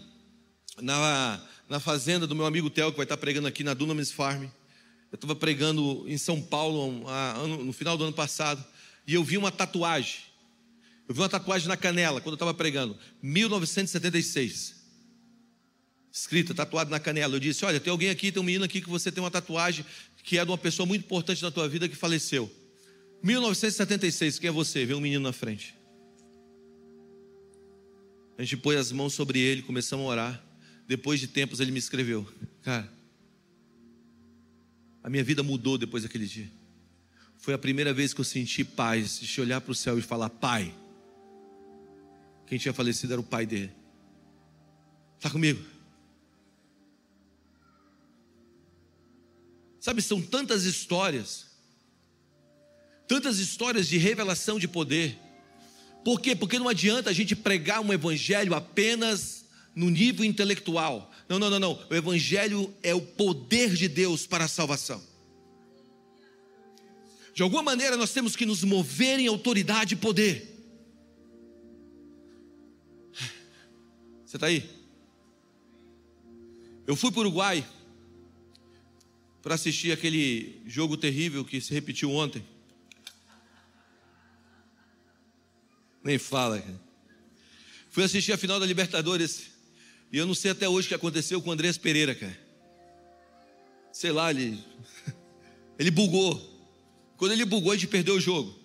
na, 0.80 1.40
na 1.68 1.78
fazenda 1.78 2.26
do 2.26 2.34
meu 2.34 2.44
amigo 2.44 2.68
Theo, 2.68 2.90
que 2.90 2.96
vai 2.96 3.04
estar 3.04 3.16
pregando 3.16 3.46
aqui 3.46 3.62
na 3.62 3.74
Dunamis 3.74 4.10
Farm. 4.10 4.42
Eu 4.42 5.14
estava 5.14 5.36
pregando 5.36 6.04
em 6.08 6.18
São 6.18 6.42
Paulo 6.42 7.04
no 7.64 7.72
final 7.72 7.96
do 7.96 8.02
ano 8.02 8.12
passado. 8.12 8.64
E 9.06 9.14
eu 9.14 9.22
vi 9.22 9.38
uma 9.38 9.52
tatuagem. 9.52 10.22
Eu 11.08 11.14
vi 11.14 11.20
uma 11.20 11.28
tatuagem 11.28 11.68
na 11.68 11.76
canela 11.76 12.20
quando 12.20 12.32
eu 12.32 12.36
estava 12.36 12.52
pregando. 12.52 12.98
1976. 13.22 14.82
Escrita, 16.10 16.52
tatuado 16.52 16.90
na 16.90 16.98
canela. 16.98 17.36
Eu 17.36 17.40
disse: 17.40 17.64
Olha, 17.64 17.78
tem 17.78 17.90
alguém 17.90 18.10
aqui, 18.10 18.32
tem 18.32 18.42
um 18.42 18.44
menino 18.44 18.64
aqui 18.64 18.80
que 18.80 18.88
você 18.88 19.12
tem 19.12 19.22
uma 19.22 19.30
tatuagem 19.30 19.86
que 20.22 20.38
é 20.38 20.44
de 20.44 20.50
uma 20.50 20.58
pessoa 20.58 20.86
muito 20.86 21.04
importante 21.04 21.42
na 21.42 21.50
tua 21.50 21.68
vida 21.68 21.88
que 21.88 21.96
faleceu. 21.96 22.50
1976, 23.22 24.38
quem 24.38 24.48
é 24.48 24.52
você? 24.52 24.84
Vê 24.84 24.94
um 24.94 25.00
menino 25.00 25.22
na 25.22 25.32
frente. 25.32 25.74
A 28.36 28.42
gente 28.42 28.56
pôs 28.56 28.78
as 28.78 28.90
mãos 28.90 29.14
sobre 29.14 29.38
ele, 29.38 29.62
começamos 29.62 30.04
a 30.06 30.08
orar. 30.08 30.44
Depois 30.86 31.20
de 31.20 31.28
tempos 31.28 31.60
ele 31.60 31.70
me 31.70 31.78
escreveu: 31.78 32.26
Cara, 32.62 32.92
a 35.02 35.10
minha 35.10 35.22
vida 35.22 35.42
mudou 35.42 35.78
depois 35.78 36.02
daquele 36.02 36.26
dia. 36.26 36.50
Foi 37.36 37.54
a 37.54 37.58
primeira 37.58 37.92
vez 37.92 38.14
que 38.14 38.20
eu 38.20 38.24
senti 38.24 38.64
paz 38.64 39.20
de 39.20 39.40
olhar 39.40 39.60
para 39.60 39.72
o 39.72 39.74
céu 39.74 39.98
e 39.98 40.02
falar: 40.02 40.30
Pai. 40.30 40.74
Quem 42.46 42.58
tinha 42.58 42.74
falecido 42.74 43.12
era 43.14 43.20
o 43.20 43.24
pai 43.24 43.46
dele. 43.46 43.72
Está 45.16 45.30
comigo? 45.30 45.71
Sabe, 49.82 50.00
são 50.00 50.22
tantas 50.22 50.62
histórias, 50.62 51.46
tantas 53.08 53.40
histórias 53.40 53.88
de 53.88 53.98
revelação 53.98 54.56
de 54.56 54.68
poder. 54.68 55.18
Por 56.04 56.20
quê? 56.20 56.36
Porque 56.36 56.56
não 56.56 56.68
adianta 56.68 57.10
a 57.10 57.12
gente 57.12 57.34
pregar 57.34 57.80
um 57.80 57.92
evangelho 57.92 58.54
apenas 58.54 59.44
no 59.74 59.90
nível 59.90 60.24
intelectual. 60.24 61.10
Não, 61.28 61.36
não, 61.36 61.50
não, 61.50 61.58
não. 61.58 61.84
O 61.90 61.94
evangelho 61.96 62.72
é 62.80 62.94
o 62.94 63.00
poder 63.00 63.74
de 63.74 63.88
Deus 63.88 64.24
para 64.24 64.44
a 64.44 64.48
salvação. 64.48 65.02
De 67.34 67.42
alguma 67.42 67.64
maneira 67.64 67.96
nós 67.96 68.12
temos 68.12 68.36
que 68.36 68.46
nos 68.46 68.62
mover 68.62 69.18
em 69.18 69.26
autoridade 69.26 69.94
e 69.94 69.96
poder. 69.96 70.64
Você 74.24 74.36
está 74.36 74.46
aí? 74.46 74.70
Eu 76.86 76.94
fui 76.94 77.10
para 77.10 77.18
o 77.18 77.22
Uruguai 77.22 77.66
para 79.42 79.56
assistir 79.56 79.90
aquele 79.92 80.62
jogo 80.66 80.96
terrível 80.96 81.44
que 81.44 81.60
se 81.60 81.74
repetiu 81.74 82.10
ontem. 82.12 82.44
Nem 86.02 86.18
fala, 86.18 86.60
cara. 86.60 86.80
Fui 87.90 88.04
assistir 88.04 88.32
a 88.32 88.38
final 88.38 88.58
da 88.60 88.66
Libertadores. 88.66 89.50
E 90.12 90.18
eu 90.18 90.26
não 90.26 90.34
sei 90.34 90.52
até 90.52 90.68
hoje 90.68 90.86
o 90.86 90.88
que 90.88 90.94
aconteceu 90.94 91.42
com 91.42 91.50
o 91.50 91.52
Andrés 91.52 91.76
Pereira, 91.76 92.14
cara. 92.14 92.38
Sei 93.92 94.12
lá, 94.12 94.30
ele. 94.30 94.62
Ele 95.78 95.90
bugou. 95.90 96.52
Quando 97.16 97.32
ele 97.32 97.44
bugou, 97.44 97.72
a 97.72 97.74
gente 97.74 97.88
perdeu 97.88 98.14
o 98.14 98.20
jogo. 98.20 98.56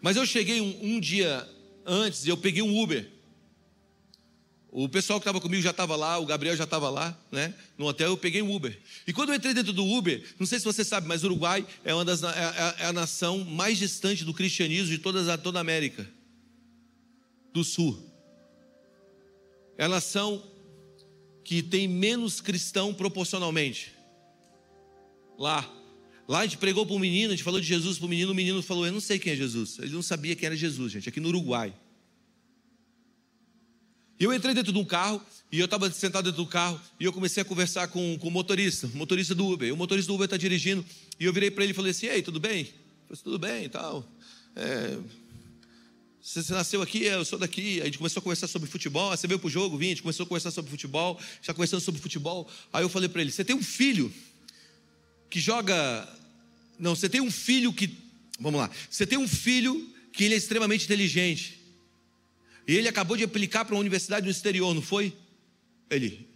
Mas 0.00 0.16
eu 0.16 0.24
cheguei 0.24 0.60
um, 0.60 0.94
um 0.94 1.00
dia 1.00 1.46
antes 1.84 2.24
e 2.24 2.28
eu 2.30 2.36
peguei 2.36 2.62
um 2.62 2.80
Uber. 2.80 3.10
O 4.70 4.88
pessoal 4.88 5.18
que 5.18 5.22
estava 5.22 5.40
comigo 5.40 5.62
já 5.62 5.70
estava 5.70 5.96
lá, 5.96 6.18
o 6.18 6.26
Gabriel 6.26 6.56
já 6.56 6.64
estava 6.64 6.90
lá, 6.90 7.18
né? 7.30 7.54
No 7.78 7.86
hotel, 7.86 8.08
eu 8.08 8.16
peguei 8.16 8.42
um 8.42 8.54
Uber. 8.54 8.78
E 9.06 9.12
quando 9.12 9.30
eu 9.30 9.34
entrei 9.36 9.54
dentro 9.54 9.72
do 9.72 9.84
Uber, 9.84 10.22
não 10.38 10.46
sei 10.46 10.58
se 10.58 10.64
você 10.64 10.84
sabe, 10.84 11.06
mas 11.06 11.22
o 11.22 11.26
Uruguai 11.26 11.66
é, 11.84 11.94
uma 11.94 12.04
das, 12.04 12.22
é, 12.22 12.26
é, 12.28 12.82
é 12.82 12.86
a 12.86 12.92
nação 12.92 13.44
mais 13.44 13.78
distante 13.78 14.24
do 14.24 14.34
cristianismo 14.34 14.88
de 14.88 14.98
todas, 14.98 15.26
toda 15.40 15.58
a 15.58 15.60
América 15.60 16.06
do 17.52 17.64
Sul. 17.64 17.98
É 19.78 19.84
a 19.84 19.88
nação 19.88 20.42
que 21.44 21.62
tem 21.62 21.86
menos 21.86 22.40
cristão 22.40 22.92
proporcionalmente. 22.92 23.92
Lá. 25.38 25.72
Lá 26.28 26.40
a 26.40 26.42
gente 26.44 26.58
pregou 26.58 26.84
para 26.84 26.94
um 26.94 26.98
menino, 26.98 27.28
a 27.32 27.36
gente 27.36 27.44
falou 27.44 27.60
de 27.60 27.66
Jesus 27.66 27.98
para 27.98 28.06
o 28.06 28.08
menino, 28.08 28.32
o 28.32 28.34
menino 28.34 28.60
falou: 28.62 28.84
Eu 28.84 28.92
não 28.92 29.00
sei 29.00 29.18
quem 29.18 29.32
é 29.32 29.36
Jesus. 29.36 29.78
Ele 29.78 29.92
não 29.92 30.02
sabia 30.02 30.34
quem 30.34 30.46
era 30.46 30.56
Jesus, 30.56 30.92
gente, 30.92 31.08
aqui 31.08 31.20
no 31.20 31.28
Uruguai. 31.28 31.72
E 34.18 34.24
eu 34.24 34.32
entrei 34.32 34.54
dentro 34.54 34.72
de 34.72 34.78
um 34.78 34.84
carro, 34.84 35.20
e 35.52 35.58
eu 35.58 35.66
estava 35.66 35.90
sentado 35.90 36.24
dentro 36.24 36.42
do 36.44 36.48
carro, 36.48 36.80
e 36.98 37.04
eu 37.04 37.12
comecei 37.12 37.42
a 37.42 37.44
conversar 37.44 37.88
com, 37.88 38.18
com 38.18 38.28
o 38.28 38.30
motorista, 38.30 38.88
motorista 38.94 39.34
do 39.34 39.46
Uber. 39.46 39.72
O 39.72 39.76
motorista 39.76 40.08
do 40.08 40.14
Uber 40.14 40.24
está 40.24 40.36
dirigindo, 40.36 40.84
e 41.20 41.24
eu 41.24 41.32
virei 41.32 41.50
para 41.50 41.64
ele 41.64 41.72
e 41.72 41.74
falei 41.74 41.90
assim: 41.90 42.06
Ei, 42.06 42.22
tudo 42.22 42.40
bem? 42.40 42.60
Ele 42.60 42.74
falei, 43.08 43.22
tudo 43.22 43.38
bem 43.38 43.64
e 43.64 43.68
tal. 43.68 44.08
É, 44.56 44.98
você 46.26 46.52
nasceu 46.52 46.82
aqui, 46.82 47.04
eu 47.04 47.24
sou 47.24 47.38
daqui. 47.38 47.80
A 47.80 47.84
gente 47.84 47.98
começou 47.98 48.18
a 48.20 48.22
conversar 48.22 48.48
sobre 48.48 48.68
futebol. 48.68 49.12
Aí 49.12 49.16
você 49.16 49.28
veio 49.28 49.38
para 49.38 49.46
o 49.46 49.50
jogo, 49.50 49.78
vim, 49.78 49.86
a 49.86 49.88
gente 49.90 50.02
começou 50.02 50.24
a 50.24 50.26
conversar 50.26 50.50
sobre 50.50 50.70
futebol, 50.70 51.20
já 51.40 51.54
conversando 51.54 51.80
sobre 51.80 52.00
futebol. 52.00 52.50
Aí 52.72 52.82
eu 52.82 52.88
falei 52.88 53.08
para 53.08 53.20
ele: 53.20 53.30
Você 53.30 53.44
tem 53.44 53.54
um 53.54 53.62
filho 53.62 54.12
que 55.30 55.38
joga. 55.38 56.08
Não, 56.78 56.96
você 56.96 57.08
tem 57.08 57.20
um 57.20 57.30
filho 57.30 57.72
que. 57.72 57.96
Vamos 58.40 58.60
lá. 58.60 58.68
Você 58.90 59.06
tem 59.06 59.18
um 59.18 59.28
filho 59.28 59.88
que 60.12 60.24
ele 60.24 60.34
é 60.34 60.36
extremamente 60.36 60.84
inteligente. 60.84 61.55
E 62.66 62.74
ele 62.74 62.88
acabou 62.88 63.16
de 63.16 63.24
aplicar 63.24 63.64
para 63.64 63.74
uma 63.74 63.80
universidade 63.80 64.24
no 64.24 64.30
exterior, 64.30 64.74
não 64.74 64.82
foi? 64.82 65.16
Ele. 65.88 66.28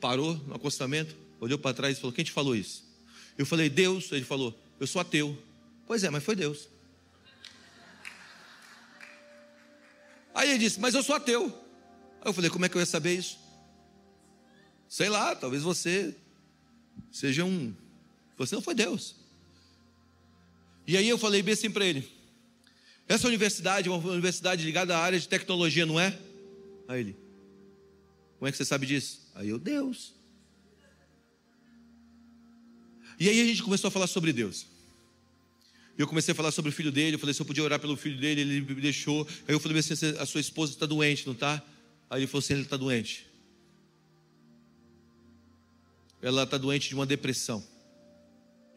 Parou 0.00 0.34
no 0.34 0.54
acostamento, 0.54 1.16
olhou 1.40 1.58
para 1.58 1.74
trás 1.74 1.96
e 1.96 2.00
falou: 2.00 2.12
Quem 2.12 2.24
te 2.24 2.32
falou 2.32 2.54
isso? 2.54 2.84
Eu 3.36 3.46
falei: 3.46 3.70
Deus. 3.70 4.12
Ele 4.12 4.24
falou: 4.24 4.58
Eu 4.78 4.86
sou 4.86 5.00
ateu. 5.00 5.36
Pois 5.86 6.04
é, 6.04 6.10
mas 6.10 6.22
foi 6.22 6.36
Deus. 6.36 6.68
Aí 10.34 10.50
ele 10.50 10.58
disse: 10.58 10.78
Mas 10.78 10.94
eu 10.94 11.02
sou 11.02 11.14
ateu. 11.14 11.46
Aí 12.20 12.28
eu 12.28 12.32
falei: 12.34 12.50
Como 12.50 12.66
é 12.66 12.68
que 12.68 12.76
eu 12.76 12.80
ia 12.80 12.86
saber 12.86 13.14
isso? 13.14 13.38
Sei 14.86 15.08
lá, 15.08 15.34
talvez 15.34 15.62
você 15.62 16.14
seja 17.10 17.44
um. 17.44 17.74
Você 18.36 18.54
não 18.54 18.62
foi 18.62 18.74
Deus. 18.74 19.16
E 20.88 20.96
aí 20.96 21.06
eu 21.06 21.18
falei 21.18 21.42
bem 21.42 21.52
assim 21.52 21.70
para 21.70 21.84
ele: 21.84 22.10
essa 23.06 23.28
universidade 23.28 23.88
é 23.88 23.92
uma 23.92 24.10
universidade 24.10 24.64
ligada 24.64 24.96
à 24.96 25.00
área 25.00 25.20
de 25.20 25.28
tecnologia, 25.28 25.84
não 25.84 26.00
é? 26.00 26.18
Aí 26.88 27.00
ele: 27.00 27.16
como 28.38 28.48
é 28.48 28.50
que 28.50 28.56
você 28.56 28.64
sabe 28.64 28.86
disso? 28.86 29.20
Aí 29.34 29.50
eu: 29.50 29.58
Deus. 29.58 30.14
E 33.20 33.28
aí 33.28 33.38
a 33.38 33.44
gente 33.44 33.62
começou 33.62 33.88
a 33.88 33.90
falar 33.90 34.06
sobre 34.06 34.32
Deus. 34.32 34.66
Eu 35.98 36.06
comecei 36.06 36.32
a 36.32 36.34
falar 36.34 36.52
sobre 36.52 36.70
o 36.70 36.72
filho 36.72 36.92
dele, 36.92 37.16
eu 37.16 37.18
falei 37.18 37.34
se 37.34 37.42
eu 37.42 37.46
podia 37.46 37.62
orar 37.62 37.80
pelo 37.80 37.96
filho 37.96 38.18
dele, 38.18 38.40
ele 38.40 38.60
me 38.60 38.80
deixou. 38.80 39.26
Aí 39.46 39.54
eu 39.54 39.60
falei 39.60 39.78
assim, 39.80 39.94
a 40.18 40.24
sua 40.24 40.40
esposa 40.40 40.72
está 40.72 40.86
doente, 40.86 41.26
não 41.26 41.34
está? 41.34 41.60
Aí 42.08 42.20
ele 42.20 42.26
falou 42.28 42.38
assim, 42.38 42.52
ele 42.54 42.62
está 42.62 42.76
doente. 42.76 43.26
Ela 46.22 46.44
está 46.44 46.56
doente 46.56 46.88
de 46.88 46.94
uma 46.94 47.04
depressão. 47.04 47.66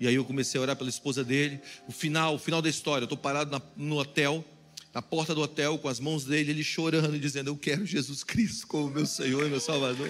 E 0.01 0.07
aí 0.07 0.15
eu 0.15 0.25
comecei 0.25 0.57
a 0.57 0.63
orar 0.63 0.75
pela 0.75 0.89
esposa 0.89 1.23
dele. 1.23 1.61
O 1.87 1.91
final, 1.91 2.33
o 2.33 2.39
final 2.39 2.59
da 2.59 2.67
história, 2.67 3.03
eu 3.03 3.05
estou 3.05 3.17
parado 3.19 3.51
na, 3.51 3.61
no 3.77 3.99
hotel, 3.99 4.43
na 4.91 4.99
porta 4.99 5.35
do 5.35 5.41
hotel, 5.41 5.77
com 5.77 5.87
as 5.87 5.99
mãos 5.99 6.25
dele, 6.25 6.49
ele 6.49 6.63
chorando 6.63 7.15
e 7.15 7.19
dizendo: 7.19 7.51
Eu 7.51 7.55
quero 7.55 7.85
Jesus 7.85 8.23
Cristo 8.23 8.65
como 8.65 8.89
meu 8.89 9.05
Senhor 9.05 9.45
e 9.45 9.49
meu 9.49 9.59
Salvador. 9.59 10.09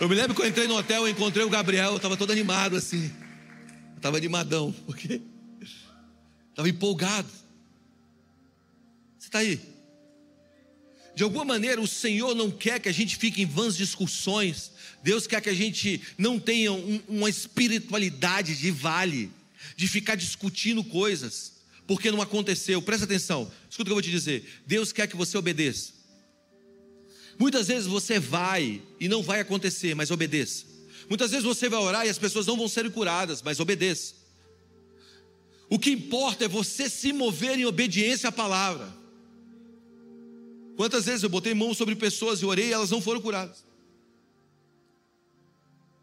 Eu 0.00 0.08
me 0.08 0.14
lembro 0.14 0.34
que 0.34 0.40
eu 0.40 0.46
entrei 0.46 0.66
no 0.66 0.74
hotel, 0.74 1.02
eu 1.02 1.08
encontrei 1.10 1.44
o 1.44 1.50
Gabriel, 1.50 1.90
eu 1.90 1.96
estava 1.96 2.16
todo 2.16 2.32
animado 2.32 2.74
assim. 2.74 3.12
Eu 3.90 3.96
estava 3.98 4.16
animadão, 4.16 4.74
porque 4.86 5.20
estava 6.48 6.66
empolgado. 6.66 7.28
Você 9.18 9.28
está 9.28 9.40
aí? 9.40 9.60
De 11.16 11.24
alguma 11.24 11.44
maneira, 11.44 11.80
o 11.80 11.86
Senhor 11.88 12.34
não 12.34 12.50
quer 12.50 12.78
que 12.78 12.88
a 12.88 12.92
gente 12.92 13.16
fique 13.16 13.42
em 13.42 13.46
vãs 13.46 13.76
discussões 13.76 14.70
Deus 15.06 15.24
quer 15.24 15.40
que 15.40 15.48
a 15.48 15.54
gente 15.54 16.00
não 16.18 16.36
tenha 16.36 16.72
um, 16.72 17.00
uma 17.06 17.30
espiritualidade 17.30 18.56
de 18.56 18.72
vale, 18.72 19.30
de 19.76 19.86
ficar 19.86 20.16
discutindo 20.16 20.82
coisas, 20.82 21.52
porque 21.86 22.10
não 22.10 22.20
aconteceu. 22.20 22.82
Presta 22.82 23.04
atenção, 23.04 23.48
escuta 23.70 23.82
o 23.82 23.84
que 23.84 23.90
eu 23.90 23.94
vou 23.94 24.02
te 24.02 24.10
dizer. 24.10 24.62
Deus 24.66 24.90
quer 24.90 25.06
que 25.06 25.16
você 25.16 25.38
obedeça. 25.38 25.92
Muitas 27.38 27.68
vezes 27.68 27.86
você 27.86 28.18
vai 28.18 28.82
e 28.98 29.06
não 29.06 29.22
vai 29.22 29.38
acontecer, 29.38 29.94
mas 29.94 30.10
obedeça. 30.10 30.64
Muitas 31.08 31.30
vezes 31.30 31.44
você 31.44 31.68
vai 31.68 31.78
orar 31.78 32.04
e 32.04 32.08
as 32.10 32.18
pessoas 32.18 32.44
não 32.44 32.56
vão 32.56 32.66
ser 32.66 32.90
curadas, 32.90 33.42
mas 33.42 33.60
obedeça. 33.60 34.12
O 35.68 35.78
que 35.78 35.92
importa 35.92 36.46
é 36.46 36.48
você 36.48 36.90
se 36.90 37.12
mover 37.12 37.56
em 37.56 37.64
obediência 37.64 38.28
à 38.28 38.32
palavra. 38.32 38.92
Quantas 40.76 41.06
vezes 41.06 41.22
eu 41.22 41.28
botei 41.28 41.54
mão 41.54 41.72
sobre 41.72 41.96
pessoas 41.96 42.40
e 42.40 42.44
orei 42.44 42.68
e 42.68 42.72
elas 42.72 42.90
não 42.90 43.00
foram 43.00 43.20
curadas? 43.20 43.64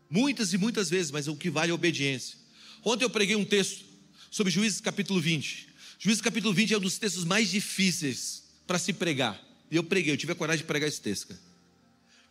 Muitas 0.09 0.53
e 0.53 0.57
muitas 0.57 0.89
vezes, 0.89 1.11
mas 1.11 1.27
o 1.27 1.35
que 1.35 1.49
vale 1.49 1.69
é 1.69 1.71
a 1.71 1.75
obediência. 1.75 2.37
Ontem 2.83 3.05
eu 3.05 3.09
preguei 3.09 3.35
um 3.35 3.45
texto 3.45 3.85
sobre 4.29 4.51
Juízes 4.51 4.81
capítulo 4.81 5.19
20. 5.19 5.69
Juízes 5.99 6.21
capítulo 6.21 6.53
20 6.53 6.73
é 6.73 6.77
um 6.77 6.81
dos 6.81 6.97
textos 6.97 7.23
mais 7.23 7.49
difíceis 7.49 8.43
para 8.67 8.79
se 8.79 8.93
pregar. 8.93 9.41
E 9.71 9.75
eu 9.75 9.83
preguei, 9.83 10.13
eu 10.13 10.17
tive 10.17 10.33
a 10.33 10.35
coragem 10.35 10.63
de 10.63 10.67
pregar 10.67 10.89
esse 10.89 11.01
texto. 11.01 11.37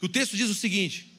O 0.00 0.08
texto 0.08 0.36
diz 0.36 0.50
o 0.50 0.54
seguinte: 0.54 1.12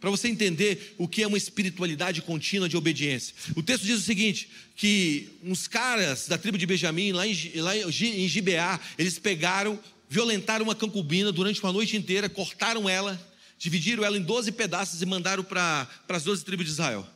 para 0.00 0.10
você 0.10 0.28
entender 0.28 0.94
o 0.98 1.08
que 1.08 1.22
é 1.22 1.26
uma 1.26 1.38
espiritualidade 1.38 2.22
contínua 2.22 2.68
de 2.68 2.76
obediência. 2.76 3.34
O 3.56 3.62
texto 3.62 3.84
diz 3.84 3.98
o 3.98 4.04
seguinte: 4.04 4.48
que 4.76 5.30
uns 5.42 5.66
caras 5.66 6.28
da 6.28 6.38
tribo 6.38 6.58
de 6.58 6.66
Benjamim, 6.66 7.12
lá 7.12 7.26
em, 7.26 7.34
lá 7.56 7.76
em 7.76 8.28
Gibeá, 8.28 8.78
eles 8.96 9.18
pegaram, 9.18 9.78
violentaram 10.08 10.64
uma 10.64 10.74
concubina 10.74 11.30
durante 11.30 11.62
uma 11.62 11.72
noite 11.72 11.96
inteira, 11.96 12.28
cortaram 12.28 12.88
ela 12.88 13.18
dividiram 13.58 14.04
ela 14.04 14.16
em 14.16 14.22
12 14.22 14.52
pedaços 14.52 15.02
e 15.02 15.06
mandaram 15.06 15.42
para 15.42 15.88
as 16.08 16.22
12 16.22 16.44
tribos 16.44 16.64
de 16.64 16.72
Israel. 16.72 17.06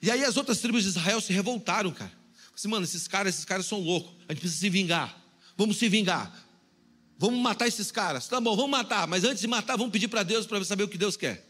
E 0.00 0.10
aí 0.10 0.24
as 0.24 0.36
outras 0.36 0.60
tribos 0.60 0.84
de 0.84 0.90
Israel 0.90 1.20
se 1.20 1.32
revoltaram, 1.32 1.90
cara. 1.90 2.12
Assim, 2.54 2.68
mano, 2.68 2.84
esses 2.84 3.08
caras, 3.08 3.34
esses 3.34 3.44
caras 3.44 3.66
são 3.66 3.80
loucos. 3.80 4.12
A 4.28 4.32
gente 4.32 4.40
precisa 4.40 4.60
se 4.60 4.70
vingar. 4.70 5.20
Vamos 5.56 5.76
se 5.76 5.88
vingar. 5.88 6.32
Vamos 7.18 7.40
matar 7.40 7.66
esses 7.66 7.90
caras. 7.90 8.28
Tá 8.28 8.40
bom, 8.40 8.54
vamos 8.54 8.70
matar. 8.70 9.08
Mas 9.08 9.24
antes 9.24 9.40
de 9.40 9.48
matar, 9.48 9.76
vamos 9.76 9.92
pedir 9.92 10.06
para 10.06 10.22
Deus 10.22 10.46
para 10.46 10.64
saber 10.64 10.84
o 10.84 10.88
que 10.88 10.96
Deus 10.96 11.16
quer. 11.16 11.44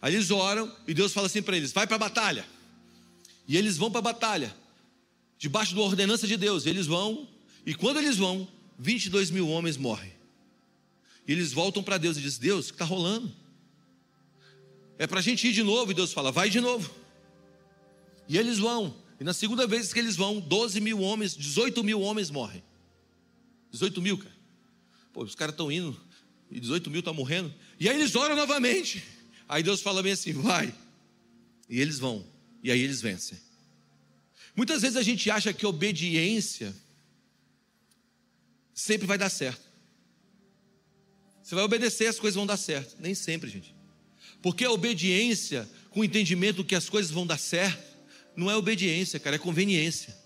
Aí 0.00 0.14
eles 0.14 0.30
oram 0.30 0.72
e 0.86 0.94
Deus 0.94 1.12
fala 1.12 1.26
assim 1.26 1.42
para 1.42 1.56
eles: 1.56 1.72
vai 1.72 1.86
para 1.86 1.96
a 1.96 1.98
batalha. 1.98 2.46
E 3.46 3.56
eles 3.56 3.76
vão 3.76 3.90
para 3.90 3.98
a 3.98 4.02
batalha, 4.02 4.54
debaixo 5.36 5.74
da 5.74 5.80
ordenança 5.80 6.28
de 6.28 6.36
Deus. 6.36 6.64
Eles 6.64 6.86
vão, 6.86 7.28
e 7.66 7.74
quando 7.74 7.98
eles 7.98 8.16
vão, 8.16 8.46
22 8.82 9.30
mil 9.30 9.48
homens 9.48 9.76
morrem. 9.76 10.12
E 11.26 11.32
eles 11.32 11.52
voltam 11.52 11.82
para 11.82 11.98
Deus 11.98 12.16
e 12.16 12.20
dizem: 12.20 12.40
Deus, 12.40 12.66
o 12.66 12.68
que 12.70 12.74
está 12.74 12.84
rolando? 12.84 13.32
É 14.98 15.06
para 15.06 15.20
a 15.20 15.22
gente 15.22 15.46
ir 15.46 15.52
de 15.52 15.62
novo. 15.62 15.92
E 15.92 15.94
Deus 15.94 16.12
fala: 16.12 16.32
Vai 16.32 16.50
de 16.50 16.60
novo. 16.60 16.92
E 18.28 18.36
eles 18.36 18.58
vão. 18.58 18.94
E 19.20 19.24
na 19.24 19.32
segunda 19.32 19.66
vez 19.66 19.92
que 19.92 20.00
eles 20.00 20.16
vão, 20.16 20.40
12 20.40 20.80
mil 20.80 20.98
homens, 21.00 21.36
18 21.36 21.84
mil 21.84 22.00
homens 22.00 22.28
morrem. 22.28 22.62
18 23.70 24.02
mil, 24.02 24.18
cara. 24.18 24.34
Pô, 25.12 25.22
os 25.22 25.34
caras 25.34 25.52
estão 25.52 25.70
indo 25.70 25.98
e 26.50 26.58
18 26.58 26.90
mil 26.90 26.98
estão 26.98 27.14
morrendo. 27.14 27.54
E 27.78 27.88
aí 27.88 27.96
eles 27.96 28.16
oram 28.16 28.34
novamente. 28.34 29.02
Aí 29.48 29.62
Deus 29.62 29.80
fala 29.80 30.02
bem 30.02 30.12
assim: 30.12 30.32
vai. 30.32 30.74
E 31.68 31.80
eles 31.80 32.00
vão. 32.00 32.26
E 32.64 32.70
aí 32.70 32.80
eles 32.80 33.00
vencem. 33.00 33.38
Muitas 34.56 34.82
vezes 34.82 34.96
a 34.96 35.02
gente 35.02 35.30
acha 35.30 35.52
que 35.52 35.64
obediência 35.64 36.74
sempre 38.74 39.06
vai 39.06 39.18
dar 39.18 39.30
certo. 39.30 39.72
Você 41.42 41.54
vai 41.54 41.64
obedecer, 41.64 42.06
as 42.06 42.18
coisas 42.18 42.36
vão 42.36 42.46
dar 42.46 42.56
certo. 42.56 42.96
Nem 42.98 43.14
sempre, 43.14 43.50
gente. 43.50 43.74
Porque 44.40 44.64
a 44.64 44.70
obediência, 44.70 45.68
com 45.90 46.00
o 46.00 46.04
entendimento 46.04 46.64
que 46.64 46.74
as 46.74 46.88
coisas 46.88 47.10
vão 47.10 47.26
dar 47.26 47.38
certo, 47.38 47.96
não 48.36 48.50
é 48.50 48.56
obediência, 48.56 49.20
cara, 49.20 49.36
é 49.36 49.38
conveniência. 49.38 50.16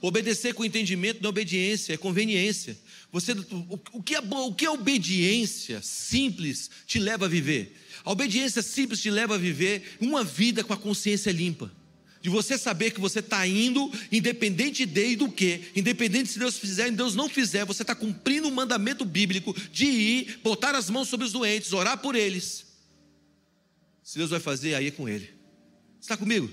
Obedecer 0.00 0.54
com 0.54 0.64
entendimento 0.64 1.20
não 1.20 1.28
é 1.28 1.30
obediência, 1.30 1.92
é 1.92 1.96
conveniência. 1.96 2.78
Você, 3.10 3.32
o, 3.32 3.80
o, 3.94 4.02
que 4.02 4.14
é, 4.14 4.20
o 4.20 4.54
que 4.54 4.64
é 4.64 4.70
obediência 4.70 5.82
simples 5.82 6.70
te 6.86 7.00
leva 7.00 7.24
a 7.24 7.28
viver? 7.28 7.76
A 8.04 8.12
obediência 8.12 8.62
simples 8.62 9.00
te 9.00 9.10
leva 9.10 9.34
a 9.34 9.38
viver 9.38 9.96
uma 10.00 10.22
vida 10.22 10.62
com 10.62 10.72
a 10.72 10.76
consciência 10.76 11.32
limpa. 11.32 11.72
De 12.20 12.28
você 12.28 12.58
saber 12.58 12.90
que 12.90 13.00
você 13.00 13.20
está 13.20 13.46
indo, 13.46 13.92
independente 14.10 14.84
de 14.84 15.16
do 15.16 15.30
que, 15.30 15.70
independente 15.74 16.30
se 16.30 16.38
Deus 16.38 16.58
fizer 16.58 16.88
e 16.88 16.90
Deus 16.90 17.14
não 17.14 17.28
fizer, 17.28 17.64
você 17.64 17.82
está 17.82 17.94
cumprindo 17.94 18.48
o 18.48 18.52
mandamento 18.52 19.04
bíblico 19.04 19.54
de 19.70 19.86
ir, 19.86 20.40
botar 20.42 20.74
as 20.74 20.90
mãos 20.90 21.08
sobre 21.08 21.26
os 21.26 21.32
doentes, 21.32 21.72
orar 21.72 21.98
por 21.98 22.16
eles. 22.16 22.66
Se 24.02 24.16
Deus 24.16 24.30
vai 24.30 24.40
fazer, 24.40 24.74
aí 24.74 24.86
é 24.86 24.90
com 24.90 25.06
Ele. 25.06 25.28
Está 26.00 26.16
comigo? 26.16 26.50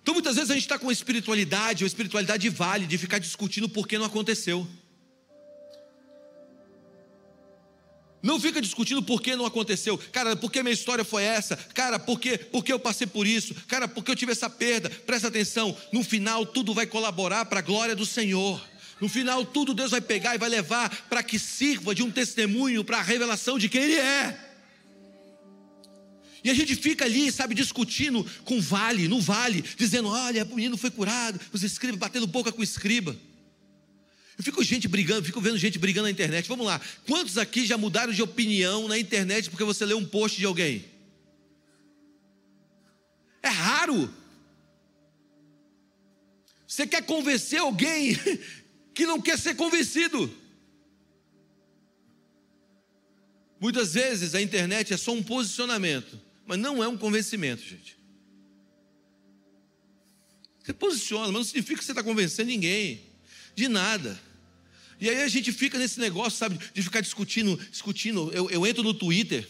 Então 0.00 0.14
muitas 0.14 0.36
vezes 0.36 0.50
a 0.50 0.54
gente 0.54 0.62
está 0.62 0.78
com 0.78 0.92
espiritualidade, 0.92 1.82
ou 1.82 1.86
espiritualidade 1.88 2.48
vale, 2.50 2.86
de 2.86 2.96
ficar 2.96 3.18
discutindo 3.18 3.68
por 3.68 3.88
que 3.88 3.98
não 3.98 4.06
aconteceu. 4.06 4.64
Não 8.24 8.40
fica 8.40 8.58
discutindo 8.58 9.02
por 9.02 9.20
que 9.20 9.36
não 9.36 9.44
aconteceu. 9.44 9.98
Cara, 10.10 10.34
por 10.34 10.50
que 10.50 10.62
minha 10.62 10.72
história 10.72 11.04
foi 11.04 11.24
essa? 11.24 11.58
Cara, 11.58 11.98
por 11.98 12.18
que, 12.18 12.38
por 12.38 12.64
que 12.64 12.72
eu 12.72 12.78
passei 12.78 13.06
por 13.06 13.26
isso? 13.26 13.54
Cara, 13.68 13.86
por 13.86 14.02
que 14.02 14.10
eu 14.10 14.16
tive 14.16 14.32
essa 14.32 14.48
perda? 14.48 14.88
Presta 14.88 15.28
atenção, 15.28 15.76
no 15.92 16.02
final 16.02 16.46
tudo 16.46 16.72
vai 16.72 16.86
colaborar 16.86 17.44
para 17.44 17.58
a 17.58 17.62
glória 17.62 17.94
do 17.94 18.06
Senhor. 18.06 18.66
No 18.98 19.10
final 19.10 19.44
tudo 19.44 19.74
Deus 19.74 19.90
vai 19.90 20.00
pegar 20.00 20.34
e 20.34 20.38
vai 20.38 20.48
levar 20.48 20.88
para 21.10 21.22
que 21.22 21.38
sirva 21.38 21.94
de 21.94 22.02
um 22.02 22.10
testemunho 22.10 22.82
para 22.82 22.96
a 22.96 23.02
revelação 23.02 23.58
de 23.58 23.68
quem 23.68 23.82
Ele 23.82 23.96
é. 23.96 24.38
E 26.42 26.48
a 26.48 26.54
gente 26.54 26.74
fica 26.74 27.04
ali, 27.04 27.30
sabe, 27.30 27.54
discutindo 27.54 28.24
com 28.42 28.58
vale, 28.58 29.06
no 29.06 29.20
vale, 29.20 29.62
dizendo: 29.76 30.08
olha, 30.08 30.44
o 30.44 30.56
menino 30.56 30.78
foi 30.78 30.90
curado, 30.90 31.38
os 31.52 31.62
escribas 31.62 32.00
batendo 32.00 32.26
boca 32.26 32.50
com 32.50 32.62
o 32.62 32.64
escriba. 32.64 33.14
Eu 34.36 34.42
fico 34.42 34.62
gente 34.64 34.88
brigando, 34.88 35.24
fico 35.24 35.40
vendo 35.40 35.56
gente 35.56 35.78
brigando 35.78 36.06
na 36.06 36.10
internet. 36.10 36.48
Vamos 36.48 36.66
lá. 36.66 36.80
Quantos 37.06 37.38
aqui 37.38 37.64
já 37.64 37.78
mudaram 37.78 38.12
de 38.12 38.22
opinião 38.22 38.88
na 38.88 38.98
internet 38.98 39.48
porque 39.48 39.64
você 39.64 39.84
leu 39.84 39.96
um 39.96 40.04
post 40.04 40.38
de 40.38 40.44
alguém? 40.44 40.84
É 43.42 43.48
raro. 43.48 44.12
Você 46.66 46.86
quer 46.86 47.02
convencer 47.02 47.60
alguém 47.60 48.18
que 48.92 49.06
não 49.06 49.20
quer 49.20 49.38
ser 49.38 49.54
convencido. 49.54 50.32
Muitas 53.60 53.94
vezes 53.94 54.34
a 54.34 54.42
internet 54.42 54.92
é 54.92 54.96
só 54.96 55.12
um 55.12 55.22
posicionamento, 55.22 56.20
mas 56.44 56.58
não 56.58 56.82
é 56.82 56.88
um 56.88 56.98
convencimento, 56.98 57.62
gente. 57.62 57.96
Você 60.62 60.72
posiciona, 60.72 61.26
mas 61.26 61.34
não 61.34 61.44
significa 61.44 61.78
que 61.78 61.84
você 61.84 61.92
está 61.92 62.02
convencendo 62.02 62.48
ninguém 62.48 63.13
de 63.54 63.68
nada. 63.68 64.18
E 65.00 65.08
aí 65.08 65.22
a 65.22 65.28
gente 65.28 65.52
fica 65.52 65.78
nesse 65.78 66.00
negócio, 66.00 66.38
sabe, 66.38 66.58
de 66.72 66.82
ficar 66.82 67.00
discutindo, 67.00 67.56
discutindo. 67.70 68.30
Eu, 68.32 68.48
eu 68.50 68.66
entro 68.66 68.82
no 68.82 68.94
Twitter, 68.94 69.48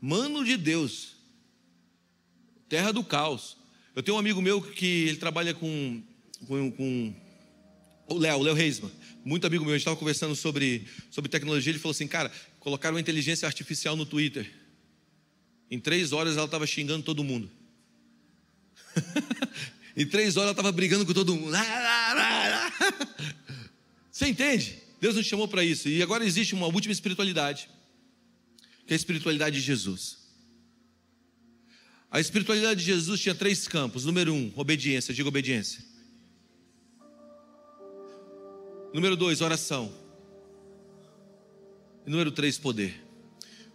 mano 0.00 0.44
de 0.44 0.56
Deus, 0.56 1.16
terra 2.68 2.92
do 2.92 3.04
caos. 3.04 3.56
Eu 3.94 4.02
tenho 4.02 4.16
um 4.16 4.20
amigo 4.20 4.40
meu 4.40 4.62
que 4.62 5.08
ele 5.08 5.16
trabalha 5.16 5.52
com, 5.52 6.02
com, 6.46 6.70
com 6.70 7.14
o 8.08 8.18
Léo, 8.18 8.42
Léo 8.42 8.54
Reisman, 8.54 8.90
muito 9.24 9.46
amigo 9.46 9.64
meu, 9.64 9.74
a 9.74 9.76
gente 9.76 9.82
estava 9.82 9.96
conversando 9.96 10.34
sobre, 10.34 10.86
sobre 11.10 11.28
tecnologia, 11.28 11.70
ele 11.70 11.78
falou 11.78 11.92
assim, 11.92 12.08
cara, 12.08 12.32
colocaram 12.58 12.94
uma 12.96 13.00
inteligência 13.00 13.46
artificial 13.46 13.94
no 13.94 14.06
Twitter. 14.06 14.50
Em 15.70 15.78
três 15.78 16.12
horas 16.12 16.36
ela 16.36 16.46
estava 16.46 16.66
xingando 16.66 17.04
todo 17.04 17.22
mundo. 17.22 17.50
Em 19.96 20.06
três 20.06 20.36
horas 20.36 20.48
ela 20.48 20.52
estava 20.52 20.72
brigando 20.72 21.04
com 21.04 21.12
todo 21.12 21.34
mundo. 21.34 21.56
Você 24.10 24.26
entende? 24.26 24.78
Deus 25.00 25.16
nos 25.16 25.26
chamou 25.26 25.48
para 25.48 25.64
isso. 25.64 25.88
E 25.88 26.02
agora 26.02 26.24
existe 26.24 26.54
uma 26.54 26.66
última 26.66 26.92
espiritualidade, 26.92 27.68
que 28.86 28.92
é 28.92 28.94
a 28.94 28.96
espiritualidade 28.96 29.56
de 29.56 29.62
Jesus. 29.62 30.18
A 32.10 32.20
espiritualidade 32.20 32.80
de 32.80 32.86
Jesus 32.86 33.20
tinha 33.20 33.34
três 33.34 33.68
campos. 33.68 34.04
Número 34.04 34.34
um, 34.34 34.52
obediência. 34.56 35.14
Diga 35.14 35.28
obediência. 35.28 35.82
Número 38.92 39.16
dois, 39.16 39.40
oração. 39.40 39.92
E 42.04 42.10
número 42.10 42.32
três, 42.32 42.58
poder. 42.58 43.00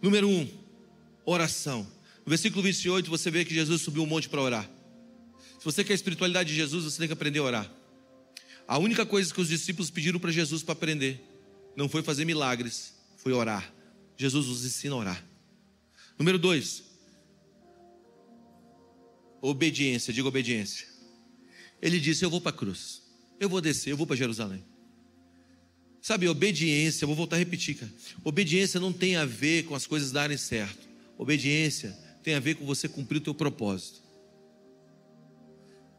Número 0.02 0.28
um, 0.28 0.46
oração. 1.24 1.90
No 2.24 2.30
versículo 2.30 2.62
28, 2.62 3.08
você 3.08 3.30
vê 3.30 3.44
que 3.44 3.54
Jesus 3.54 3.80
subiu 3.80 4.02
um 4.02 4.06
monte 4.06 4.28
para 4.28 4.42
orar. 4.42 4.75
Você 5.66 5.82
quer 5.82 5.94
a 5.94 5.96
espiritualidade 5.96 6.50
de 6.50 6.54
Jesus, 6.54 6.84
você 6.84 6.96
tem 6.96 7.08
que 7.08 7.12
aprender 7.12 7.40
a 7.40 7.42
orar. 7.42 7.72
A 8.68 8.78
única 8.78 9.04
coisa 9.04 9.34
que 9.34 9.40
os 9.40 9.48
discípulos 9.48 9.90
pediram 9.90 10.20
para 10.20 10.30
Jesus 10.30 10.62
para 10.62 10.74
aprender 10.74 11.20
não 11.74 11.88
foi 11.88 12.04
fazer 12.04 12.24
milagres, 12.24 12.94
foi 13.16 13.32
orar. 13.32 13.74
Jesus 14.16 14.46
os 14.46 14.64
ensina 14.64 14.94
a 14.94 14.98
orar. 14.98 15.24
Número 16.16 16.38
dois, 16.38 16.84
obediência, 19.42 20.12
diga 20.12 20.28
obediência. 20.28 20.86
Ele 21.82 21.98
disse: 21.98 22.24
Eu 22.24 22.30
vou 22.30 22.40
para 22.40 22.50
a 22.50 22.56
cruz, 22.56 23.02
eu 23.40 23.48
vou 23.48 23.60
descer, 23.60 23.90
eu 23.90 23.96
vou 23.96 24.06
para 24.06 24.14
Jerusalém. 24.14 24.64
Sabe, 26.00 26.28
obediência, 26.28 27.08
vou 27.08 27.16
voltar 27.16 27.34
a 27.34 27.38
repetir, 27.40 27.74
cara. 27.74 27.92
Obediência 28.22 28.78
não 28.78 28.92
tem 28.92 29.16
a 29.16 29.24
ver 29.24 29.64
com 29.64 29.74
as 29.74 29.84
coisas 29.84 30.12
darem 30.12 30.36
certo. 30.36 30.88
Obediência 31.18 31.90
tem 32.22 32.34
a 32.34 32.40
ver 32.40 32.54
com 32.54 32.64
você 32.64 32.88
cumprir 32.88 33.18
o 33.18 33.20
teu 33.20 33.34
propósito. 33.34 34.05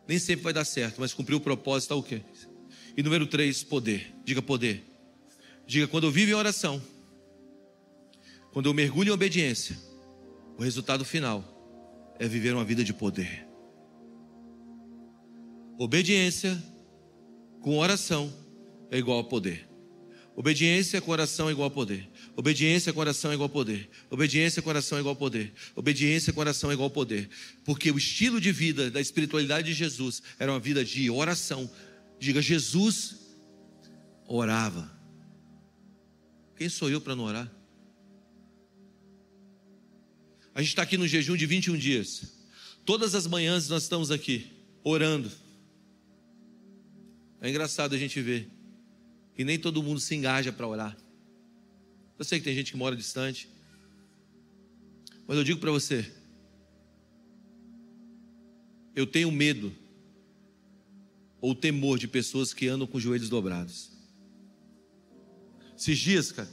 Nem 0.07 0.17
sempre 0.17 0.43
vai 0.43 0.53
dar 0.53 0.65
certo, 0.65 0.99
mas 0.99 1.13
cumprir 1.13 1.35
o 1.35 1.41
propósito 1.41 1.93
é 1.93 1.97
o 1.97 2.03
quê? 2.03 2.21
E 2.95 3.03
número 3.03 3.27
três, 3.27 3.63
poder. 3.63 4.13
Diga 4.23 4.41
poder. 4.41 4.83
Diga 5.65 5.87
quando 5.87 6.05
eu 6.05 6.11
vivo 6.11 6.31
em 6.31 6.33
oração, 6.33 6.81
quando 8.53 8.67
eu 8.67 8.73
mergulho 8.73 9.09
em 9.09 9.13
obediência, 9.13 9.77
o 10.57 10.63
resultado 10.63 11.03
final 11.03 12.15
é 12.17 12.27
viver 12.27 12.53
uma 12.53 12.63
vida 12.63 12.83
de 12.83 12.93
poder. 12.93 13.45
Obediência 15.77 16.57
com 17.61 17.77
oração 17.77 18.33
é 18.89 18.97
igual 18.97 19.19
a 19.19 19.23
poder. 19.23 19.67
Obediência 20.35 21.01
com 21.01 21.11
oração 21.11 21.49
é 21.49 21.51
igual 21.51 21.67
a 21.67 21.71
poder. 21.71 22.09
Obediência 22.37 22.93
com 22.93 22.99
oração 23.01 23.31
é 23.31 23.33
igual 23.33 23.49
poder. 23.49 23.89
Obediência 24.09 24.61
com 24.61 24.69
oração 24.69 24.97
é 24.97 25.01
igual 25.01 25.15
poder. 25.15 25.51
Obediência 25.75 26.31
com 26.31 26.39
oração 26.39 26.69
é 26.69 26.73
igual 26.73 26.89
poder. 26.89 27.29
Porque 27.65 27.91
o 27.91 27.97
estilo 27.97 28.39
de 28.39 28.53
vida 28.53 28.89
da 28.89 29.01
espiritualidade 29.01 29.67
de 29.67 29.73
Jesus 29.73 30.21
era 30.39 30.51
uma 30.51 30.59
vida 30.59 30.85
de 30.85 31.09
oração, 31.09 31.69
Diga, 32.19 32.41
Jesus 32.41 33.15
orava. 34.27 34.91
Quem 36.55 36.67
sou 36.67 36.89
eu 36.89 36.99
para 36.99 37.15
não 37.15 37.25
orar? 37.25 37.51
A 40.53 40.61
gente 40.61 40.69
está 40.69 40.81
aqui 40.81 40.97
no 40.97 41.07
jejum 41.07 41.35
de 41.35 41.45
21 41.45 41.77
dias. 41.77 42.33
Todas 42.83 43.13
as 43.13 43.27
manhãs 43.27 43.69
nós 43.69 43.83
estamos 43.83 44.09
aqui, 44.09 44.51
orando. 44.83 45.31
É 47.39 47.49
engraçado 47.49 47.93
a 47.93 47.97
gente 47.97 48.19
ver 48.19 48.49
que 49.35 49.43
nem 49.43 49.59
todo 49.59 49.83
mundo 49.83 49.99
se 49.99 50.15
engaja 50.15 50.51
para 50.51 50.67
orar. 50.67 50.97
Eu 52.17 52.25
sei 52.25 52.39
que 52.39 52.45
tem 52.45 52.55
gente 52.55 52.71
que 52.71 52.77
mora 52.77 52.95
distante, 52.95 53.49
mas 55.27 55.37
eu 55.37 55.43
digo 55.43 55.59
para 55.59 55.71
você: 55.71 56.11
eu 58.95 59.05
tenho 59.05 59.31
medo 59.31 59.71
ou 61.39 61.53
temor 61.53 61.99
de 61.99 62.07
pessoas 62.07 62.53
que 62.53 62.67
andam 62.67 62.87
com 62.87 62.97
os 62.97 63.03
joelhos 63.03 63.29
dobrados. 63.29 63.91
Esses 65.77 65.99
dias, 65.99 66.31
cara, 66.31 66.49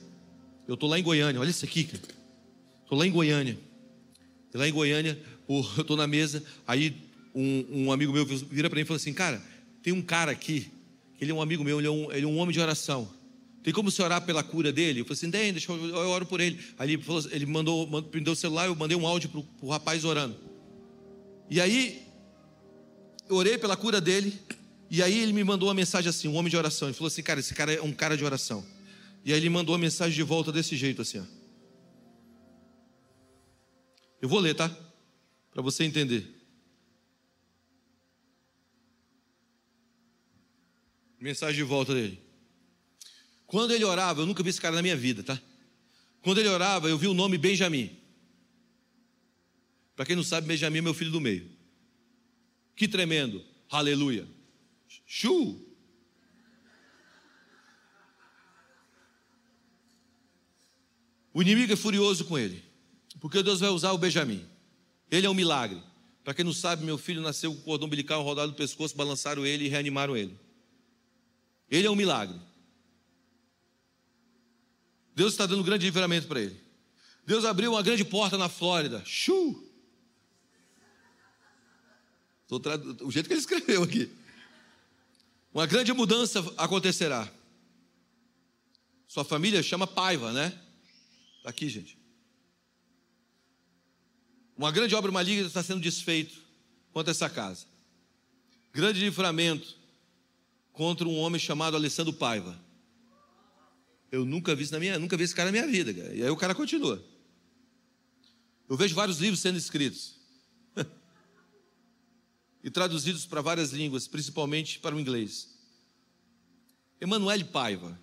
eu 0.69 0.77
tô 0.77 0.87
lá 0.87 0.99
em 0.99 1.03
Goiânia, 1.03 1.41
olha 1.41 1.49
isso 1.49 1.65
aqui, 1.65 1.85
cara. 1.85 2.03
Tô 2.87 2.95
lá 2.95 3.07
em 3.07 3.11
Goiânia. 3.11 3.59
E 4.53 4.59
lá 4.59 4.69
em 4.69 4.73
Goiânia, 4.73 5.19
eu 5.49 5.61
estou 5.81 5.97
na 5.97 6.07
mesa, 6.07 6.45
aí 6.67 6.95
um, 7.35 7.85
um 7.85 7.93
amigo 7.93 8.13
meu 8.13 8.27
vira 8.27 8.69
para 8.69 8.77
mim 8.77 8.83
e 8.83 8.87
fala 8.87 8.97
assim: 8.97 9.15
Cara, 9.15 9.43
tem 9.83 9.93
um 9.93 10.03
cara 10.03 10.31
aqui, 10.31 10.71
ele 11.19 11.31
é 11.31 11.35
um 11.35 11.41
amigo 11.41 11.65
meu, 11.65 11.79
ele 11.79 11.87
é 11.87 11.91
um, 11.91 12.13
ele 12.13 12.25
é 12.25 12.29
um 12.29 12.37
homem 12.37 12.53
de 12.53 12.61
oração. 12.61 13.11
Tem 13.65 13.73
como 13.73 13.91
você 13.91 14.03
orar 14.03 14.21
pela 14.21 14.45
cura 14.45 14.71
dele? 14.71 15.01
Eu 15.01 15.07
falei 15.07 15.17
assim: 15.17 15.31
Tem, 15.31 15.51
deixa 15.51 15.73
eu, 15.73 15.87
eu 15.87 16.09
oro 16.11 16.27
por 16.27 16.39
ele. 16.39 16.61
Aí 16.79 16.93
ele, 16.93 17.03
falou, 17.03 17.25
ele 17.31 17.47
mandou, 17.47 17.87
mandou, 17.87 18.11
prendeu 18.11 18.35
o 18.35 18.37
celular, 18.37 18.67
eu 18.67 18.77
mandei 18.77 18.95
um 18.95 19.07
áudio 19.07 19.31
para 19.31 19.43
o 19.63 19.71
rapaz 19.71 20.05
orando. 20.05 20.37
E 21.49 21.59
aí, 21.63 22.07
eu 23.27 23.37
orei 23.37 23.57
pela 23.57 23.75
cura 23.75 24.03
dele. 24.03 24.39
E 24.91 25.03
aí 25.03 25.19
ele 25.19 25.33
me 25.33 25.43
mandou 25.43 25.69
uma 25.69 25.75
mensagem 25.75 26.11
assim, 26.11 26.29
um 26.29 26.35
homem 26.35 26.51
de 26.51 26.59
oração. 26.59 26.89
Ele 26.89 26.95
falou 26.95 27.09
assim, 27.09 27.23
cara, 27.23 27.41
esse 27.41 27.55
cara 27.55 27.73
é 27.73 27.81
um 27.81 27.91
cara 27.91 28.19
de 28.19 28.25
oração. 28.25 28.65
E 29.25 29.33
aí 29.33 29.39
ele 29.39 29.49
mandou 29.49 29.75
uma 29.75 29.81
mensagem 29.81 30.15
de 30.15 30.23
volta 30.23 30.53
desse 30.53 30.77
jeito 30.77 31.01
assim, 31.01 31.21
ó. 31.21 31.25
Eu 34.21 34.29
vou 34.29 34.41
ler, 34.41 34.55
tá? 34.55 34.71
Para 35.51 35.63
você 35.63 35.85
entender. 35.85 36.31
Mensagem 41.19 41.57
de 41.57 41.63
volta 41.63 41.95
dele. 41.95 42.24
Quando 43.55 43.73
ele 43.73 43.85
orava, 43.85 44.21
eu 44.21 44.27
nunca 44.27 44.43
vi 44.43 44.51
esse 44.51 44.61
cara 44.61 44.75
na 44.75 44.83
minha 44.83 44.97
vida, 44.97 45.23
tá? 45.23 45.41
Quando 46.23 46.39
ele 46.39 46.49
orava, 46.49 46.89
eu 46.89 46.99
vi 46.99 47.07
o 47.07 47.15
nome 47.15 47.39
Benjamim. 47.39 47.97
Para 49.95 50.05
quem 50.05 50.17
não 50.17 50.25
sabe, 50.25 50.49
Benjamim 50.49 50.79
é 50.79 50.81
meu 50.81 50.93
filho 50.93 51.13
do 51.13 51.21
meio. 51.21 51.49
Que 52.75 52.89
tremendo. 52.89 53.45
Aleluia. 53.71 54.27
Chu. 55.07 55.65
O 61.33 61.41
inimigo 61.41 61.73
é 61.73 61.77
furioso 61.77 62.25
com 62.25 62.37
ele, 62.37 62.61
porque 63.21 63.41
Deus 63.41 63.61
vai 63.61 63.71
usar 63.71 63.93
o 63.93 63.99
Benjamim. 63.99 64.45
Ele 65.09 65.29
é 65.29 65.31
um 65.31 65.35
milagre. 65.35 65.81
Para 66.25 66.35
quem 66.35 66.45
não 66.45 66.53
sabe, 66.53 66.85
meu 66.85 66.99
filho 66.99 67.23
nasceu 67.23 67.55
com 67.55 67.61
o 67.61 67.63
cordão 67.63 67.87
umbilical 67.87 68.21
rodado 68.25 68.51
no 68.51 68.57
pescoço, 68.57 68.97
balançaram 68.97 69.47
ele 69.47 69.67
e 69.67 69.69
reanimaram 69.69 70.17
ele. 70.17 70.37
Ele 71.71 71.87
é 71.87 71.91
um 71.93 71.95
milagre. 71.95 72.37
Deus 75.15 75.33
está 75.33 75.47
dando 75.47 75.61
um 75.61 75.65
grande 75.65 75.87
livramento 75.87 76.27
para 76.27 76.41
ele. 76.41 76.61
Deus 77.27 77.45
abriu 77.45 77.73
uma 77.73 77.83
grande 77.83 78.05
porta 78.05 78.37
na 78.37 78.49
Flórida. 78.49 79.03
Chu! 79.05 79.63
O 83.01 83.11
jeito 83.11 83.27
que 83.27 83.33
ele 83.33 83.41
escreveu 83.41 83.83
aqui. 83.83 84.11
Uma 85.53 85.67
grande 85.67 85.93
mudança 85.93 86.41
acontecerá. 86.57 87.31
Sua 89.07 89.25
família 89.25 89.63
chama 89.63 89.87
Paiva, 89.87 90.33
né? 90.33 90.59
Está 91.39 91.51
aqui, 91.51 91.69
gente. 91.69 91.97
Uma 94.57 94.71
grande 94.71 94.95
obra 94.95 95.11
maligna 95.11 95.47
está 95.47 95.63
sendo 95.63 95.81
desfeito 95.81 96.39
contra 96.93 97.11
essa 97.11 97.29
casa. 97.31 97.67
Grande 98.73 99.01
livramento 99.01 99.77
contra 100.73 101.07
um 101.07 101.17
homem 101.17 101.41
chamado 101.41 101.77
Alessandro 101.77 102.13
Paiva. 102.13 102.59
Eu 104.15 104.25
nunca 104.25 104.55
vi 104.55 104.63
isso 104.63 104.73
na 104.73 104.79
minha, 104.79 104.97
nunca 104.97 105.17
vi 105.17 105.25
esse 105.25 105.35
cara 105.35 105.51
na 105.51 105.53
minha 105.53 105.67
vida. 105.67 105.93
Cara. 105.93 106.15
E 106.15 106.23
aí 106.23 106.31
o 106.31 106.37
cara 106.37 106.55
continua. 106.55 107.05
Eu 108.69 108.77
vejo 108.77 108.95
vários 108.95 109.19
livros 109.19 109.41
sendo 109.41 109.59
escritos 109.59 110.21
e 112.63 112.71
traduzidos 112.71 113.27
para 113.27 113.41
várias 113.41 113.73
línguas, 113.73 114.07
principalmente 114.07 114.79
para 114.79 114.95
o 114.95 115.01
inglês. 115.01 115.59
Emanuele 117.01 117.43
Paiva 117.43 117.99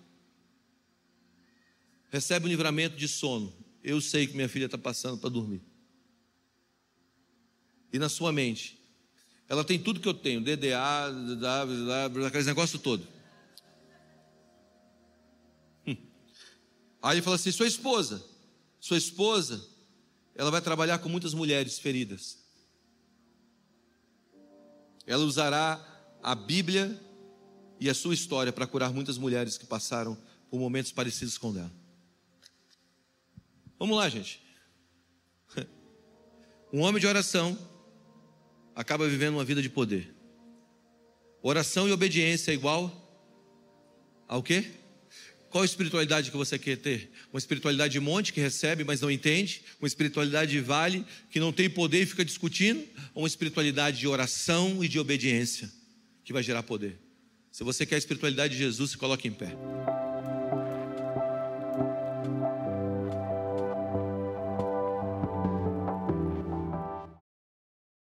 recebe 2.10 2.44
um 2.44 2.50
livramento 2.50 2.94
de 2.94 3.08
sono. 3.08 3.50
Eu 3.82 3.98
sei 3.98 4.26
que 4.26 4.36
minha 4.36 4.50
filha 4.50 4.66
está 4.66 4.76
passando 4.76 5.16
para 5.16 5.30
dormir. 5.30 5.62
E 7.90 7.98
na 7.98 8.10
sua 8.10 8.30
mente, 8.30 8.78
ela 9.48 9.64
tem 9.64 9.78
tudo 9.78 9.98
que 9.98 10.08
eu 10.08 10.14
tenho: 10.14 10.42
DDA, 10.42 11.10
DDA, 11.10 12.26
aqueles 12.26 12.46
negócios 12.46 12.80
todo. 12.82 13.21
Aí 17.02 17.16
ele 17.16 17.22
fala 17.22 17.36
assim: 17.36 17.50
sua 17.50 17.66
esposa, 17.66 18.24
sua 18.78 18.96
esposa, 18.96 19.66
ela 20.34 20.50
vai 20.50 20.60
trabalhar 20.60 20.98
com 20.98 21.08
muitas 21.08 21.34
mulheres 21.34 21.78
feridas. 21.78 22.38
Ela 25.04 25.24
usará 25.24 25.84
a 26.22 26.34
Bíblia 26.34 26.98
e 27.80 27.90
a 27.90 27.94
sua 27.94 28.14
história 28.14 28.52
para 28.52 28.66
curar 28.66 28.92
muitas 28.92 29.18
mulheres 29.18 29.58
que 29.58 29.66
passaram 29.66 30.16
por 30.48 30.60
momentos 30.60 30.92
parecidos 30.92 31.36
com 31.36 31.56
ela. 31.56 31.72
Vamos 33.78 33.96
lá, 33.96 34.08
gente. 34.08 34.40
Um 36.72 36.80
homem 36.80 36.98
de 36.98 37.06
oração 37.06 37.58
acaba 38.74 39.06
vivendo 39.06 39.34
uma 39.34 39.44
vida 39.44 39.60
de 39.60 39.68
poder. 39.68 40.14
Oração 41.42 41.86
e 41.86 41.92
obediência 41.92 42.50
é 42.50 42.54
igual 42.54 42.90
ao 44.26 44.42
quê? 44.42 44.81
Qual 45.52 45.66
espiritualidade 45.66 46.30
que 46.30 46.36
você 46.36 46.58
quer 46.58 46.78
ter? 46.78 47.10
Uma 47.30 47.38
espiritualidade 47.38 47.92
de 47.92 48.00
monte 48.00 48.32
que 48.32 48.40
recebe, 48.40 48.84
mas 48.84 49.02
não 49.02 49.10
entende? 49.10 49.60
Uma 49.78 49.86
espiritualidade 49.86 50.50
de 50.50 50.60
vale 50.60 51.04
que 51.30 51.38
não 51.38 51.52
tem 51.52 51.68
poder 51.68 52.00
e 52.00 52.06
fica 52.06 52.24
discutindo? 52.24 52.82
Ou 53.14 53.24
uma 53.24 53.28
espiritualidade 53.28 53.98
de 53.98 54.08
oração 54.08 54.82
e 54.82 54.88
de 54.88 54.98
obediência 54.98 55.70
que 56.24 56.32
vai 56.32 56.42
gerar 56.42 56.62
poder? 56.62 56.98
Se 57.50 57.62
você 57.62 57.84
quer 57.84 57.96
a 57.96 57.98
espiritualidade 57.98 58.54
de 58.54 58.60
Jesus, 58.60 58.92
se 58.92 58.96
coloque 58.96 59.28
em 59.28 59.32
pé. 59.32 59.54